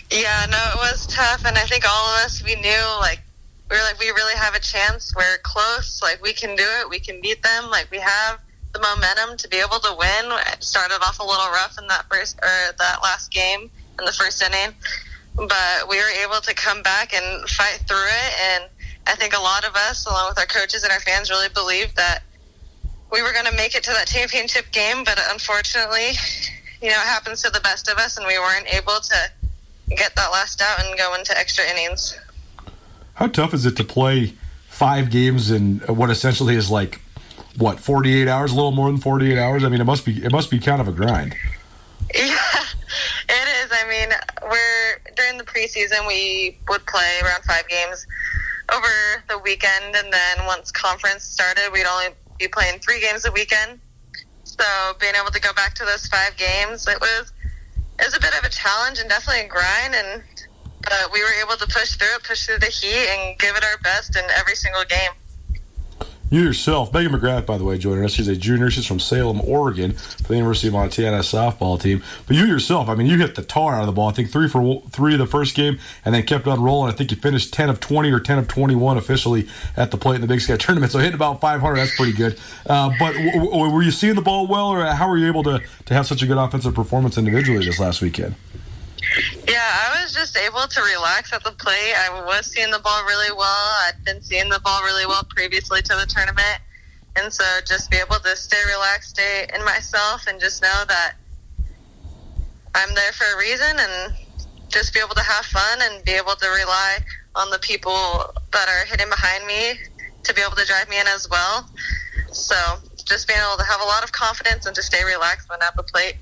Yeah, 0.09 0.47
no, 0.49 0.57
it 0.73 0.77
was 0.77 1.05
tough, 1.07 1.45
and 1.45 1.55
I 1.57 1.63
think 1.65 1.85
all 1.87 2.07
of 2.15 2.25
us 2.25 2.43
we 2.43 2.55
knew 2.55 2.83
like 3.01 3.21
we 3.69 3.77
were 3.77 3.83
like 3.83 3.99
we 3.99 4.07
really 4.09 4.35
have 4.35 4.55
a 4.55 4.59
chance. 4.59 5.15
We're 5.15 5.37
close. 5.43 6.01
Like 6.01 6.21
we 6.23 6.33
can 6.33 6.55
do 6.55 6.65
it. 6.81 6.89
We 6.89 6.99
can 6.99 7.21
beat 7.21 7.43
them. 7.43 7.69
Like 7.69 7.89
we 7.91 7.99
have 7.99 8.39
the 8.73 8.79
momentum 8.79 9.37
to 9.37 9.47
be 9.47 9.57
able 9.57 9.79
to 9.79 9.95
win. 9.97 10.31
It 10.53 10.63
started 10.63 10.99
off 11.01 11.19
a 11.19 11.23
little 11.23 11.49
rough 11.51 11.77
in 11.79 11.87
that 11.87 12.05
first 12.09 12.37
or 12.37 12.73
that 12.77 12.99
last 13.01 13.31
game 13.31 13.69
in 13.97 14.05
the 14.05 14.11
first 14.11 14.43
inning, 14.43 14.75
but 15.35 15.89
we 15.89 15.97
were 15.97 16.11
able 16.23 16.41
to 16.41 16.53
come 16.53 16.81
back 16.81 17.13
and 17.13 17.49
fight 17.49 17.81
through 17.87 18.07
it. 18.07 18.33
And 18.51 18.63
I 19.07 19.15
think 19.15 19.35
a 19.35 19.41
lot 19.41 19.65
of 19.65 19.75
us, 19.75 20.05
along 20.05 20.29
with 20.29 20.39
our 20.39 20.45
coaches 20.45 20.83
and 20.83 20.91
our 20.91 20.99
fans, 20.99 21.29
really 21.29 21.49
believed 21.49 21.95
that 21.95 22.21
we 23.11 23.21
were 23.23 23.33
going 23.33 23.45
to 23.45 23.55
make 23.55 23.75
it 23.75 23.83
to 23.83 23.91
that 23.91 24.07
championship 24.07 24.71
game. 24.71 25.03
But 25.03 25.19
unfortunately, 25.31 26.11
you 26.81 26.89
know, 26.89 27.01
it 27.01 27.07
happens 27.07 27.41
to 27.41 27.49
the 27.49 27.59
best 27.61 27.89
of 27.89 27.97
us, 27.97 28.17
and 28.17 28.27
we 28.27 28.37
weren't 28.37 28.71
able 28.73 28.99
to 28.99 29.31
get 29.95 30.15
that 30.15 30.31
last 30.31 30.61
out 30.61 30.85
and 30.85 30.97
go 30.97 31.15
into 31.15 31.37
extra 31.37 31.65
innings. 31.65 32.17
How 33.15 33.27
tough 33.27 33.53
is 33.53 33.65
it 33.65 33.75
to 33.77 33.83
play 33.83 34.33
five 34.67 35.09
games 35.09 35.51
in 35.51 35.79
what 35.79 36.09
essentially 36.09 36.55
is 36.55 36.69
like 36.69 37.01
what 37.59 37.79
48 37.79 38.27
hours, 38.27 38.51
a 38.51 38.55
little 38.55 38.71
more 38.71 38.87
than 38.87 38.99
48 38.99 39.37
hours? 39.37 39.63
I 39.63 39.69
mean, 39.69 39.81
it 39.81 39.85
must 39.85 40.05
be 40.05 40.23
it 40.23 40.31
must 40.31 40.49
be 40.49 40.59
kind 40.59 40.81
of 40.81 40.87
a 40.87 40.91
grind. 40.91 41.35
Yeah, 42.15 42.63
it 43.29 43.47
is. 43.63 43.71
I 43.71 43.87
mean, 43.87 44.09
we're 44.41 45.13
during 45.15 45.37
the 45.37 45.43
preseason 45.43 46.07
we 46.07 46.57
would 46.67 46.83
play 46.87 47.19
around 47.23 47.43
five 47.43 47.67
games 47.67 48.07
over 48.73 49.23
the 49.27 49.37
weekend, 49.37 49.95
and 49.95 50.11
then 50.11 50.45
once 50.47 50.71
conference 50.71 51.23
started, 51.23 51.69
we'd 51.71 51.85
only 51.85 52.07
be 52.39 52.47
playing 52.47 52.79
three 52.79 52.99
games 52.99 53.25
a 53.25 53.31
weekend. 53.31 53.79
So 54.43 54.65
being 54.99 55.13
able 55.21 55.29
to 55.29 55.39
go 55.39 55.53
back 55.53 55.75
to 55.75 55.85
those 55.85 56.07
five 56.07 56.35
games, 56.37 56.87
it 56.87 56.99
was 56.99 57.31
it 57.99 58.05
was 58.05 58.17
a 58.17 58.19
bit 58.19 58.35
of 58.39 58.43
a 58.43 58.49
challenge 58.49 58.97
and 58.97 59.07
definitely 59.07 59.45
a 59.45 59.47
grind. 59.47 59.93
And 59.93 60.23
but 60.81 61.13
we 61.13 61.21
were 61.21 61.35
able 61.45 61.57
to 61.57 61.67
push 61.67 61.93
through 61.93 62.15
it, 62.15 62.23
push 62.23 62.47
through 62.47 62.59
the 62.59 62.73
heat, 62.73 63.07
and 63.13 63.37
give 63.37 63.55
it 63.55 63.63
our 63.63 63.77
best 63.83 64.15
in 64.15 64.23
every 64.31 64.55
single 64.55 64.83
game. 64.85 65.11
You 66.31 66.41
yourself, 66.43 66.91
Maygen 66.91 67.09
McGrath, 67.09 67.47
by 67.47 67.57
the 67.57 67.63
way, 67.63 67.79
joining 67.79 68.05
us. 68.05 68.13
She's 68.13 68.27
a 68.27 68.35
junior. 68.35 68.69
She's 68.69 68.85
from 68.85 68.99
Salem, 68.99 69.41
Oregon, 69.41 69.93
for 69.93 70.27
the 70.27 70.35
University 70.35 70.67
of 70.67 70.73
Montana 70.75 71.19
softball 71.19 71.81
team. 71.81 72.03
But 72.27 72.35
you 72.35 72.45
yourself, 72.45 72.87
I 72.87 72.93
mean, 72.93 73.07
you 73.07 73.17
hit 73.17 73.33
the 73.33 73.41
tar 73.41 73.73
out 73.73 73.81
of 73.81 73.87
the 73.87 73.93
ball. 73.93 74.09
I 74.09 74.11
think 74.11 74.29
three 74.29 74.47
for 74.47 74.83
three 74.91 75.15
the 75.15 75.25
first 75.25 75.55
game, 75.55 75.79
and 76.05 76.13
then 76.13 76.21
kept 76.23 76.45
on 76.45 76.61
rolling. 76.61 76.93
I 76.93 76.95
think 76.95 77.09
you 77.09 77.17
finished 77.17 77.51
ten 77.51 77.67
of 77.67 77.79
twenty 77.79 78.11
or 78.11 78.19
ten 78.19 78.37
of 78.37 78.47
twenty-one 78.47 78.95
officially 78.95 79.47
at 79.75 79.89
the 79.89 79.97
plate 79.97 80.15
in 80.15 80.21
the 80.21 80.27
Big 80.27 80.41
Sky 80.41 80.55
tournament. 80.55 80.91
So 80.91 80.99
hitting 80.99 81.15
about 81.15 81.41
five 81.41 81.61
hundred, 81.61 81.77
that's 81.77 81.95
pretty 81.95 82.13
good. 82.13 82.39
Uh, 82.67 82.91
but 82.99 83.13
w- 83.13 83.31
w- 83.31 83.73
were 83.73 83.81
you 83.81 83.89
seeing 83.91 84.13
the 84.13 84.21
ball 84.21 84.45
well, 84.45 84.67
or 84.67 84.85
how 84.85 85.09
were 85.09 85.17
you 85.17 85.25
able 85.25 85.41
to 85.43 85.59
to 85.85 85.93
have 85.95 86.05
such 86.05 86.21
a 86.21 86.27
good 86.27 86.37
offensive 86.37 86.75
performance 86.75 87.17
individually 87.17 87.65
this 87.65 87.79
last 87.79 88.03
weekend? 88.03 88.35
Yeah, 89.47 89.65
I 89.65 90.01
was 90.01 90.13
just 90.13 90.37
able 90.37 90.67
to 90.67 90.81
relax 90.81 91.33
at 91.33 91.43
the 91.43 91.51
plate. 91.51 91.93
I 91.97 92.23
was 92.25 92.45
seeing 92.45 92.69
the 92.71 92.79
ball 92.79 93.03
really 93.05 93.31
well. 93.31 93.65
I'd 93.87 94.03
been 94.05 94.21
seeing 94.21 94.49
the 94.49 94.59
ball 94.59 94.83
really 94.83 95.05
well 95.05 95.23
previously 95.29 95.81
to 95.81 95.95
the 95.95 96.05
tournament. 96.05 96.59
And 97.15 97.33
so 97.33 97.43
just 97.65 97.89
be 97.89 97.97
able 97.97 98.17
to 98.17 98.35
stay 98.35 98.61
relaxed, 98.67 99.11
stay 99.11 99.47
in 99.53 99.65
myself, 99.65 100.27
and 100.27 100.39
just 100.39 100.61
know 100.61 100.83
that 100.87 101.15
I'm 102.75 102.93
there 102.93 103.11
for 103.13 103.25
a 103.35 103.37
reason 103.39 103.79
and 103.79 104.13
just 104.67 104.93
be 104.93 104.99
able 104.99 105.15
to 105.15 105.23
have 105.23 105.45
fun 105.45 105.79
and 105.81 106.03
be 106.05 106.11
able 106.11 106.35
to 106.35 106.47
rely 106.49 106.99
on 107.35 107.49
the 107.49 107.59
people 107.59 108.33
that 108.53 108.69
are 108.69 108.85
hitting 108.85 109.09
behind 109.09 109.45
me 109.47 109.73
to 110.23 110.33
be 110.33 110.41
able 110.41 110.55
to 110.55 110.65
drive 110.65 110.87
me 110.87 110.99
in 110.99 111.07
as 111.07 111.27
well. 111.29 111.67
So 112.31 112.55
just 113.05 113.27
being 113.27 113.39
able 113.39 113.57
to 113.57 113.63
have 113.63 113.81
a 113.81 113.85
lot 113.85 114.03
of 114.03 114.11
confidence 114.11 114.67
and 114.67 114.75
to 114.75 114.83
stay 114.83 115.03
relaxed 115.03 115.49
when 115.49 115.59
at 115.61 115.75
the 115.75 115.83
plate. 115.83 116.15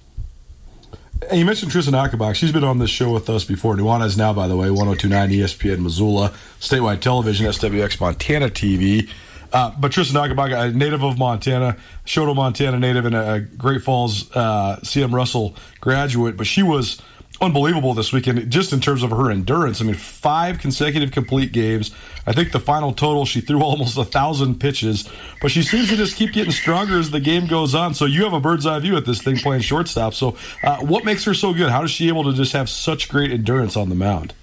And 1.24 1.40
you 1.40 1.46
mentioned 1.46 1.72
Tristan 1.72 1.94
Achenbach. 1.94 2.36
She's 2.36 2.52
been 2.52 2.64
on 2.64 2.80
this 2.80 2.90
show 2.90 3.12
with 3.12 3.30
us 3.30 3.44
before. 3.44 3.76
Nuanez 3.76 4.18
now, 4.18 4.34
by 4.34 4.48
the 4.48 4.56
way, 4.56 4.70
1029 4.70 5.30
ESPN 5.30 5.80
Missoula, 5.80 6.32
statewide 6.60 7.02
television, 7.02 7.48
SWX 7.48 8.00
Montana 8.00 8.50
TV. 8.50 9.10
Uh, 9.52 9.72
but 9.80 9.92
Tristan 9.92 10.16
Achenbach, 10.16 10.56
a 10.56 10.72
native 10.72 11.04
of 11.04 11.18
Montana, 11.18 11.76
Choteau, 12.06 12.36
Montana 12.36 12.80
native, 12.80 13.06
and 13.06 13.16
a 13.16 13.40
Great 13.40 13.82
Falls 13.82 14.30
uh, 14.36 14.80
CM 14.84 15.14
Russell 15.14 15.56
graduate. 15.82 16.38
But 16.38 16.48
she 16.48 16.62
was 16.64 17.02
unbelievable 17.42 17.94
this 17.94 18.12
weekend, 18.12 18.50
just 18.52 18.74
in 18.74 18.80
terms 18.80 19.04
of 19.04 19.12
her 19.12 19.30
endurance. 19.32 19.82
I 19.82 19.86
mean, 19.86 19.96
five 19.96 20.60
consecutive 20.60 21.12
complete 21.12 21.52
games. 21.52 21.94
I 22.26 22.34
think 22.34 22.52
the 22.52 22.60
final 22.60 22.94
total, 22.94 23.26
she 23.26 23.42
threw 23.42 23.62
almost 23.64 23.98
a 23.98 24.04
thousand 24.04 24.60
pitches, 24.60 25.10
but 25.42 25.52
she 25.52 25.64
seems 25.64 25.90
to 25.90 25.96
just 25.96 26.16
keep 26.16 26.34
getting 26.34 26.52
stronger 26.52 27.00
as 27.00 27.12
the 27.12 27.20
game 27.20 27.48
goes 27.48 27.76
on. 27.76 27.94
So 27.94 28.06
you 28.06 28.24
have 28.24 28.34
a 28.34 28.40
bird's 28.40 28.66
eye 28.66 28.80
view 28.80 28.98
at 28.98 29.06
this 29.06 29.22
thing 29.22 29.38
playing 29.38 29.62
shortstop. 29.62 30.14
So 30.14 30.36
uh, 30.64 30.78
what 30.78 31.06
makes 31.06 31.24
her 31.26 31.34
so 31.34 31.54
good? 31.54 31.70
How 31.70 31.84
is 31.84 31.92
she 31.92 32.08
able 32.08 32.24
to 32.26 32.34
just 32.34 32.54
have 32.54 32.70
such 32.70 33.10
great 33.10 33.32
endurance 33.32 33.76
on 33.76 33.90
the 33.90 33.96
mound? 33.96 34.34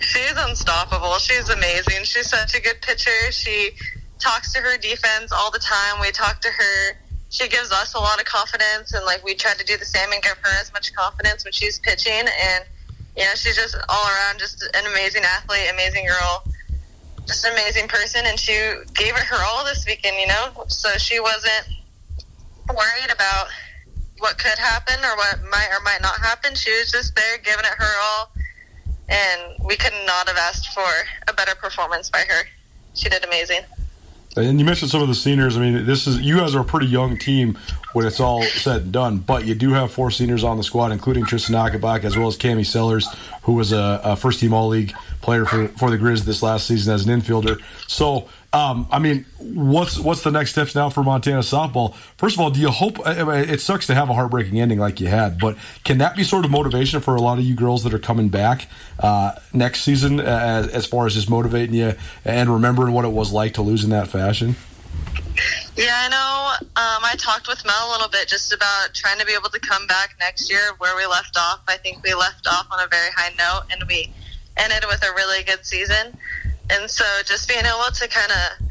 She's 0.00 0.34
unstoppable. 0.36 1.18
She's 1.18 1.48
amazing. 1.48 2.04
She's 2.04 2.30
such 2.30 2.54
a 2.54 2.60
good 2.60 2.80
pitcher. 2.80 3.30
She 3.30 3.70
talks 4.18 4.52
to 4.52 4.60
her 4.60 4.76
defense 4.78 5.32
all 5.32 5.50
the 5.50 5.58
time. 5.58 6.00
We 6.00 6.10
talk 6.10 6.40
to 6.40 6.48
her 6.48 6.96
she 7.30 7.48
gives 7.48 7.70
us 7.70 7.94
a 7.94 7.98
lot 7.98 8.18
of 8.18 8.26
confidence, 8.26 8.92
and 8.92 9.06
like 9.06 9.24
we 9.24 9.34
try 9.34 9.54
to 9.54 9.64
do 9.64 9.76
the 9.76 9.84
same 9.84 10.12
and 10.12 10.22
give 10.22 10.36
her 10.42 10.60
as 10.60 10.72
much 10.72 10.92
confidence 10.94 11.44
when 11.44 11.52
she's 11.52 11.78
pitching. 11.78 12.12
And 12.12 12.64
you 13.16 13.24
know, 13.24 13.34
she's 13.36 13.56
just 13.56 13.76
all 13.88 14.06
around 14.06 14.38
just 14.38 14.62
an 14.74 14.86
amazing 14.86 15.22
athlete, 15.22 15.70
amazing 15.72 16.06
girl, 16.06 16.44
just 17.26 17.44
an 17.44 17.52
amazing 17.52 17.86
person. 17.86 18.22
And 18.26 18.38
she 18.38 18.52
gave 18.94 19.14
it 19.14 19.22
her 19.22 19.36
all 19.44 19.64
this 19.64 19.86
weekend, 19.86 20.16
you 20.18 20.26
know. 20.26 20.64
So 20.66 20.90
she 20.98 21.20
wasn't 21.20 21.68
worried 22.68 23.12
about 23.12 23.48
what 24.18 24.36
could 24.36 24.58
happen 24.58 24.96
or 25.04 25.16
what 25.16 25.38
might 25.50 25.68
or 25.70 25.80
might 25.84 26.02
not 26.02 26.18
happen. 26.18 26.56
She 26.56 26.70
was 26.72 26.90
just 26.90 27.14
there 27.14 27.38
giving 27.38 27.64
it 27.64 27.78
her 27.78 28.00
all, 28.02 28.32
and 29.08 29.64
we 29.64 29.76
could 29.76 29.94
not 30.04 30.26
have 30.26 30.36
asked 30.36 30.74
for 30.74 30.90
a 31.28 31.32
better 31.32 31.54
performance 31.54 32.10
by 32.10 32.24
her. 32.28 32.42
She 32.94 33.08
did 33.08 33.24
amazing. 33.24 33.62
And 34.36 34.60
you 34.60 34.64
mentioned 34.64 34.92
some 34.92 35.02
of 35.02 35.08
the 35.08 35.14
seniors. 35.14 35.56
I 35.56 35.60
mean, 35.60 35.86
this 35.86 36.06
is 36.06 36.20
you 36.20 36.36
guys 36.36 36.54
are 36.54 36.60
a 36.60 36.64
pretty 36.64 36.86
young 36.86 37.16
team 37.18 37.58
when 37.94 38.06
it's 38.06 38.20
all 38.20 38.42
said 38.42 38.82
and 38.82 38.92
done, 38.92 39.18
but 39.18 39.44
you 39.44 39.56
do 39.56 39.72
have 39.72 39.92
four 39.92 40.12
seniors 40.12 40.44
on 40.44 40.56
the 40.56 40.62
squad, 40.62 40.92
including 40.92 41.24
Tristan 41.24 41.56
Achenbach 41.56 42.04
as 42.04 42.16
well 42.16 42.28
as 42.28 42.36
Cami 42.36 42.64
Sellers, 42.64 43.08
who 43.42 43.54
was 43.54 43.72
a, 43.72 44.00
a 44.04 44.14
first 44.14 44.38
team 44.38 44.52
All 44.52 44.68
League 44.68 44.94
player 45.20 45.44
for 45.44 45.66
for 45.68 45.90
the 45.90 45.98
Griz 45.98 46.24
this 46.24 46.42
last 46.42 46.68
season 46.68 46.94
as 46.94 47.06
an 47.06 47.20
infielder. 47.20 47.60
So 47.88 48.28
um, 48.52 48.88
I 48.90 48.98
mean, 48.98 49.26
what's 49.38 49.96
what's 49.96 50.22
the 50.22 50.32
next 50.32 50.50
steps 50.50 50.74
now 50.74 50.90
for 50.90 51.04
Montana 51.04 51.38
softball? 51.38 51.94
First 52.16 52.34
of 52.34 52.40
all, 52.40 52.50
do 52.50 52.58
you 52.58 52.70
hope? 52.70 52.98
I 53.06 53.22
mean, 53.22 53.48
it 53.48 53.60
sucks 53.60 53.86
to 53.86 53.94
have 53.94 54.10
a 54.10 54.12
heartbreaking 54.12 54.60
ending 54.60 54.80
like 54.80 55.00
you 55.00 55.06
had, 55.06 55.38
but 55.38 55.56
can 55.84 55.98
that 55.98 56.16
be 56.16 56.24
sort 56.24 56.44
of 56.44 56.50
motivation 56.50 57.00
for 57.00 57.14
a 57.14 57.20
lot 57.20 57.38
of 57.38 57.44
you 57.44 57.54
girls 57.54 57.84
that 57.84 57.94
are 57.94 58.00
coming 58.00 58.28
back 58.28 58.66
uh, 58.98 59.32
next 59.52 59.82
season, 59.82 60.18
as, 60.18 60.66
as 60.68 60.84
far 60.84 61.06
as 61.06 61.14
just 61.14 61.30
motivating 61.30 61.76
you 61.76 61.94
and 62.24 62.50
remembering 62.50 62.92
what 62.92 63.04
it 63.04 63.12
was 63.12 63.32
like 63.32 63.54
to 63.54 63.62
lose 63.62 63.84
in 63.84 63.90
that 63.90 64.08
fashion? 64.08 64.56
Yeah, 65.76 65.94
I 65.96 66.08
know. 66.08 66.66
Um, 66.74 67.04
I 67.04 67.14
talked 67.16 67.46
with 67.46 67.64
Mel 67.64 67.88
a 67.88 67.92
little 67.92 68.08
bit 68.08 68.26
just 68.26 68.52
about 68.52 68.92
trying 68.94 69.18
to 69.20 69.26
be 69.26 69.32
able 69.32 69.50
to 69.50 69.60
come 69.60 69.86
back 69.86 70.16
next 70.18 70.50
year 70.50 70.72
where 70.78 70.96
we 70.96 71.06
left 71.06 71.36
off. 71.38 71.60
I 71.68 71.76
think 71.76 72.02
we 72.02 72.14
left 72.14 72.48
off 72.48 72.66
on 72.72 72.80
a 72.80 72.88
very 72.88 73.10
high 73.16 73.32
note, 73.38 73.66
and 73.70 73.84
we 73.88 74.12
ended 74.56 74.84
with 74.88 75.04
a 75.04 75.14
really 75.14 75.44
good 75.44 75.64
season. 75.64 76.16
And 76.70 76.90
so 76.90 77.04
just 77.24 77.48
being 77.48 77.64
able 77.64 77.90
to 77.92 78.08
kind 78.08 78.30
of 78.30 78.66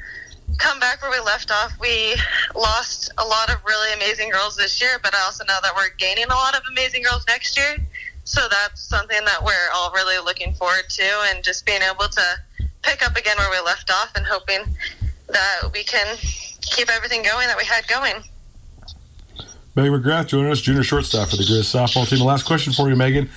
come 0.58 0.80
back 0.80 1.02
where 1.02 1.12
we 1.12 1.20
left 1.26 1.52
off, 1.52 1.74
we 1.80 2.16
lost 2.56 3.12
a 3.18 3.26
lot 3.26 3.50
of 3.50 3.58
really 3.66 3.94
amazing 3.94 4.30
girls 4.30 4.56
this 4.56 4.82
year, 4.82 5.00
but 5.02 5.14
I 5.14 5.22
also 5.22 5.44
know 5.46 5.58
that 5.62 5.74
we're 5.76 5.90
gaining 5.98 6.26
a 6.26 6.36
lot 6.36 6.56
of 6.56 6.62
amazing 6.72 7.04
girls 7.04 7.26
next 7.28 7.58
year. 7.58 7.78
So 8.24 8.42
that's 8.50 8.82
something 8.82 9.24
that 9.26 9.44
we're 9.44 9.70
all 9.74 9.92
really 9.92 10.24
looking 10.24 10.54
forward 10.54 10.90
to, 10.90 11.04
and 11.30 11.44
just 11.44 11.66
being 11.66 11.82
able 11.82 12.08
to 12.10 12.22
pick 12.84 13.06
up 13.06 13.16
again 13.16 13.36
where 13.38 13.50
we 13.50 13.66
left 13.66 13.90
off 13.90 14.12
and 14.16 14.26
hoping 14.26 14.62
that 15.28 15.72
we 15.74 15.84
can 15.84 16.18
keep 16.62 16.90
everything 16.90 17.24
going 17.24 17.48
that 17.48 17.58
we 17.58 17.66
had 17.66 17.88
going. 17.88 18.24
Maygen 19.76 20.02
McGrath 20.02 20.28
joining 20.28 20.52
us, 20.52 20.62
junior 20.62 20.84
shortstop 20.84 21.30
for 21.30 21.38
the 21.38 21.46
Griz 21.46 21.72
softball 21.72 22.08
team. 22.08 22.20
The 22.20 22.26
last 22.26 22.46
question 22.46 22.74
for 22.74 22.90
you, 22.90 22.96
Maygen 22.96 23.30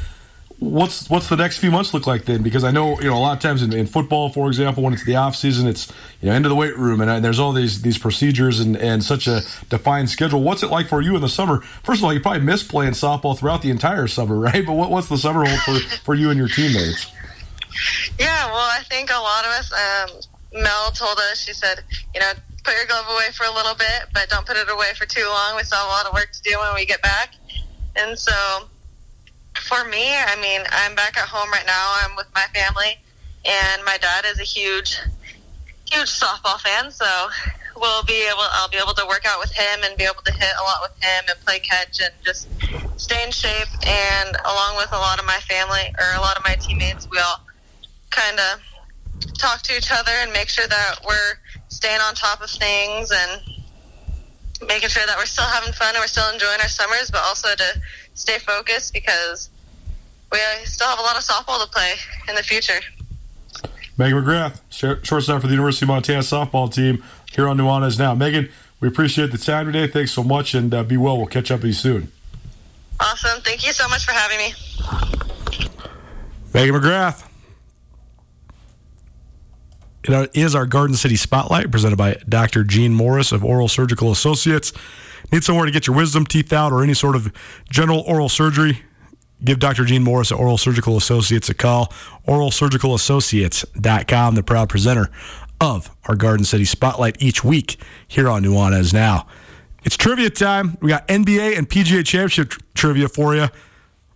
what's 0.63 1.11
what's 1.11 1.29
the 1.29 1.37
next 1.37 1.59
few 1.59 1.71
months 1.71 1.93
look 1.93 2.07
like 2.07 2.25
then? 2.25 2.43
Because 2.43 2.63
I 2.63 2.71
know 2.71 2.99
you 3.01 3.11
know 3.11 3.17
a 3.17 3.19
lot 3.19 3.37
of 3.37 3.43
times 3.43 3.63
in, 3.63 3.73
in 3.73 3.87
football, 3.87 4.29
for 4.31 4.47
example, 4.47 4.83
when 4.83 4.93
it's 4.93 5.05
the 5.05 5.17
off 5.17 5.35
season, 5.35 5.67
it's 5.67 5.93
you 6.21 6.29
know 6.29 6.35
into 6.35 6.49
the 6.49 6.55
weight 6.55 6.77
room 6.77 7.01
and, 7.01 7.11
and 7.11 7.25
there's 7.25 7.41
all 7.41 7.53
these 7.53 7.83
these 7.83 7.99
procedures 7.99 8.61
and, 8.61 8.77
and 8.77 9.03
such 9.03 9.27
a 9.27 9.41
defined 9.69 10.09
schedule. 10.09 10.43
What's 10.43 10.63
it 10.63 10.71
like 10.71 10.87
for 10.87 11.03
you 11.03 11.17
in 11.17 11.21
the 11.21 11.29
summer? 11.29 11.61
First 11.83 12.01
of 12.01 12.05
all, 12.05 12.15
you 12.15 12.21
probably 12.21 12.43
miss 12.43 12.63
playing 12.63 12.93
softball 12.93 13.37
throughout 13.37 13.63
the 13.63 13.71
entire 13.71 14.07
summer, 14.07 14.39
right? 14.39 14.65
But 14.65 14.75
what, 14.75 14.91
what's 14.91 15.09
the 15.09 15.19
summer 15.19 15.45
hold 15.45 15.61
for 15.61 15.97
for 15.99 16.15
you 16.15 16.31
and 16.31 16.39
your 16.39 16.49
teammates? 16.49 17.11
Yeah, 18.19 18.47
well, 18.47 18.71
I 18.71 18.83
think 18.89 19.11
a 19.11 19.19
lot 19.19 19.45
of 19.45 19.51
us. 19.51 19.73
Um, 19.73 20.63
Mel 20.63 20.91
told 20.91 21.19
us. 21.31 21.39
She 21.39 21.55
said, 21.55 21.83
you 22.15 22.21
know, 22.21 22.31
put 22.63 22.75
your 22.75 22.87
glove 22.87 23.07
away 23.09 23.31
for 23.33 23.45
a 23.47 23.51
little 23.51 23.75
bit, 23.75 24.05
but 24.13 24.29
don't 24.29 24.47
put 24.47 24.57
it 24.57 24.71
away 24.71 24.93
for 24.97 25.07
too 25.07 25.27
long. 25.27 25.57
We 25.57 25.65
still 25.65 25.79
have 25.79 25.89
a 25.89 25.91
lot 25.91 26.07
of 26.07 26.13
work 26.13 26.31
to 26.31 26.43
do 26.43 26.59
when 26.61 26.75
we 26.75 26.85
get 26.85 27.03
back, 27.03 27.35
and 27.97 28.17
so 28.17 28.69
for 29.61 29.85
me, 29.85 30.15
I 30.17 30.37
mean, 30.41 30.63
I'm 30.71 30.95
back 30.95 31.17
at 31.17 31.29
home 31.29 31.51
right 31.51 31.67
now. 31.67 31.95
I'm 32.03 32.17
with 32.17 32.29
my 32.35 32.45
family, 32.55 32.99
and 33.45 33.85
my 33.85 33.99
dad 33.99 34.25
is 34.27 34.39
a 34.41 34.45
huge, 34.45 34.99
huge 35.91 36.09
softball 36.09 36.61
fan. 36.61 36.91
So 36.91 37.29
we'll 37.77 38.03
be 38.05 38.27
able, 38.29 38.47
I'll 38.53 38.69
be 38.69 38.79
able 38.79 38.95
to 38.95 39.07
work 39.07 39.25
out 39.27 39.41
with 39.41 39.53
him 39.53 39.81
and 39.85 39.97
be 39.97 40.05
able 40.05 40.23
to 40.25 40.33
hit 40.33 40.53
a 40.61 40.65
lot 40.65 40.81
with 40.83 40.93
him 41.03 41.25
and 41.29 41.39
play 41.45 41.59
catch 41.61 42.01
and 42.01 42.13
just 42.25 42.49
stay 42.97 43.23
in 43.25 43.31
shape. 43.31 43.69
And 43.87 44.37
along 44.45 44.77
with 44.77 44.93
a 44.93 44.99
lot 44.99 45.19
of 45.19 45.27
my 45.27 45.39
family 45.49 45.95
or 45.99 46.15
a 46.17 46.21
lot 46.21 46.37
of 46.37 46.45
my 46.45 46.57
teammates, 46.57 47.09
we 47.11 47.19
all 47.19 47.41
kind 48.11 48.39
of 48.39 48.61
talk 49.39 49.63
to 49.63 49.77
each 49.77 49.91
other 49.93 50.13
and 50.13 50.33
make 50.33 50.49
sure 50.49 50.67
that 50.67 50.97
we're 51.07 51.35
staying 51.69 52.01
on 52.01 52.15
top 52.15 52.43
of 52.43 52.51
things 52.51 53.11
and 53.11 53.41
making 54.67 54.89
sure 54.89 55.07
that 55.07 55.17
we're 55.17 55.27
still 55.27 55.45
having 55.45 55.73
fun 55.73 55.95
and 55.95 55.99
we're 55.99 56.07
still 56.07 56.31
enjoying 56.33 56.61
our 56.61 56.69
summers, 56.69 57.11
but 57.11 57.21
also 57.23 57.55
to 57.55 57.81
stay 58.15 58.39
focused 58.39 58.93
because 58.93 59.51
we 60.31 60.39
still 60.65 60.89
have 60.89 60.99
a 60.99 61.03
lot 61.03 61.17
of 61.17 61.23
softball 61.23 61.63
to 61.63 61.69
play 61.71 61.95
in 62.29 62.35
the 62.35 62.43
future. 62.43 62.81
Maygen 63.99 64.23
McGrath, 64.23 65.05
shortstop 65.05 65.43
for 65.43 65.47
the 65.47 65.53
University 65.53 65.85
of 65.85 65.89
Montana 65.89 66.21
softball 66.21 66.73
team 66.73 67.05
here 67.33 67.47
on 67.47 67.59
Nuanez 67.59 67.99
Now. 67.99 68.15
Maygen, 68.15 68.51
we 68.81 68.89
appreciate 68.89 69.31
the 69.31 69.39
time 69.39 69.67
today. 69.67 69.87
Thanks 69.87 70.13
so 70.13 70.25
much, 70.25 70.55
and 70.55 70.73
uh, 70.73 70.83
be 70.83 70.97
well. 70.97 71.19
We'll 71.19 71.27
catch 71.27 71.51
up 71.51 71.61
with 71.61 71.69
you 71.69 71.75
soon. 71.75 72.13
Awesome. 72.99 73.41
Thank 73.43 73.67
you 73.67 73.73
so 73.73 73.89
much 73.89 74.05
for 74.05 74.13
having 74.13 74.39
me. 74.39 74.55
Maygen 76.53 76.81
McGrath. 76.81 77.29
It 80.05 80.31
is 80.35 80.57
our 80.57 80.67
Garden 80.67 80.97
City 80.97 81.17
Spotlight 81.17 81.71
presented 81.71 81.97
by 81.97 82.17
Dr. 82.29 82.65
Gene 82.65 82.93
Morris 82.93 83.31
of 83.31 83.45
Oral 83.45 83.69
Surgical 83.69 84.11
Associates. 84.11 84.73
Need 85.31 85.45
somewhere 85.45 85.65
to 85.65 85.71
get 85.71 85.87
your 85.87 85.95
wisdom 85.95 86.27
teeth 86.27 86.53
out 86.53 86.73
or 86.73 86.83
any 86.83 86.95
sort 86.95 87.15
of 87.15 87.33
general 87.71 88.01
oral 88.01 88.29
surgery? 88.29 88.83
Give 89.45 89.61
Dr. 89.61 89.85
Gene 89.85 90.03
Morris 90.03 90.33
at 90.33 90.39
Oral 90.39 90.59
Surgical 90.59 90.97
Associates 90.97 91.49
a 91.49 91.55
call. 91.55 91.93
OralSurgicalAssociates.com, 92.27 94.35
the 94.35 94.43
proud 94.43 94.69
presenter 94.69 95.09
of 95.61 95.89
our 96.09 96.17
Garden 96.17 96.45
City 96.45 96.65
Spotlight 96.65 97.23
each 97.23 97.45
week 97.45 97.81
here 98.09 98.29
on 98.29 98.43
Nuanez 98.45 98.93
Now. 98.93 99.29
It's 99.85 99.97
trivia 99.97 100.31
time. 100.31 100.79
We 100.81 100.89
got 100.91 101.07
NBA 101.09 101.57
and 101.57 101.69
PGA 101.69 102.05
Championship 102.05 102.51
tr- 102.51 102.61
trivia 102.75 103.09
for 103.09 103.37
you 103.37 103.49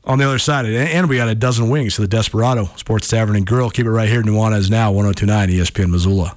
on 0.07 0.19
the 0.19 0.27
other 0.27 0.39
side. 0.39 0.67
And 0.67 1.09
we 1.09 1.17
got 1.17 1.29
a 1.29 1.35
dozen 1.35 1.69
wings 1.69 1.97
to 1.97 2.03
the 2.03 2.09
Desperado 2.09 2.71
Sports 2.77 3.09
Tavern 3.09 3.37
and 3.37 3.47
Grill. 3.47 3.71
Keep 3.71 3.87
it 3.87 3.91
right 3.91 4.09
here. 4.09 4.23
Nuanez 4.23 4.71
Now, 4.71 4.93
1029 4.93 5.49
ESPN 5.49 5.91
Missoula. 5.91 6.37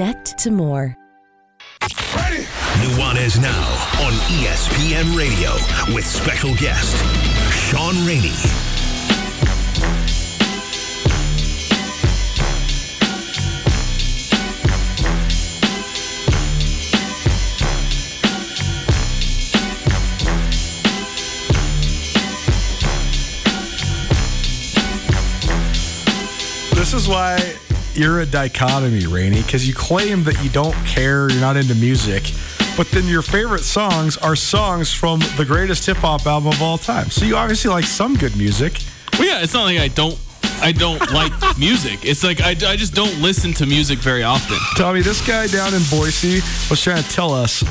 connect 0.01 0.35
to 0.39 0.49
more. 0.49 0.97
Ready? 2.15 2.43
Nuanez 2.81 3.39
Now 3.39 3.67
on 4.01 4.13
ESPN 4.33 5.15
Radio 5.15 5.53
with 5.93 6.07
special 6.07 6.55
guest 6.55 6.97
Shaun 7.53 7.93
Rainey. 8.07 8.31
This 26.73 26.95
is 26.95 27.07
why 27.07 27.37
you're 27.95 28.21
a 28.21 28.25
dichotomy, 28.25 29.05
Rainey, 29.05 29.41
because 29.41 29.67
you 29.67 29.73
claim 29.73 30.23
that 30.23 30.41
you 30.43 30.49
don't 30.49 30.75
care, 30.85 31.29
you're 31.29 31.41
not 31.41 31.57
into 31.57 31.75
music, 31.75 32.31
but 32.77 32.87
then 32.91 33.05
your 33.05 33.21
favorite 33.21 33.63
songs 33.63 34.17
are 34.17 34.35
songs 34.35 34.93
from 34.93 35.19
the 35.37 35.45
greatest 35.45 35.85
hip 35.85 35.97
hop 35.97 36.25
album 36.25 36.53
of 36.53 36.61
all 36.61 36.77
time. 36.77 37.09
So 37.09 37.25
you 37.25 37.35
obviously 37.35 37.69
like 37.69 37.85
some 37.85 38.15
good 38.15 38.35
music. 38.37 38.79
Well, 39.13 39.27
yeah, 39.27 39.43
it's 39.43 39.53
not 39.53 39.63
like 39.63 39.79
I 39.79 39.89
don't. 39.89 40.17
I 40.63 40.71
don't 40.71 41.11
like 41.13 41.33
music. 41.57 42.05
It's 42.05 42.23
like 42.23 42.39
I, 42.41 42.51
I 42.51 42.75
just 42.75 42.93
don't 42.93 43.19
listen 43.21 43.53
to 43.53 43.65
music 43.65 43.99
very 43.99 44.23
often. 44.23 44.57
Tommy, 44.75 45.01
this 45.01 45.25
guy 45.25 45.47
down 45.47 45.73
in 45.73 45.81
Boise 45.89 46.41
was 46.69 46.81
trying 46.81 47.01
to 47.01 47.09
tell 47.09 47.33
us 47.33 47.61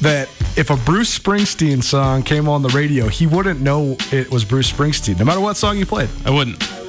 that 0.00 0.28
if 0.56 0.70
a 0.70 0.76
Bruce 0.76 1.16
Springsteen 1.16 1.82
song 1.82 2.22
came 2.22 2.48
on 2.48 2.62
the 2.62 2.68
radio, 2.70 3.08
he 3.08 3.26
wouldn't 3.26 3.60
know 3.60 3.96
it 4.10 4.30
was 4.30 4.44
Bruce 4.44 4.70
Springsteen, 4.70 5.18
no 5.18 5.24
matter 5.24 5.40
what 5.40 5.56
song 5.56 5.78
you 5.78 5.86
played. 5.86 6.10
I 6.26 6.30
wouldn't. 6.30 6.81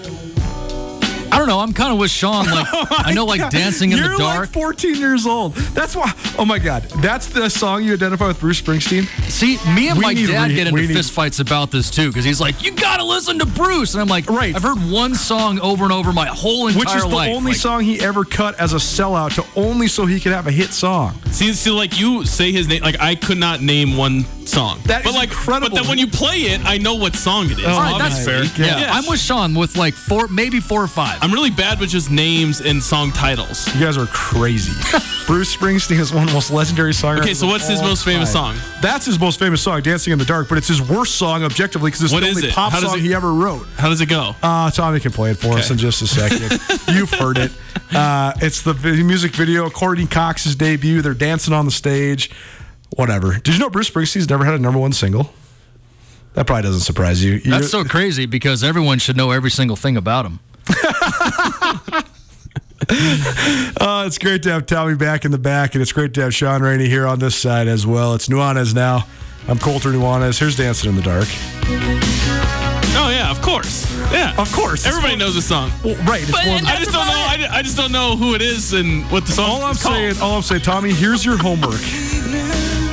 I 1.33 1.37
don't 1.39 1.47
know. 1.47 1.59
I'm 1.59 1.73
kind 1.73 1.91
of 1.93 1.99
with 1.99 2.11
Shaun. 2.11 2.45
Like 2.45 2.67
oh 2.73 2.85
I 2.89 3.13
know, 3.13 3.25
like 3.25 3.49
dancing 3.49 3.91
in 3.91 3.97
You're 3.97 4.09
the 4.13 4.17
dark. 4.17 4.39
like 4.41 4.49
14 4.49 4.95
years 4.95 5.25
old. 5.25 5.53
That's 5.73 5.95
why. 5.95 6.11
Oh 6.37 6.45
my 6.45 6.59
God, 6.59 6.83
that's 7.01 7.27
the 7.27 7.49
song 7.49 7.83
you 7.83 7.93
identify 7.93 8.27
with 8.27 8.39
Bruce 8.39 8.61
Springsteen. 8.61 9.05
See, 9.29 9.57
me 9.73 9.89
and 9.89 9.97
We 9.97 10.03
my 10.05 10.13
dad 10.13 10.49
re- 10.49 10.55
get 10.55 10.67
into 10.67 10.81
need- 10.81 10.91
fistfights 10.95 11.39
about 11.39 11.71
this 11.71 11.89
too 11.89 12.07
because 12.09 12.25
he's 12.25 12.39
like, 12.41 12.63
"You 12.63 12.71
gotta 12.71 13.03
listen 13.03 13.39
to 13.39 13.45
Bruce," 13.45 13.93
and 13.93 14.01
I'm 14.01 14.07
like, 14.07 14.29
Right. 14.29 14.55
I've 14.55 14.63
heard 14.63 14.77
one 14.91 15.15
song 15.15 15.59
over 15.59 15.83
and 15.83 15.93
over 15.93 16.13
my 16.13 16.27
whole 16.27 16.67
entire 16.67 16.79
life, 16.83 16.85
Which 16.91 16.95
is 16.95 17.03
the 17.03 17.15
life." 17.15 17.35
only 17.35 17.51
Like, 17.51 17.59
song 17.61 17.83
he 17.83 17.99
ever 17.99 18.23
cut 18.23 18.59
as 18.59 18.73
a 18.73 18.77
sellout 18.77 19.35
to 19.35 19.45
only 19.59 19.87
so 19.87 20.05
he 20.05 20.19
could 20.19 20.31
have 20.33 20.47
a 20.47 20.51
hit 20.51 20.71
song. 20.71 21.17
See, 21.31 21.53
see, 21.53 21.71
like 21.71 21.99
you 21.99 22.25
say 22.25 22.51
his 22.51 22.67
name, 22.67 22.81
like 22.83 22.99
I 22.99 23.15
could 23.15 23.37
not 23.37 23.61
name 23.61 23.97
one 23.97 24.25
song. 24.45 24.79
That 24.85 25.03
but 25.03 25.09
is 25.11 25.15
like, 25.15 25.29
incredible. 25.29 25.69
But 25.69 25.75
then 25.81 25.87
when 25.89 25.97
you 25.97 26.07
play 26.07 26.41
it, 26.53 26.61
I 26.65 26.77
know 26.77 26.95
what 26.95 27.15
song 27.15 27.45
it 27.49 27.57
is. 27.59 27.65
Oh, 27.65 27.69
All 27.71 27.79
right, 27.79 27.97
that's 27.97 28.23
fair. 28.25 28.39
obviously. 28.43 28.65
Yeah. 28.65 28.89
I'm 28.93 29.05
with 29.07 29.19
Shaun 29.19 29.53
with 29.55 29.75
like 29.77 29.93
four, 29.93 30.27
maybe 30.27 30.59
four 30.59 30.83
or 30.83 30.87
five. 30.87 31.22
I'm 31.23 31.31
really 31.31 31.51
bad 31.51 31.79
with 31.79 31.89
just 31.89 32.11
names 32.11 32.59
and 32.59 32.83
song 32.83 33.13
titles. 33.13 33.73
You 33.73 33.79
guys 33.85 33.97
are 33.97 34.07
crazy. 34.07 34.73
Bruce 35.25 35.55
Springsteen 35.55 35.97
is 35.97 36.11
one 36.13 36.23
of 36.23 36.27
the 36.27 36.33
most 36.33 36.51
legendary 36.51 36.91
songwriters. 36.91 37.19
Okay, 37.21 37.33
so 37.33 37.47
what's 37.47 37.65
his 37.65 37.79
all 37.79 37.87
most 37.87 38.03
famous 38.03 38.29
song? 38.33 38.57
That's 38.81 39.05
his 39.05 39.17
most 39.17 39.39
famous 39.39 39.61
song, 39.61 39.81
"Dancing 39.81 40.11
in 40.11 40.19
the 40.19 40.25
Dark." 40.25 40.49
But 40.49 40.57
it's 40.57 40.67
his 40.67 40.81
worst 40.81 41.15
song 41.15 41.45
objectively 41.45 41.91
because 41.91 42.03
it's 42.03 42.11
What 42.11 42.23
the 42.23 42.27
is 42.27 42.35
only 42.35 42.49
it? 42.49 42.53
pop 42.53 42.73
How 42.73 42.81
does 42.81 42.89
song 42.89 42.99
it- 42.99 43.03
he 43.03 43.13
ever 43.13 43.33
wrote. 43.33 43.65
How 43.77 43.87
does 43.87 44.01
it 44.01 44.07
go? 44.09 44.35
Uh, 44.43 44.69
Tommy 44.71 44.99
can 44.99 45.13
play 45.13 45.31
it 45.31 45.37
for 45.37 45.53
us 45.53 45.67
Okay. 45.67 45.75
in 45.75 45.77
just 45.77 46.01
a 46.01 46.07
second. 46.07 46.59
You've 46.93 47.11
heard 47.11 47.37
it. 47.37 47.53
Uh, 47.95 48.33
it's 48.41 48.61
the 48.63 48.73
vi- 48.73 49.01
music 49.03 49.31
video, 49.31 49.69
Courteney 49.69 50.07
Cox's 50.07 50.57
debut. 50.57 51.01
They're 51.01 51.13
dancing 51.13 51.53
on 51.53 51.63
the 51.63 51.71
stage. 51.71 52.31
Whatever. 52.97 53.35
Did 53.35 53.53
you 53.53 53.59
know 53.59 53.69
Bruce 53.69 53.89
Springsteen's 53.89 54.29
never 54.29 54.43
had 54.43 54.55
a 54.55 54.59
number 54.59 54.77
one 54.77 54.91
single? 54.91 55.31
That 56.33 56.47
probably 56.47 56.63
doesn't 56.63 56.81
surprise 56.81 57.23
you. 57.23 57.39
That's 57.39 57.69
so 57.69 57.85
crazy 57.85 58.25
because 58.25 58.61
everyone 58.61 58.99
should 58.99 59.15
know 59.15 59.31
every 59.31 59.51
single 59.51 59.77
thing 59.77 59.95
about 59.95 60.25
him. 60.25 60.39
Uh, 62.89 64.03
it's 64.07 64.17
great 64.17 64.43
to 64.43 64.51
have 64.51 64.65
Tommy 64.65 64.95
back 64.95 65.25
in 65.25 65.31
the 65.31 65.37
back, 65.37 65.75
and 65.75 65.81
it's 65.81 65.91
great 65.91 66.13
to 66.15 66.21
have 66.21 66.33
Shaun 66.33 66.61
Rainey 66.61 66.87
here 66.89 67.05
on 67.07 67.19
this 67.19 67.35
side 67.35 67.67
as 67.67 67.85
well. 67.87 68.13
It's 68.13 68.27
Nuanez 68.27 68.73
now. 68.73 69.05
I'm 69.47 69.59
Colter 69.59 69.89
Nuanez. 69.91 70.39
Here's 70.39 70.55
Dancing 70.55 70.89
in 70.89 70.95
the 70.95 71.01
Dark. 71.01 71.27
Oh 72.95 73.09
yeah, 73.09 73.29
of 73.31 73.41
course. 73.41 73.91
Yeah, 74.11 74.33
Of 74.39 74.51
course. 74.53 74.85
Everybody 74.85 75.15
knows 75.15 75.33
the 75.35 75.41
song. 75.41 75.71
Well, 75.83 75.95
right. 76.05 76.21
It's 76.21 76.31
But 76.31 76.45
one 76.45 76.57
of 76.59 76.61
the- 76.65 76.67
I 76.71 76.77
just 76.77 76.91
don't 76.91 77.07
know. 77.07 77.13
I, 77.13 77.47
I 77.51 77.61
just 77.63 77.75
don't 77.77 77.91
know 77.91 78.15
who 78.15 78.35
it 78.35 78.41
is 78.41 78.73
and 78.73 79.03
what 79.11 79.25
the 79.25 79.31
song. 79.31 79.49
all 79.49 79.63
I'm 79.63 79.71
is 79.71 79.81
called. 79.81 79.95
saying, 79.95 80.21
all 80.21 80.35
I'm 80.37 80.41
saying, 80.43 80.61
Tommy, 80.61 80.93
here's 80.93 81.25
your 81.25 81.37
homework. 81.37 81.79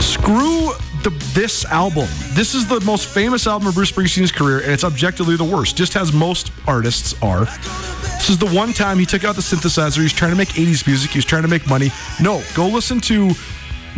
Screw 0.00 0.72
the 1.02 1.10
this 1.34 1.64
album. 1.64 2.08
This 2.32 2.54
is 2.54 2.66
the 2.66 2.80
most 2.80 3.08
famous 3.08 3.46
album 3.46 3.68
of 3.68 3.74
Bruce 3.74 3.92
Springsteen's 3.92 4.32
career, 4.32 4.60
and 4.60 4.72
it's 4.72 4.84
objectively 4.84 5.36
the 5.36 5.44
worst, 5.44 5.76
just 5.76 5.96
as 5.96 6.12
most 6.12 6.52
artists 6.66 7.14
are. 7.22 7.44
This 7.44 8.30
is 8.30 8.38
the 8.38 8.50
one 8.50 8.72
time 8.72 8.98
he 8.98 9.06
took 9.06 9.24
out 9.24 9.34
the 9.34 9.42
synthesizer. 9.42 10.02
He's 10.02 10.12
trying 10.12 10.32
to 10.32 10.36
make 10.36 10.50
80s 10.50 10.86
music. 10.86 11.10
He's 11.10 11.24
trying 11.24 11.42
to 11.42 11.48
make 11.48 11.66
money. 11.66 11.90
No, 12.20 12.42
go 12.54 12.66
listen 12.66 13.00
to 13.02 13.30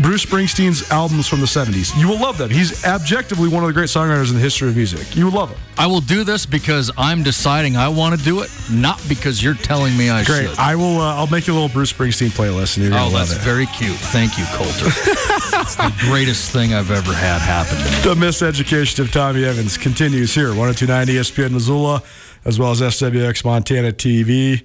Bruce 0.00 0.24
Springsteen's 0.24 0.90
albums 0.90 1.28
from 1.28 1.40
the 1.40 1.46
70s. 1.46 1.96
You 2.00 2.08
will 2.08 2.18
love 2.18 2.38
them. 2.38 2.48
He's 2.50 2.84
objectively 2.84 3.48
one 3.48 3.62
of 3.62 3.66
the 3.68 3.74
great 3.74 3.88
songwriters 3.88 4.28
in 4.30 4.34
the 4.36 4.40
history 4.40 4.68
of 4.68 4.76
music. 4.76 5.14
You 5.14 5.26
will 5.26 5.32
love 5.32 5.50
him. 5.50 5.58
I 5.76 5.86
will 5.86 6.00
do 6.00 6.24
this 6.24 6.46
because 6.46 6.90
I'm 6.96 7.22
deciding 7.22 7.76
I 7.76 7.88
want 7.88 8.18
to 8.18 8.24
do 8.24 8.40
it, 8.40 8.50
not 8.70 9.00
because 9.08 9.42
you're 9.42 9.54
telling 9.54 9.96
me 9.96 10.08
I 10.10 10.24
Great. 10.24 10.36
should. 10.38 10.46
Great. 10.46 10.58
I 10.58 10.74
will. 10.76 10.98
Uh, 11.00 11.16
I'll 11.16 11.26
make 11.26 11.46
you 11.46 11.52
a 11.52 11.56
little 11.56 11.68
Bruce 11.68 11.92
Springsteen 11.92 12.30
playlist, 12.30 12.76
and 12.76 12.84
you're 12.84 12.92
gonna 12.92 13.04
Oh, 13.10 13.12
love 13.12 13.28
that's 13.28 13.40
it. 13.40 13.44
very 13.44 13.66
cute. 13.66 13.96
Thank 13.96 14.38
you, 14.38 14.44
Colter. 14.52 14.86
it's 15.60 15.76
the 15.76 15.92
greatest 16.00 16.50
thing 16.50 16.72
I've 16.74 16.90
ever 16.90 17.12
had 17.12 17.40
happen 17.40 17.76
to 17.76 17.84
me. 17.84 18.14
The 18.14 18.26
miseducation 18.26 18.98
of 19.00 19.12
Tommy 19.12 19.44
Evans 19.44 19.76
continues 19.76 20.34
here, 20.34 20.48
1029 20.54 21.06
ESPN 21.08 21.50
Missoula, 21.52 22.02
as 22.44 22.58
well 22.58 22.70
as 22.72 22.80
SWX 22.80 23.44
Montana 23.44 23.92
TV. 23.92 24.62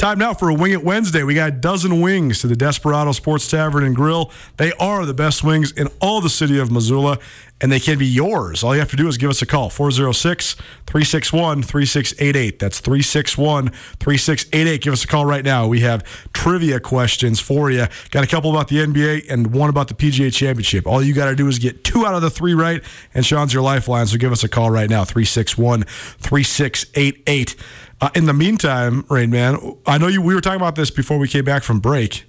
Time 0.00 0.18
now 0.18 0.32
for 0.32 0.48
a 0.48 0.54
Wing 0.54 0.72
It 0.72 0.82
Wednesday. 0.82 1.24
We 1.24 1.34
got 1.34 1.48
a 1.50 1.52
dozen 1.52 2.00
wings 2.00 2.40
to 2.40 2.46
the 2.46 2.56
Desperado 2.56 3.12
Sports 3.12 3.46
Tavern 3.50 3.84
and 3.84 3.94
Grill. 3.94 4.30
They 4.56 4.72
are 4.80 5.04
the 5.04 5.12
best 5.12 5.44
wings 5.44 5.72
in 5.72 5.88
all 6.00 6.22
the 6.22 6.30
city 6.30 6.58
of 6.58 6.70
Missoula, 6.70 7.18
and 7.60 7.70
they 7.70 7.80
can 7.80 7.98
be 7.98 8.06
yours. 8.06 8.64
All 8.64 8.74
you 8.74 8.80
have 8.80 8.88
to 8.92 8.96
do 8.96 9.08
is 9.08 9.18
give 9.18 9.28
us 9.28 9.42
a 9.42 9.46
call 9.46 9.68
406 9.68 10.54
361 10.54 11.62
3688. 11.64 12.58
That's 12.58 12.80
361 12.80 13.68
3688. 13.68 14.80
Give 14.80 14.94
us 14.94 15.04
a 15.04 15.06
call 15.06 15.26
right 15.26 15.44
now. 15.44 15.66
We 15.68 15.80
have 15.80 16.02
trivia 16.32 16.80
questions 16.80 17.38
for 17.38 17.70
you. 17.70 17.84
Got 18.10 18.24
a 18.24 18.26
couple 18.26 18.50
about 18.50 18.68
the 18.68 18.76
NBA 18.76 19.30
and 19.30 19.52
one 19.52 19.68
about 19.68 19.88
the 19.88 19.94
PGA 19.94 20.32
Championship. 20.32 20.86
All 20.86 21.02
you 21.02 21.12
got 21.12 21.26
to 21.28 21.36
do 21.36 21.46
is 21.46 21.58
get 21.58 21.84
two 21.84 22.06
out 22.06 22.14
of 22.14 22.22
the 22.22 22.30
three 22.30 22.54
right, 22.54 22.82
and 23.12 23.26
Shaun's 23.26 23.52
your 23.52 23.62
lifeline. 23.62 24.06
So 24.06 24.16
give 24.16 24.32
us 24.32 24.44
a 24.44 24.48
call 24.48 24.70
right 24.70 24.88
now 24.88 25.04
361 25.04 25.82
3688. 25.82 27.56
Uh, 28.00 28.08
in 28.14 28.24
the 28.26 28.32
meantime, 28.32 29.04
Rain 29.10 29.30
Man, 29.30 29.76
I 29.86 29.98
know 29.98 30.08
you. 30.08 30.22
We 30.22 30.34
were 30.34 30.40
talking 30.40 30.60
about 30.60 30.74
this 30.74 30.90
before 30.90 31.18
we 31.18 31.28
came 31.28 31.44
back 31.44 31.62
from 31.62 31.80
break. 31.80 32.24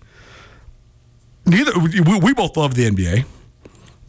Neither 1.46 1.72
we, 1.80 2.20
we 2.20 2.34
both 2.34 2.58
love 2.58 2.76
the 2.76 2.90
NBA. 2.90 3.26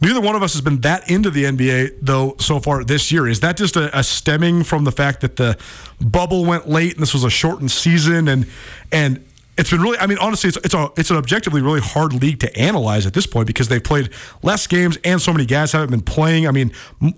Neither 0.01 0.19
one 0.19 0.35
of 0.35 0.43
us 0.43 0.51
has 0.51 0.61
been 0.61 0.81
that 0.81 1.09
into 1.09 1.29
the 1.29 1.45
NBA 1.45 1.99
though 2.01 2.35
so 2.37 2.59
far 2.59 2.83
this 2.83 3.11
year. 3.11 3.27
Is 3.27 3.39
that 3.39 3.55
just 3.55 3.77
a, 3.77 3.97
a 3.97 4.03
stemming 4.03 4.63
from 4.63 4.83
the 4.83 4.91
fact 4.91 5.21
that 5.21 5.37
the 5.37 5.57
bubble 6.01 6.43
went 6.43 6.67
late 6.67 6.93
and 6.93 7.01
this 7.01 7.13
was 7.13 7.23
a 7.23 7.29
shortened 7.29 7.71
season 7.71 8.27
and 8.27 8.45
and 8.91 9.25
it's 9.57 9.69
been 9.69 9.81
really 9.81 9.97
I 9.99 10.07
mean 10.07 10.17
honestly 10.17 10.47
it's 10.47 10.57
it's 10.57 10.73
a 10.73 10.89
it's 10.97 11.11
an 11.11 11.17
objectively 11.17 11.61
really 11.61 11.79
hard 11.79 12.13
league 12.13 12.39
to 12.39 12.57
analyze 12.57 13.05
at 13.05 13.13
this 13.13 13.27
point 13.27 13.47
because 13.47 13.67
they've 13.67 13.83
played 13.83 14.09
less 14.41 14.65
games 14.67 14.97
and 15.03 15.21
so 15.21 15.31
many 15.31 15.45
guys 15.45 15.71
haven't 15.71 15.91
been 15.91 16.01
playing. 16.01 16.47
I 16.47 16.51
mean 16.51 16.71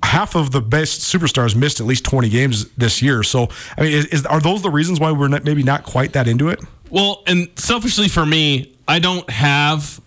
half 0.03 0.35
of 0.35 0.51
the 0.51 0.61
best 0.61 1.01
superstars 1.01 1.55
missed 1.55 1.79
at 1.79 1.85
least 1.85 2.03
20 2.05 2.29
games 2.29 2.69
this 2.71 3.01
year. 3.01 3.23
So 3.23 3.47
I 3.77 3.81
mean 3.83 3.93
is, 3.93 4.05
is 4.07 4.25
are 4.25 4.39
those 4.39 4.61
the 4.61 4.69
reasons 4.69 4.99
why 4.99 5.11
we're 5.11 5.27
not, 5.29 5.43
maybe 5.43 5.63
not 5.63 5.83
quite 5.83 6.13
that 6.13 6.27
into 6.27 6.49
it? 6.49 6.59
Well, 6.89 7.23
and 7.25 7.49
selfishly 7.55 8.07
for 8.07 8.25
me, 8.25 8.75
I 8.87 8.99
don't 8.99 9.29
have 9.29 9.99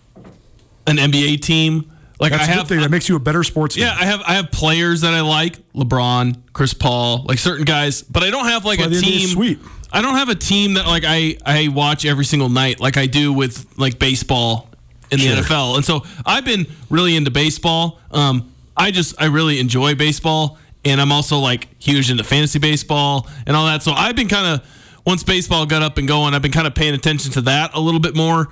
an 0.87 0.97
NBA 0.97 1.41
team. 1.41 1.91
Like 2.19 2.31
That's 2.31 2.43
I 2.43 2.51
have 2.51 2.67
thing. 2.67 2.81
That 2.81 2.91
makes 2.91 3.07
you 3.07 3.15
a 3.15 3.19
better 3.19 3.43
sportsman. 3.43 3.85
Yeah, 3.85 3.95
I 3.97 4.05
have 4.05 4.21
I 4.25 4.33
have 4.33 4.51
players 4.51 5.01
that 5.01 5.13
I 5.13 5.21
like, 5.21 5.55
LeBron, 5.73 6.41
Chris 6.51 6.73
Paul, 6.73 7.23
like 7.25 7.39
certain 7.39 7.63
guys, 7.63 8.01
but 8.01 8.23
I 8.23 8.29
don't 8.29 8.45
have 8.45 8.65
like 8.65 8.79
That's 8.79 8.91
a 8.91 8.95
why 8.95 8.99
the 9.01 9.07
NBA 9.07 9.19
team. 9.19 9.27
sweet. 9.29 9.59
I 9.91 10.01
don't 10.01 10.15
have 10.15 10.29
a 10.29 10.35
team 10.35 10.75
that 10.75 10.85
like 10.85 11.03
I 11.05 11.37
I 11.45 11.67
watch 11.69 12.05
every 12.05 12.25
single 12.25 12.49
night 12.49 12.79
like 12.79 12.97
I 12.97 13.07
do 13.07 13.33
with 13.33 13.65
like 13.77 13.99
baseball 13.99 14.69
in 15.11 15.19
the 15.19 15.25
NFL. 15.25 15.75
And 15.75 15.85
so 15.85 16.03
I've 16.25 16.45
been 16.45 16.67
really 16.89 17.15
into 17.15 17.31
baseball. 17.31 17.99
Um 18.11 18.53
I 18.77 18.91
just 18.91 19.19
I 19.21 19.25
really 19.25 19.59
enjoy 19.59 19.95
baseball 19.95 20.57
and 20.85 21.01
I'm 21.01 21.11
also 21.11 21.39
like 21.39 21.67
huge 21.81 22.11
into 22.11 22.23
fantasy 22.23 22.59
baseball 22.59 23.27
and 23.45 23.55
all 23.55 23.65
that. 23.65 23.83
So 23.83 23.91
I've 23.91 24.15
been 24.15 24.29
kind 24.29 24.47
of 24.61 25.01
once 25.05 25.23
baseball 25.23 25.65
got 25.65 25.81
up 25.81 25.97
and 25.97 26.07
going, 26.07 26.33
I've 26.33 26.41
been 26.41 26.51
kind 26.51 26.67
of 26.67 26.75
paying 26.75 26.93
attention 26.93 27.31
to 27.33 27.41
that 27.41 27.71
a 27.73 27.79
little 27.79 27.99
bit 27.99 28.15
more 28.15 28.49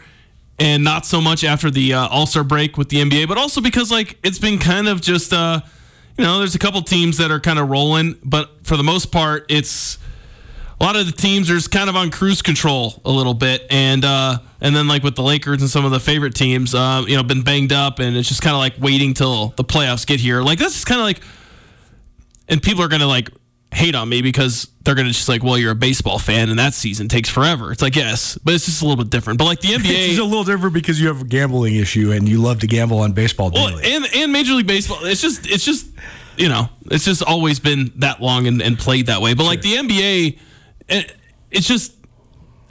and 0.59 0.83
not 0.83 1.05
so 1.05 1.21
much 1.21 1.43
after 1.43 1.69
the 1.69 1.93
uh, 1.93 2.07
All 2.07 2.25
Star 2.25 2.43
break 2.43 2.77
with 2.77 2.89
the 2.89 2.97
NBA, 2.97 3.27
but 3.27 3.37
also 3.37 3.61
because 3.61 3.91
like 3.91 4.17
it's 4.23 4.39
been 4.39 4.57
kind 4.57 4.87
of 4.87 5.01
just 5.01 5.31
uh, 5.33 5.61
you 6.17 6.23
know 6.23 6.39
there's 6.39 6.55
a 6.55 6.59
couple 6.59 6.81
teams 6.81 7.17
that 7.17 7.31
are 7.31 7.39
kind 7.39 7.59
of 7.59 7.69
rolling, 7.69 8.19
but 8.23 8.65
for 8.65 8.75
the 8.75 8.83
most 8.83 9.11
part 9.11 9.45
it's 9.49 9.99
a 10.79 10.83
lot 10.83 10.95
of 10.95 11.05
the 11.05 11.11
teams 11.11 11.49
are 11.49 11.55
just 11.55 11.71
kind 11.71 11.89
of 11.89 11.95
on 11.95 12.11
cruise 12.11 12.41
control 12.41 13.01
a 13.03 13.11
little 13.11 13.33
bit, 13.33 13.65
and 13.69 14.05
uh, 14.05 14.37
and 14.61 14.75
then 14.75 14.87
like 14.87 15.03
with 15.03 15.15
the 15.15 15.23
Lakers 15.23 15.61
and 15.61 15.69
some 15.69 15.85
of 15.85 15.91
the 15.91 15.99
favorite 15.99 16.35
teams, 16.35 16.75
uh, 16.75 17.03
you 17.07 17.15
know, 17.15 17.23
been 17.23 17.41
banged 17.43 17.73
up, 17.73 17.99
and 17.99 18.15
it's 18.15 18.27
just 18.27 18.41
kind 18.41 18.53
of 18.53 18.59
like 18.59 18.73
waiting 18.79 19.13
till 19.13 19.49
the 19.57 19.63
playoffs 19.63 20.05
get 20.05 20.19
here. 20.19 20.41
Like 20.41 20.59
this 20.59 20.77
is 20.77 20.85
kind 20.85 20.99
of 20.99 21.05
like, 21.05 21.21
and 22.47 22.61
people 22.61 22.83
are 22.83 22.87
gonna 22.87 23.07
like 23.07 23.29
hate 23.73 23.95
on 23.95 24.07
me 24.07 24.21
because 24.21 24.67
they're 24.83 24.95
gonna 24.95 25.09
just 25.09 25.27
like, 25.27 25.43
well, 25.43 25.57
you're 25.57 25.71
a 25.71 25.75
baseball 25.75 26.19
fan 26.19 26.49
and 26.49 26.59
that 26.59 26.73
season 26.73 27.07
takes 27.07 27.27
forever. 27.27 27.71
It's 27.71 27.81
like 27.81 27.95
yes, 27.95 28.37
but 28.43 28.53
it's 28.53 28.65
just 28.65 28.81
a 28.83 28.85
little 28.85 29.03
bit 29.03 29.09
different. 29.09 29.39
But 29.39 29.45
like 29.45 29.61
the 29.61 29.69
It's 29.73 29.83
NBA, 29.83 30.07
just 30.09 30.19
a 30.19 30.23
little 30.23 30.43
different 30.43 30.75
because 30.75 31.01
you 31.01 31.07
have 31.07 31.21
a 31.21 31.25
gambling 31.25 31.75
issue 31.75 32.11
and 32.11 32.29
you 32.29 32.39
love 32.41 32.59
to 32.59 32.67
gamble 32.67 32.99
on 32.99 33.13
baseball 33.13 33.49
daily. 33.49 33.73
well, 33.73 33.83
and 33.83 34.07
and 34.15 34.31
Major 34.31 34.53
League 34.53 34.67
Baseball, 34.67 35.03
it's 35.05 35.21
just 35.21 35.47
it's 35.47 35.65
just 35.65 35.87
you 36.37 36.49
know 36.49 36.69
it's 36.91 37.03
just 37.05 37.23
always 37.23 37.59
been 37.59 37.91
that 37.95 38.21
long 38.21 38.45
and, 38.45 38.61
and 38.61 38.77
played 38.77 39.07
that 39.07 39.21
way. 39.21 39.33
But 39.33 39.45
like 39.45 39.61
the 39.61 39.73
NBA, 39.73 40.39
it, 40.89 41.13
it's 41.51 41.67
just 41.67 41.93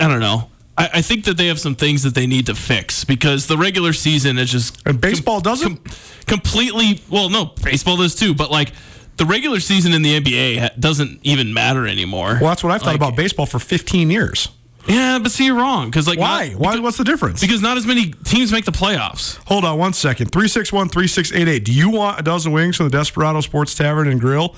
I 0.00 0.08
don't 0.08 0.20
know. 0.20 0.50
I, 0.78 0.90
I 0.94 1.02
think 1.02 1.24
that 1.24 1.36
they 1.38 1.46
have 1.46 1.58
some 1.58 1.74
things 1.74 2.02
that 2.02 2.14
they 2.14 2.26
need 2.26 2.46
to 2.46 2.54
fix 2.54 3.04
because 3.04 3.46
the 3.46 3.56
regular 3.56 3.92
season 3.92 4.36
is 4.38 4.50
just 4.50 4.80
and 4.86 5.00
baseball 5.00 5.40
doesn't. 5.40 5.80
completely 6.26 7.00
well 7.08 7.28
no 7.30 7.46
baseball 7.62 7.96
does 7.96 8.14
too 8.14 8.34
but 8.34 8.50
like 8.50 8.72
the 9.16 9.24
regular 9.24 9.60
season 9.60 9.92
in 9.94 10.02
the 10.02 10.20
nba 10.20 10.78
doesn't 10.78 11.20
even 11.22 11.54
matter 11.54 11.86
anymore 11.86 12.38
well, 12.40 12.50
that's 12.50 12.62
what 12.64 12.72
I've 12.72 12.80
thought 12.82 12.88
Like, 12.88 12.96
about 12.96 13.16
baseball 13.16 13.46
for 13.46 13.58
15 13.58 14.10
years. 14.10 14.48
yeah 14.86 15.18
but 15.18 15.30
see 15.30 15.46
you're 15.46 15.54
wrong 15.56 15.86
because 15.88 16.06
like 16.06 16.18
Why? 16.18 16.48
not- 16.48 16.58
Why? 16.60 16.78
What's 16.80 16.98
the 16.98 17.04
difference? 17.04 17.40
because 17.40 17.62
not 17.62 17.76
as 17.78 17.86
many 17.86 18.10
teams 18.24 18.52
make 18.52 18.64
the 18.66 18.72
playoffs 18.72 19.36
Hold 19.46 19.64
on 19.64 19.78
one 19.78 19.92
second. 19.94 20.30
361 20.32 20.88
3688. 20.90 21.64
Do 21.64 21.72
you 21.72 21.88
want 21.90 22.18
a 22.20 22.22
dozen 22.22 22.52
wings 22.52 22.76
from 22.76 22.88
the 22.90 22.98
Desperado 22.98 23.40
Sports 23.40 23.74
Tavern 23.74 24.08
and 24.08 24.20
Grill? 24.20 24.54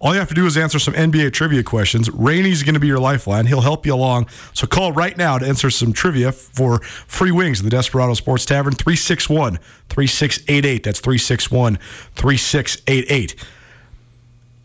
All 0.00 0.14
you 0.14 0.18
have 0.18 0.28
to 0.28 0.34
do 0.34 0.46
is 0.46 0.56
answer 0.56 0.78
some 0.78 0.94
NBA 0.94 1.32
trivia 1.34 1.62
questions. 1.62 2.10
Rainey's 2.10 2.62
going 2.62 2.74
to 2.74 2.80
be 2.80 2.86
your 2.86 2.98
lifeline. 2.98 3.46
He'll 3.46 3.60
help 3.60 3.84
you 3.84 3.94
along. 3.94 4.28
So 4.54 4.66
call 4.66 4.92
right 4.92 5.16
now 5.16 5.36
to 5.38 5.46
answer 5.46 5.68
some 5.68 5.92
trivia 5.92 6.32
for 6.32 6.80
free 6.80 7.30
wings 7.30 7.60
at 7.60 7.64
the 7.64 7.70
Desperado 7.70 8.14
Sports 8.14 8.46
Tavern. 8.46 8.72
361 8.72 9.58
3688. 9.88 10.82
That's 10.82 11.00
361 11.00 11.76
3688 12.14 13.36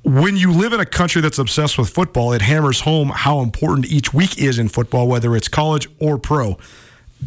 when 0.05 0.38
you 0.38 0.51
live 0.51 0.71
in 0.71 0.79
a 0.79 0.86
country 0.86 1.19
that's 1.19 1.39
obsessed 1.39 1.79
with 1.79 1.89
football, 1.89 2.31
it 2.31 2.43
hammers 2.43 2.81
home 2.81 3.09
how 3.09 3.39
important 3.39 3.88
each 3.88 4.13
week 4.13 4.38
is 4.38 4.59
in 4.59 4.67
football, 4.69 5.07
whether 5.07 5.36
it's 5.36 5.47
college 5.47 5.88
or 5.99 6.19
pro. 6.19 6.59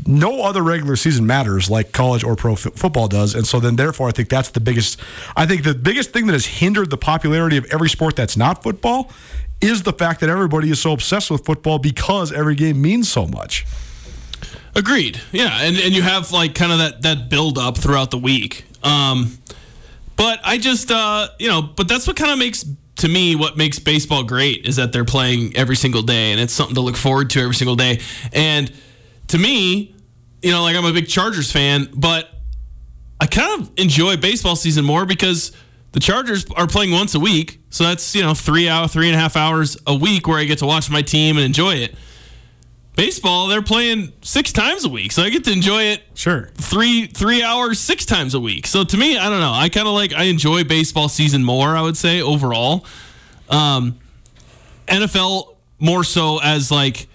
No 0.06 0.42
other 0.42 0.62
regular 0.62 0.96
season 0.96 1.26
matters 1.26 1.68
like 1.68 1.92
college 1.92 2.24
or 2.24 2.36
pro 2.36 2.52
f- 2.52 2.60
football 2.74 3.08
does, 3.08 3.34
and 3.34 3.46
so 3.46 3.58
then 3.60 3.76
therefore 3.76 4.08
I 4.08 4.12
think 4.12 4.28
that's 4.28 4.50
the 4.50 4.60
biggest. 4.60 5.00
I 5.36 5.44
think 5.46 5.64
the 5.64 5.74
biggest 5.74 6.10
thing 6.12 6.26
that 6.26 6.32
has 6.34 6.46
hindered 6.46 6.90
the 6.90 6.96
popularity 6.96 7.56
of 7.56 7.64
every 7.72 7.88
sport 7.88 8.14
that's 8.16 8.36
not 8.36 8.62
football 8.62 9.10
is 9.60 9.82
the 9.82 9.92
fact 9.92 10.20
that 10.20 10.28
everybody 10.28 10.70
is 10.70 10.80
so 10.80 10.92
obsessed 10.92 11.30
with 11.30 11.44
football 11.44 11.78
because 11.78 12.32
every 12.32 12.54
game 12.54 12.80
means 12.80 13.10
so 13.10 13.26
much. 13.26 13.66
agreed 14.74 15.20
yeah 15.32 15.58
and, 15.62 15.76
and 15.78 15.94
you 15.94 16.02
have 16.02 16.30
like 16.30 16.54
kind 16.54 16.70
of 16.70 16.78
that 16.78 17.02
that 17.02 17.28
build 17.28 17.58
up 17.58 17.76
throughout 17.76 18.10
the 18.12 18.18
week 18.18 18.64
um 18.84 19.36
but 20.16 20.38
i 20.44 20.56
just 20.58 20.90
uh 20.92 21.26
you 21.40 21.48
know 21.48 21.60
but 21.62 21.88
that's 21.88 22.06
what 22.06 22.16
kind 22.16 22.30
of 22.30 22.38
makes 22.38 22.64
to 22.96 23.08
me 23.08 23.34
what 23.34 23.56
makes 23.56 23.78
baseball 23.80 24.22
great 24.22 24.64
is 24.66 24.76
that 24.76 24.92
they're 24.92 25.04
playing 25.04 25.56
every 25.56 25.74
single 25.74 26.02
day 26.02 26.30
and 26.30 26.40
it's 26.40 26.52
something 26.52 26.74
to 26.76 26.80
look 26.80 26.96
forward 26.96 27.28
to 27.30 27.40
every 27.40 27.54
single 27.54 27.74
day 27.76 27.98
and 28.32 28.72
to 29.28 29.38
me 29.38 29.94
you 30.42 30.50
know 30.50 30.62
like 30.62 30.76
i'm 30.76 30.84
a 30.84 30.92
big 30.92 31.08
chargers 31.08 31.50
fan 31.52 31.88
but 31.94 32.28
I 33.20 33.26
kind 33.26 33.60
of 33.62 33.72
enjoy 33.76 34.16
baseball 34.16 34.54
season 34.54 34.84
more 34.84 35.04
because 35.04 35.50
the 35.90 35.98
Chargers 35.98 36.46
are 36.54 36.68
playing 36.68 36.92
once 36.92 37.16
a 37.16 37.18
week, 37.18 37.60
so 37.68 37.82
that's 37.82 38.14
you 38.14 38.22
know 38.22 38.32
three 38.32 38.68
hour, 38.68 38.86
three 38.86 39.08
and 39.08 39.16
a 39.16 39.18
half 39.18 39.34
hours 39.34 39.76
a 39.88 39.94
week 39.96 40.28
where 40.28 40.38
I 40.38 40.44
get 40.44 40.58
to 40.58 40.66
watch 40.66 40.88
my 40.88 41.02
team 41.02 41.36
and 41.36 41.44
enjoy 41.44 41.74
it. 41.74 41.96
Baseball, 42.94 43.48
they're 43.48 43.60
playing 43.60 44.12
six 44.22 44.52
times 44.52 44.84
a 44.84 44.88
week, 44.88 45.10
so 45.10 45.24
I 45.24 45.30
get 45.30 45.42
to 45.46 45.52
enjoy 45.52 45.82
it 45.84 46.02
Sure. 46.14 46.50
three 46.54 47.06
three 47.08 47.42
hours 47.42 47.80
six 47.80 48.04
times 48.04 48.34
a 48.34 48.40
week. 48.40 48.68
So 48.68 48.84
to 48.84 48.96
me, 48.96 49.18
I 49.18 49.28
don't 49.28 49.40
know. 49.40 49.52
I 49.52 49.68
kind 49.68 49.88
of 49.88 49.94
like 49.94 50.12
I 50.12 50.24
enjoy 50.24 50.62
baseball 50.62 51.08
season 51.08 51.42
more. 51.42 51.76
I 51.76 51.82
would 51.82 51.96
say 51.96 52.20
overall, 52.22 52.86
um, 53.50 53.98
NFL 54.86 55.56
more 55.80 56.04
so 56.04 56.38
as 56.40 56.70
like 56.70 57.08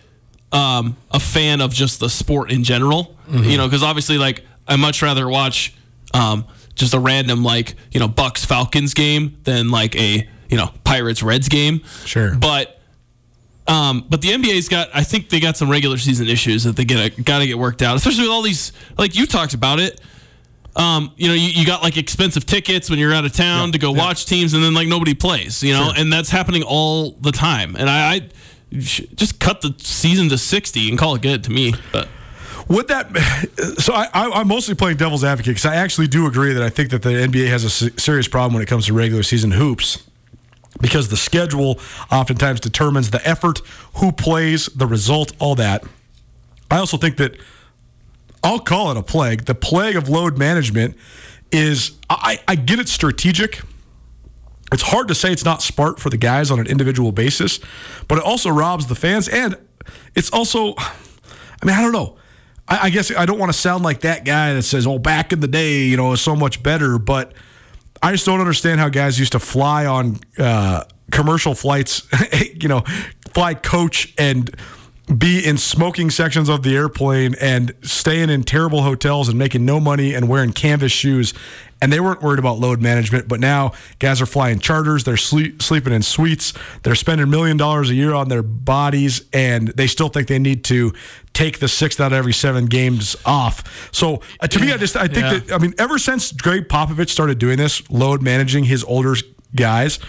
um, 0.53 0.95
a 1.11 1.19
fan 1.19 1.59
of 1.59 1.73
just 1.73 1.99
the 1.99 2.09
sport 2.09 2.51
in 2.51 2.63
general. 2.63 3.15
You 3.29 3.57
know, 3.57 3.67
because 3.67 3.83
obviously, 3.83 4.17
like 4.17 4.45
I 4.67 4.75
much 4.77 5.01
rather 5.01 5.27
watch 5.27 5.73
um, 6.13 6.45
just 6.75 6.93
a 6.93 6.99
random 6.99 7.43
like 7.43 7.75
you 7.91 7.99
know 7.99 8.07
Bucks 8.07 8.45
Falcons 8.45 8.93
game 8.93 9.37
than 9.43 9.71
like 9.71 9.95
a 9.95 10.27
you 10.49 10.57
know 10.57 10.69
Pirates 10.83 11.21
Reds 11.23 11.49
game. 11.49 11.81
Sure. 12.05 12.35
but. 12.35 12.79
Um, 13.65 14.05
but 14.09 14.21
the 14.21 14.27
NBA's 14.27 14.67
got, 14.67 14.89
I 14.93 15.03
think 15.03 15.29
they 15.29 15.39
got 15.39 15.55
some 15.55 15.69
regular 15.69 15.97
season 15.97 16.27
issues 16.27 16.65
that 16.65 16.75
they 16.75 16.83
get 16.83 17.23
got 17.23 17.39
to 17.39 17.47
get 17.47 17.57
worked 17.57 17.81
out, 17.81 17.95
especially 17.95 18.23
with 18.23 18.31
all 18.31 18.41
these, 18.41 18.73
like 18.97 19.15
you 19.15 19.25
talked 19.25 19.53
about 19.53 19.79
it. 19.79 20.01
Um, 20.75 21.13
you 21.15 21.29
know, 21.29 21.33
you, 21.33 21.47
you 21.47 21.65
got 21.65 21.81
like 21.81 21.95
expensive 21.95 22.45
tickets 22.45 22.89
when 22.89 22.99
you're 22.99 23.13
out 23.13 23.23
of 23.23 23.31
town 23.31 23.71
to 23.71 23.77
go 23.77 23.93
watch 23.93 24.25
teams, 24.25 24.53
and 24.53 24.61
then 24.61 24.73
like 24.73 24.89
nobody 24.89 25.13
plays, 25.13 25.63
you 25.63 25.71
know, 25.71 25.85
Sure. 25.85 25.93
and 25.95 26.11
that's 26.11 26.29
happening 26.29 26.61
all 26.63 27.11
the 27.11 27.31
time. 27.31 27.77
And 27.77 27.89
I, 27.89 28.15
I 28.15 28.21
just 28.73 29.39
cut 29.39 29.61
the 29.61 29.73
season 29.77 30.29
to 30.29 30.37
60 30.37 30.89
and 30.89 30.97
call 30.97 31.15
it 31.15 31.21
good 31.21 31.43
to 31.45 31.51
me. 31.51 31.73
But 31.91 32.07
Would 32.67 32.87
that? 32.87 33.09
So 33.77 33.93
I, 33.93 34.07
I'm 34.13 34.47
mostly 34.47 34.75
playing 34.75 34.97
devil's 34.97 35.23
advocate 35.23 35.51
because 35.51 35.65
I 35.65 35.75
actually 35.75 36.07
do 36.07 36.27
agree 36.27 36.53
that 36.53 36.63
I 36.63 36.69
think 36.69 36.89
that 36.91 37.01
the 37.01 37.09
NBA 37.09 37.47
has 37.49 37.63
a 37.63 37.69
serious 37.99 38.27
problem 38.27 38.53
when 38.53 38.63
it 38.63 38.67
comes 38.67 38.87
to 38.87 38.93
regular 38.93 39.23
season 39.23 39.51
hoops. 39.51 40.03
Because 40.81 41.09
the 41.09 41.17
schedule 41.17 41.79
oftentimes 42.11 42.59
determines 42.59 43.11
the 43.11 43.25
effort, 43.27 43.59
who 43.95 44.11
plays, 44.11 44.65
the 44.67 44.87
result, 44.87 45.31
all 45.39 45.53
that. 45.55 45.83
I 46.71 46.77
also 46.77 46.97
think 46.97 47.17
that 47.17 47.37
I'll 48.43 48.59
call 48.59 48.89
it 48.89 48.97
a 48.97 49.03
plague. 49.03 49.45
The 49.45 49.55
plague 49.55 49.95
of 49.95 50.09
load 50.09 50.37
management 50.37 50.97
is 51.51 51.91
I, 52.09 52.39
I 52.47 52.55
get 52.55 52.79
it 52.79 52.89
strategic. 52.89 53.61
It's 54.73 54.83
hard 54.83 55.07
to 55.09 55.15
say 55.15 55.31
it's 55.31 55.45
not 55.45 55.61
smart 55.61 55.99
for 55.99 56.09
the 56.09 56.17
guys 56.17 56.51
on 56.51 56.59
an 56.59 56.67
individual 56.67 57.11
basis, 57.11 57.59
but 58.07 58.17
it 58.17 58.23
also 58.23 58.49
robs 58.49 58.87
the 58.87 58.95
fans. 58.95 59.27
And 59.27 59.57
it's 60.15 60.31
also, 60.31 60.73
I 60.77 61.65
mean, 61.65 61.75
I 61.75 61.81
don't 61.81 61.93
know. 61.93 62.17
I, 62.67 62.87
I 62.87 62.89
guess 62.89 63.15
I 63.15 63.25
don't 63.25 63.39
want 63.39 63.51
to 63.51 63.57
sound 63.57 63.83
like 63.83 64.01
that 64.01 64.25
guy 64.25 64.53
that 64.53 64.63
says, 64.63 64.87
oh, 64.87 64.99
back 64.99 65.31
in 65.31 65.39
the 65.39 65.47
day, 65.47 65.83
you 65.83 65.97
know, 65.97 66.07
it 66.07 66.11
was 66.11 66.21
so 66.21 66.35
much 66.35 66.63
better. 66.63 66.97
But 66.97 67.33
I 68.01 68.11
just 68.11 68.25
don't 68.25 68.39
understand 68.39 68.79
how 68.79 68.89
guys 68.89 69.19
used 69.19 69.33
to 69.33 69.39
fly 69.39 69.85
on 69.85 70.19
uh, 70.37 70.83
commercial 71.11 71.55
flights, 71.55 72.07
you 72.61 72.67
know, 72.67 72.81
fly 73.33 73.53
coach 73.53 74.13
and 74.17 74.53
be 75.17 75.45
in 75.45 75.57
smoking 75.57 76.09
sections 76.09 76.47
of 76.47 76.63
the 76.63 76.75
airplane 76.75 77.35
and 77.41 77.73
staying 77.81 78.29
in 78.29 78.43
terrible 78.43 78.83
hotels 78.83 79.27
and 79.27 79.37
making 79.37 79.65
no 79.65 79.79
money 79.79 80.13
and 80.13 80.29
wearing 80.29 80.53
canvas 80.53 80.93
shoes. 80.93 81.33
And 81.81 81.91
they 81.91 81.99
weren't 81.99 82.21
worried 82.21 82.39
about 82.39 82.59
load 82.59 82.81
management, 82.81 83.27
but 83.27 83.41
now 83.41 83.73
guys 83.99 84.21
are 84.21 84.25
flying 84.25 84.59
charters. 84.59 85.03
They're 85.03 85.17
sleep, 85.17 85.61
sleeping 85.61 85.91
in 85.91 86.01
suites. 86.01 86.53
They're 86.83 86.95
spending 86.95 87.27
a 87.27 87.29
million 87.29 87.57
dollars 87.57 87.89
a 87.89 87.93
year 87.93 88.13
on 88.13 88.29
their 88.29 88.41
bodies, 88.43 89.23
and 89.33 89.67
they 89.67 89.87
still 89.87 90.07
think 90.07 90.29
they 90.29 90.39
need 90.39 90.63
to 90.65 90.93
take 91.33 91.59
the 91.59 91.67
sixth 91.67 91.99
out 91.99 92.13
of 92.13 92.17
every 92.17 92.31
seven 92.31 92.67
games 92.67 93.17
off. 93.25 93.89
So 93.93 94.21
uh, 94.39 94.47
to 94.47 94.59
me, 94.61 94.71
I 94.71 94.77
just 94.77 94.95
I 94.95 95.07
think 95.07 95.17
Yeah. 95.17 95.39
that 95.39 95.51
I 95.51 95.57
mean, 95.57 95.73
ever 95.77 95.97
since 95.97 96.31
Gregg 96.31 96.69
Popovich 96.69 97.09
started 97.09 97.39
doing 97.39 97.57
this, 97.57 97.81
load 97.89 98.21
managing 98.21 98.63
his 98.63 98.85
older 98.85 99.15
guys, 99.53 99.99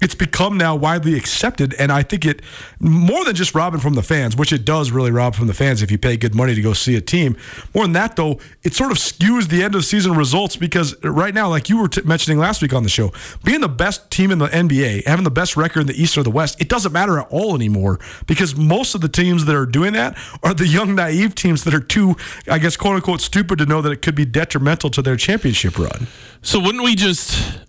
it's 0.00 0.14
become 0.14 0.56
now 0.56 0.74
widely 0.74 1.16
accepted. 1.16 1.74
And 1.74 1.92
I 1.92 2.02
think 2.02 2.24
it, 2.24 2.42
more 2.78 3.24
than 3.24 3.34
just 3.34 3.54
robbing 3.54 3.80
from 3.80 3.94
the 3.94 4.02
fans, 4.02 4.36
which 4.36 4.52
it 4.52 4.64
does 4.64 4.90
really 4.90 5.10
rob 5.10 5.34
from 5.34 5.46
the 5.46 5.54
fans 5.54 5.82
if 5.82 5.90
you 5.90 5.98
pay 5.98 6.16
good 6.16 6.34
money 6.34 6.54
to 6.54 6.62
go 6.62 6.72
see 6.72 6.96
a 6.96 7.00
team. 7.00 7.36
More 7.74 7.84
than 7.84 7.92
that, 7.92 8.16
though, 8.16 8.40
it 8.62 8.74
sort 8.74 8.90
of 8.90 8.98
skews 8.98 9.48
the 9.48 9.62
end 9.62 9.74
of 9.74 9.84
season 9.84 10.12
results 10.12 10.56
because 10.56 11.02
right 11.04 11.34
now, 11.34 11.48
like 11.48 11.68
you 11.68 11.78
were 11.78 11.88
t- 11.88 12.02
mentioning 12.02 12.38
last 12.38 12.62
week 12.62 12.72
on 12.72 12.82
the 12.82 12.88
show, 12.88 13.12
being 13.44 13.60
the 13.60 13.68
best 13.68 14.10
team 14.10 14.30
in 14.30 14.38
the 14.38 14.48
NBA, 14.48 15.06
having 15.06 15.24
the 15.24 15.30
best 15.30 15.56
record 15.56 15.80
in 15.80 15.86
the 15.86 16.00
East 16.00 16.16
or 16.16 16.22
the 16.22 16.30
West, 16.30 16.60
it 16.60 16.68
doesn't 16.68 16.92
matter 16.92 17.18
at 17.18 17.28
all 17.30 17.54
anymore 17.54 17.98
because 18.26 18.56
most 18.56 18.94
of 18.94 19.00
the 19.00 19.08
teams 19.08 19.44
that 19.44 19.54
are 19.54 19.66
doing 19.66 19.92
that 19.92 20.16
are 20.42 20.54
the 20.54 20.66
young, 20.66 20.94
naive 20.94 21.34
teams 21.34 21.64
that 21.64 21.74
are 21.74 21.80
too, 21.80 22.16
I 22.48 22.58
guess, 22.58 22.76
quote 22.76 22.96
unquote, 22.96 23.20
stupid 23.20 23.58
to 23.58 23.66
know 23.66 23.82
that 23.82 23.92
it 23.92 24.02
could 24.02 24.14
be 24.14 24.24
detrimental 24.24 24.90
to 24.90 25.02
their 25.02 25.16
championship 25.16 25.78
run. 25.78 26.06
so 26.42 26.58
wouldn't 26.60 26.84
we 26.84 26.94
just 26.94 27.60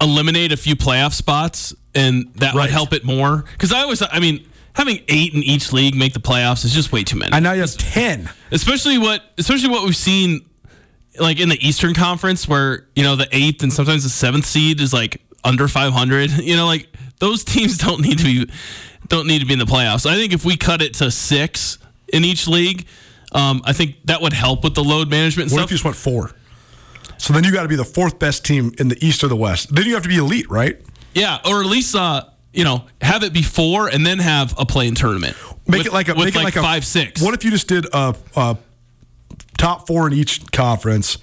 eliminate 0.00 0.52
a 0.52 0.56
few 0.56 0.76
playoff 0.76 1.12
spots 1.12 1.74
and 1.94 2.32
that 2.36 2.54
Right. 2.54 2.62
would 2.64 2.70
help 2.70 2.92
it 2.92 3.04
more? 3.04 3.44
Because 3.52 3.72
I 3.72 3.80
always, 3.82 4.02
I 4.02 4.18
mean, 4.20 4.46
having 4.74 5.00
eight 5.08 5.34
in 5.34 5.42
each 5.42 5.72
league 5.72 5.94
make 5.94 6.12
the 6.14 6.20
playoffs 6.20 6.64
is 6.64 6.72
just 6.72 6.92
way 6.92 7.02
too 7.04 7.16
many. 7.18 7.32
And 7.32 7.42
now 7.42 7.52
you 7.52 7.60
have 7.60 7.76
10. 7.76 8.30
especially 8.50 8.98
what 8.98 9.22
especially 9.38 9.68
what 9.68 9.84
we've 9.84 9.96
seen 9.96 10.40
like 11.18 11.40
in 11.40 11.48
the 11.48 11.66
Eastern 11.66 11.92
Conference 11.94 12.46
where 12.48 12.86
you 12.94 13.02
know 13.02 13.16
the 13.16 13.28
eighth 13.32 13.62
and 13.62 13.72
sometimes 13.72 14.04
the 14.04 14.08
seventh 14.10 14.46
seed 14.46 14.80
is 14.80 14.92
like 14.92 15.20
under 15.44 15.66
500 15.68 16.30
you 16.42 16.56
know 16.56 16.66
like 16.66 16.86
those 17.18 17.44
teams 17.44 17.76
don't 17.78 18.00
need 18.00 18.18
to 18.18 18.24
be 18.24 18.50
don't 19.08 19.26
need 19.26 19.40
to 19.40 19.46
be 19.46 19.52
in 19.54 19.58
the 19.58 19.64
playoffs 19.66 20.06
I 20.08 20.14
think 20.14 20.32
if 20.32 20.44
we 20.44 20.56
cut 20.56 20.80
it 20.82 20.94
to 20.94 21.10
six 21.10 21.78
in 22.12 22.24
each 22.24 22.46
league 22.46 22.86
um, 23.32 23.60
I 23.64 23.72
think 23.72 23.96
that 24.06 24.20
would 24.22 24.32
help 24.32 24.62
with 24.64 24.74
the 24.74 24.82
load 24.84 25.08
management 25.10 25.50
What 25.50 25.58
stuff 25.58 25.64
if 25.66 25.70
you 25.72 25.76
just 25.76 25.84
went 25.84 25.96
four? 25.96 26.30
So 27.20 27.32
then 27.34 27.44
you 27.44 27.52
got 27.52 27.62
to 27.62 27.68
be 27.68 27.76
the 27.76 27.84
fourth 27.84 28.18
best 28.18 28.44
team 28.44 28.72
in 28.78 28.88
the 28.88 28.96
East 29.04 29.22
or 29.22 29.28
the 29.28 29.36
West. 29.36 29.74
Then 29.74 29.84
you 29.84 29.94
have 29.94 30.02
to 30.02 30.08
be 30.08 30.16
elite, 30.16 30.50
right? 30.50 30.80
yeah 31.12 31.40
or 31.44 31.60
at 31.60 31.66
least 31.66 31.96
uh 31.96 32.22
you 32.52 32.62
know 32.62 32.84
have 33.00 33.24
it 33.24 33.32
before 33.32 33.88
and 33.88 34.06
then 34.06 34.20
have 34.20 34.54
a 34.56 34.64
play 34.64 34.86
in 34.86 34.94
tournament 34.94 35.36
Make 35.66 35.78
with, 35.78 35.86
it 35.88 35.92
like 35.92 36.08
a 36.08 36.14
with 36.14 36.26
make 36.26 36.36
it 36.36 36.44
like 36.44 36.54
a 36.54 36.62
five 36.62 36.84
six 36.84 37.20
What 37.20 37.34
if 37.34 37.44
you 37.44 37.50
just 37.50 37.66
did 37.66 37.84
a, 37.92 38.14
a 38.36 38.56
top 39.60 39.86
four 39.86 40.06
in 40.06 40.12
each 40.12 40.50
conference, 40.52 41.18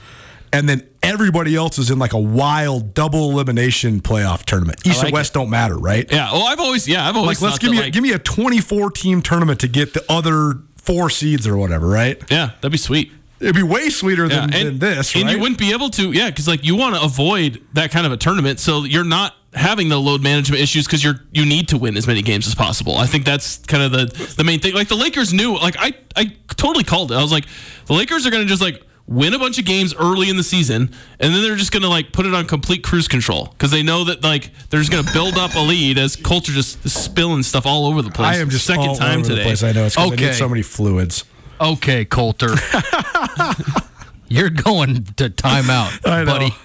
and 0.53 0.69
then 0.69 0.87
everybody 1.01 1.55
else 1.55 1.77
is 1.79 1.89
in 1.89 1.99
like 1.99 2.13
a 2.13 2.19
wild 2.19 2.93
double 2.93 3.31
elimination 3.31 3.99
playoff 3.99 4.43
tournament. 4.43 4.85
East 4.85 4.97
like 4.97 5.05
and 5.05 5.13
West 5.13 5.33
don't 5.33 5.49
matter, 5.49 5.77
right? 5.77 6.09
Yeah. 6.11 6.31
Well, 6.31 6.43
I've 6.43 6.59
always 6.59 6.87
yeah 6.87 7.07
I've 7.07 7.17
always 7.17 7.41
Like 7.41 7.49
let's 7.49 7.59
give 7.59 7.71
me 7.71 7.79
a, 7.79 7.89
give 7.89 8.03
me 8.03 8.11
a 8.13 8.19
24 8.19 8.91
team 8.91 9.21
tournament 9.21 9.59
to 9.61 9.67
get 9.67 9.93
the 9.93 10.05
other 10.07 10.59
four 10.75 11.09
seeds 11.09 11.47
or 11.47 11.57
whatever, 11.57 11.87
right? 11.87 12.21
yeah 12.29 12.51
that'd 12.61 12.71
be 12.71 12.77
sweet. 12.77 13.11
It'd 13.39 13.55
be 13.55 13.61
way 13.63 13.89
sweeter 13.89 14.25
Yeah, 14.25 14.47
than, 14.47 14.49
than 14.49 14.79
this, 14.79 15.15
and 15.15 15.29
you 15.29 15.39
wouldn't 15.39 15.59
be 15.59 15.71
able 15.71 15.89
to, 15.91 16.11
yeah, 16.11 16.29
because 16.29 16.47
like 16.47 16.65
you 16.65 16.75
want 16.75 16.95
to 16.95 17.01
avoid 17.01 17.61
that 17.73 17.91
kind 17.91 18.05
of 18.05 18.11
a 18.11 18.17
tournament, 18.17 18.59
so 18.59 18.83
you're 18.83 19.03
not 19.03 19.35
having 19.53 19.89
the 19.89 19.97
load 19.99 20.21
management 20.23 20.61
issues 20.61 20.85
because 20.85 21.03
you're 21.03 21.19
you 21.31 21.45
need 21.45 21.67
to 21.69 21.77
win 21.77 21.97
as 21.97 22.07
many 22.07 22.21
games 22.21 22.47
as 22.47 22.55
possible. 22.55 22.97
I 22.97 23.05
think 23.05 23.25
that's 23.25 23.57
kind 23.59 23.83
of 23.83 23.91
the 23.91 24.33
the 24.37 24.43
main 24.43 24.59
thing. 24.59 24.73
Like 24.73 24.87
the 24.87 24.95
Lakers 24.95 25.33
knew, 25.33 25.55
like 25.55 25.75
I 25.79 25.93
I 26.15 26.35
totally 26.55 26.83
called 26.83 27.11
it. 27.11 27.15
I 27.15 27.21
was 27.21 27.31
like, 27.31 27.45
the 27.85 27.93
Lakers 27.93 28.25
are 28.25 28.31
going 28.31 28.43
to 28.43 28.49
just 28.49 28.61
like 28.61 28.81
win 29.05 29.33
a 29.33 29.39
bunch 29.39 29.57
of 29.57 29.65
games 29.65 29.93
early 29.95 30.29
in 30.29 30.35
the 30.35 30.43
season, 30.43 30.91
and 31.19 31.33
then 31.33 31.41
they're 31.43 31.55
just 31.55 31.71
going 31.71 31.83
to 31.83 31.89
like 31.89 32.11
put 32.11 32.25
it 32.25 32.33
on 32.33 32.45
complete 32.47 32.83
cruise 32.83 33.07
control 33.07 33.45
because 33.51 33.69
they 33.71 33.83
know 33.83 34.03
that 34.05 34.23
like 34.23 34.49
they're 34.71 34.81
just 34.81 34.91
going 34.91 35.05
to 35.05 35.13
build 35.13 35.37
up 35.37 35.53
a 35.55 35.59
lead 35.59 35.97
as 35.99 36.15
Colter 36.15 36.51
just 36.51 36.83
is 36.85 36.93
spilling 36.93 37.43
stuff 37.43 37.65
all 37.67 37.85
over 37.85 38.01
the 38.01 38.09
place. 38.11 38.35
I 38.35 38.37
am 38.37 38.49
just 38.49 38.65
second 38.65 38.89
all 38.89 38.95
time 38.95 39.19
over 39.19 39.27
the 39.29 39.35
today. 39.35 39.43
place. 39.43 39.61
I 39.63 39.71
know 39.73 39.85
it's 39.85 39.95
'cause 39.95 40.09
I 40.11 40.13
Okay. 40.13 40.25
need 40.25 40.33
so 40.35 40.49
many 40.49 40.63
fluids. 40.63 41.23
Okay, 41.59 42.05
Colter. 42.05 42.49
You're 44.29 44.49
going 44.49 45.05
to 45.05 45.29
timeout, 45.29 46.07
I 46.07 46.23
know. 46.23 46.31
buddy. 46.31 46.55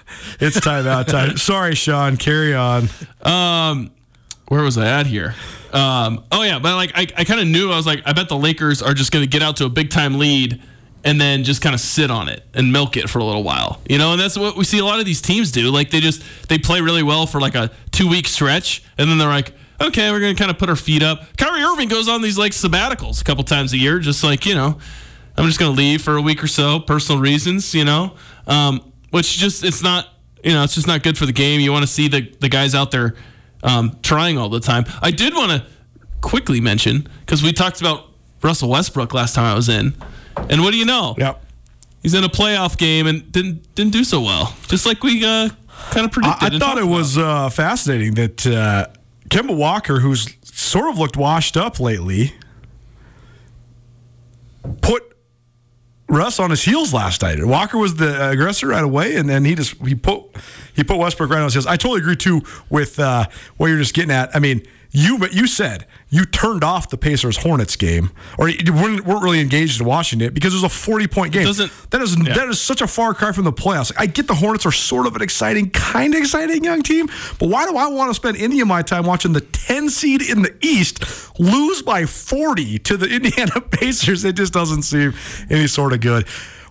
It's 0.41 0.59
timeout 0.59 1.07
time. 1.07 1.37
Sorry, 1.37 1.75
Shaun. 1.75 2.17
Carry 2.17 2.55
on. 2.55 2.89
Um, 3.23 3.93
where 4.49 4.63
was 4.63 4.77
I 4.77 5.01
at 5.01 5.07
here? 5.07 5.35
Um, 5.73 6.25
oh 6.31 6.43
yeah, 6.43 6.59
but 6.59 6.75
like 6.75 6.93
I, 6.95 7.07
I 7.17 7.25
kind 7.25 7.41
of 7.41 7.47
knew 7.47 7.71
I 7.71 7.77
was 7.77 7.87
like 7.87 8.03
I 8.05 8.13
bet 8.13 8.29
the 8.29 8.37
Lakers 8.37 8.83
are 8.83 8.93
just 8.93 9.11
going 9.11 9.25
to 9.25 9.29
get 9.31 9.43
out 9.43 9.57
to 9.57 9.65
a 9.65 9.71
big 9.71 9.89
time 9.89 10.19
lead 10.19 10.61
and 11.05 11.21
then 11.21 11.45
just 11.45 11.63
kind 11.63 11.75
of 11.75 11.81
sit 11.81 12.11
on 12.11 12.29
it 12.29 12.45
and 12.53 12.73
milk 12.73 12.97
it 12.97 13.09
for 13.09 13.19
a 13.19 13.25
little 13.25 13.43
while, 13.43 13.81
you 13.89 13.97
know. 13.99 14.13
And 14.13 14.21
that's 14.21 14.37
what 14.39 14.57
we 14.57 14.65
see 14.65 14.79
a 14.79 14.85
lot 14.85 15.01
of 15.01 15.07
these 15.07 15.23
teams 15.23 15.51
do. 15.51 15.71
Like 15.71 15.91
they 15.91 16.01
just 16.01 16.23
they 16.49 16.59
play 16.59 16.81
really 16.81 17.03
well 17.03 17.27
for 17.27 17.41
like 17.41 17.55
a 17.55 17.71
two 17.91 18.09
week 18.09 18.27
stretch, 18.27 18.83
and 18.99 19.09
then 19.09 19.19
they're 19.19 19.29
like, 19.29 19.55
okay, 19.83 20.11
we're 20.11 20.21
going 20.21 20.35
to 20.35 20.39
kind 20.39 20.51
of 20.51 20.59
put 20.59 20.69
our 20.69 20.77
feet 20.77 21.03
up. 21.03 21.37
Kyrie 21.37 21.63
Irving 21.63 21.89
goes 21.89 22.09
on 22.09 22.23
these 22.23 22.39
like 22.39 22.53
sabbaticals 22.53 23.21
a 23.21 23.25
couple 23.25 23.45
times 23.45 23.73
a 23.73 23.79
year, 23.79 23.99
just 23.99 24.23
like 24.25 24.47
you 24.47 24.55
know. 24.55 24.79
I'm 25.35 25.47
just 25.47 25.59
going 25.59 25.75
to 25.75 25.79
leave 25.79 26.03
for 26.03 26.19
a 26.19 26.21
week 26.21 26.45
or 26.45 26.47
so, 26.47 26.79
personal 26.79 27.19
reasons, 27.19 27.75
you 27.75 27.87
know, 27.87 28.17
um, 28.47 28.93
which 29.13 29.39
just, 29.39 29.65
it's 29.65 29.83
not, 29.83 30.07
you 30.45 30.53
know, 30.53 30.63
it's 30.63 30.75
just 30.75 30.87
not 30.87 31.03
good 31.03 31.17
for 31.17 31.25
the 31.25 31.33
game. 31.33 31.59
You 31.59 31.73
want 31.73 31.85
to 31.85 31.91
see 31.91 32.07
the, 32.07 32.31
the 32.39 32.51
guys 32.51 32.75
out 32.75 32.91
there 32.91 33.15
um, 33.63 33.99
trying 34.03 34.37
all 34.37 34.51
the 34.51 34.61
time. 34.61 34.85
I 35.01 35.11
did 35.11 35.33
want 35.33 35.51
to 35.53 35.67
quickly 36.21 36.61
mention, 36.61 37.09
because 37.21 37.43
we 37.43 37.55
talked 37.55 37.81
about 37.81 38.11
Russell 38.43 38.69
Westbrook 38.69 39.15
last 39.15 39.35
time 39.35 39.47
I 39.47 39.55
was 39.55 39.71
in. 39.71 39.95
And 40.51 40.61
what 40.61 40.73
do 40.73 40.77
you 40.77 40.85
know? 40.85 41.15
Yep. 41.17 41.43
He's 42.03 42.13
in 42.13 42.25
a 42.25 42.29
playoff 42.29 42.77
game 42.77 43.07
and 43.07 43.33
didn't 43.33 43.75
didn't 43.75 43.93
do 43.93 44.05
so 44.05 44.21
well, 44.21 44.55
just 44.67 44.85
like 44.85 45.03
we 45.03 45.25
uh, 45.25 45.49
kind 45.93 46.05
of 46.05 46.13
predicted. 46.13 46.53
I, 46.53 46.57
I 46.57 46.59
thought 46.59 46.77
it 46.77 46.85
was 46.85 47.17
uh, 47.17 47.49
fascinating 47.49 48.17
that 48.17 48.47
uh, 48.47 48.89
Kemba 49.33 49.57
Walker, 49.57 50.01
who's 50.01 50.37
sort 50.43 50.91
of 50.91 50.99
looked 50.99 51.17
washed 51.17 51.57
up 51.57 51.81
lately, 51.81 52.35
put 54.83 55.17
Russ 56.07 56.39
on 56.39 56.51
his 56.51 56.63
heels 56.63 56.93
last 56.93 57.23
night. 57.23 57.43
Walker 57.43 57.79
was 57.79 57.95
the 57.95 58.29
aggressor 58.29 58.67
right 58.67 58.85
away, 58.85 59.17
and 59.17 59.31
then 59.31 59.47
he 59.47 59.55
just 59.55 59.75
he 59.87 59.95
put 59.95 60.25
he 60.77 60.85
put 60.85 60.99
Westbrook 60.99 61.31
right 61.31 61.39
on 61.39 61.45
his 61.45 61.55
heels. 61.55 61.67
I 61.67 61.77
totally 61.77 62.03
agree 62.03 62.17
too 62.17 62.43
with 62.69 63.01
uh, 63.01 63.25
what 63.57 63.69
you're 63.69 63.79
just 63.79 63.95
getting 63.95 64.11
at. 64.11 64.37
I 64.37 64.39
mean, 64.39 64.67
you 64.95 65.19
but 65.19 65.33
you 65.33 65.47
said 65.47 65.87
you 66.11 66.25
turned 66.27 66.63
off 66.63 66.91
the 66.91 66.99
Pacers 66.99 67.39
Hornets 67.39 67.77
game, 67.77 68.11
or 68.39 68.49
you 68.51 68.73
weren't, 68.75 69.07
weren't 69.07 69.23
really 69.23 69.41
engaged 69.41 69.81
in 69.81 69.87
watching 69.87 70.21
it 70.21 70.35
because 70.35 70.53
it 70.53 70.57
was 70.57 70.65
a 70.65 70.69
40 70.69 71.07
point 71.07 71.33
game. 71.33 71.45
doesn't- 71.47 71.91
that 71.91 72.01
is 72.03 72.15
that 72.17 72.49
is 72.49 72.61
such 72.61 72.83
a 72.83 72.87
far 72.87 73.15
cry 73.15 73.33
from 73.33 73.45
the 73.45 73.53
playoffs. 73.53 73.91
I 73.97 74.07
get 74.07 74.27
the 74.27 74.35
Hornets 74.35 74.67
are 74.67 74.73
sort 74.73 75.07
of 75.07 75.17
an 75.17 75.23
exciting, 75.23 75.71
kind 75.71 76.15
of 76.15 76.21
exciting 76.21 76.63
young 76.63 76.83
team, 76.83 77.09
but 77.39 77.49
why 77.49 77.67
do 77.67 77.77
I 77.77 77.87
want 77.89 78.11
to 78.11 78.15
spend 78.15 78.37
any 78.37 78.61
of 78.61 78.69
my 78.69 78.83
time 78.83 79.05
watching 79.07 79.33
the 79.33 79.41
10 79.41 79.89
seed 79.89 80.23
in 80.23 80.43
the 80.43 80.55
East 80.61 81.03
lose 81.41 81.81
by 81.83 82.05
40 82.07 82.79
to 82.81 82.97
the 82.99 83.07
Indiana 83.17 83.61
Pacers? 83.63 84.25
It 84.25 84.37
just 84.37 84.53
doesn't 84.53 84.83
seem 84.83 85.15
any 85.49 85.67
sort 85.69 85.93
of 85.95 86.01
good. 86.03 86.27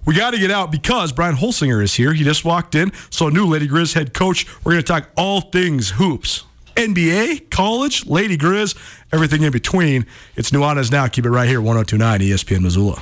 We 0.06 0.16
got 0.16 0.32
to 0.32 0.40
get 0.40 0.50
out 0.52 0.72
because 0.72 1.12
Brian 1.12 1.36
Holsinger 1.36 1.84
is 1.84 1.94
here. 1.96 2.14
He 2.14 2.24
just 2.24 2.44
walked 2.46 2.74
in. 2.76 2.92
So, 3.12 3.30
new 3.30 3.46
Lady 3.46 3.68
Grizz 3.68 3.94
head 3.94 4.14
coach. 4.16 4.48
We're 4.64 4.72
going 4.74 4.84
to 4.84 4.88
talk 4.88 5.10
all 5.16 5.42
things 5.42 5.92
hoops. 5.92 6.44
NBA, 6.76 7.50
college, 7.50 8.06
Lady 8.06 8.38
Grizz, 8.38 8.76
everything 9.12 9.44
in 9.44 9.52
between. 9.52 10.06
It's 10.36 10.52
Nuanez 10.52 10.92
Now. 10.92 11.08
Keep 11.08 11.26
it 11.26 11.32
right 11.32 11.48
here, 11.48 11.62
1029 11.62 12.20
ESPN 12.22 12.62
Missoula. 12.62 13.02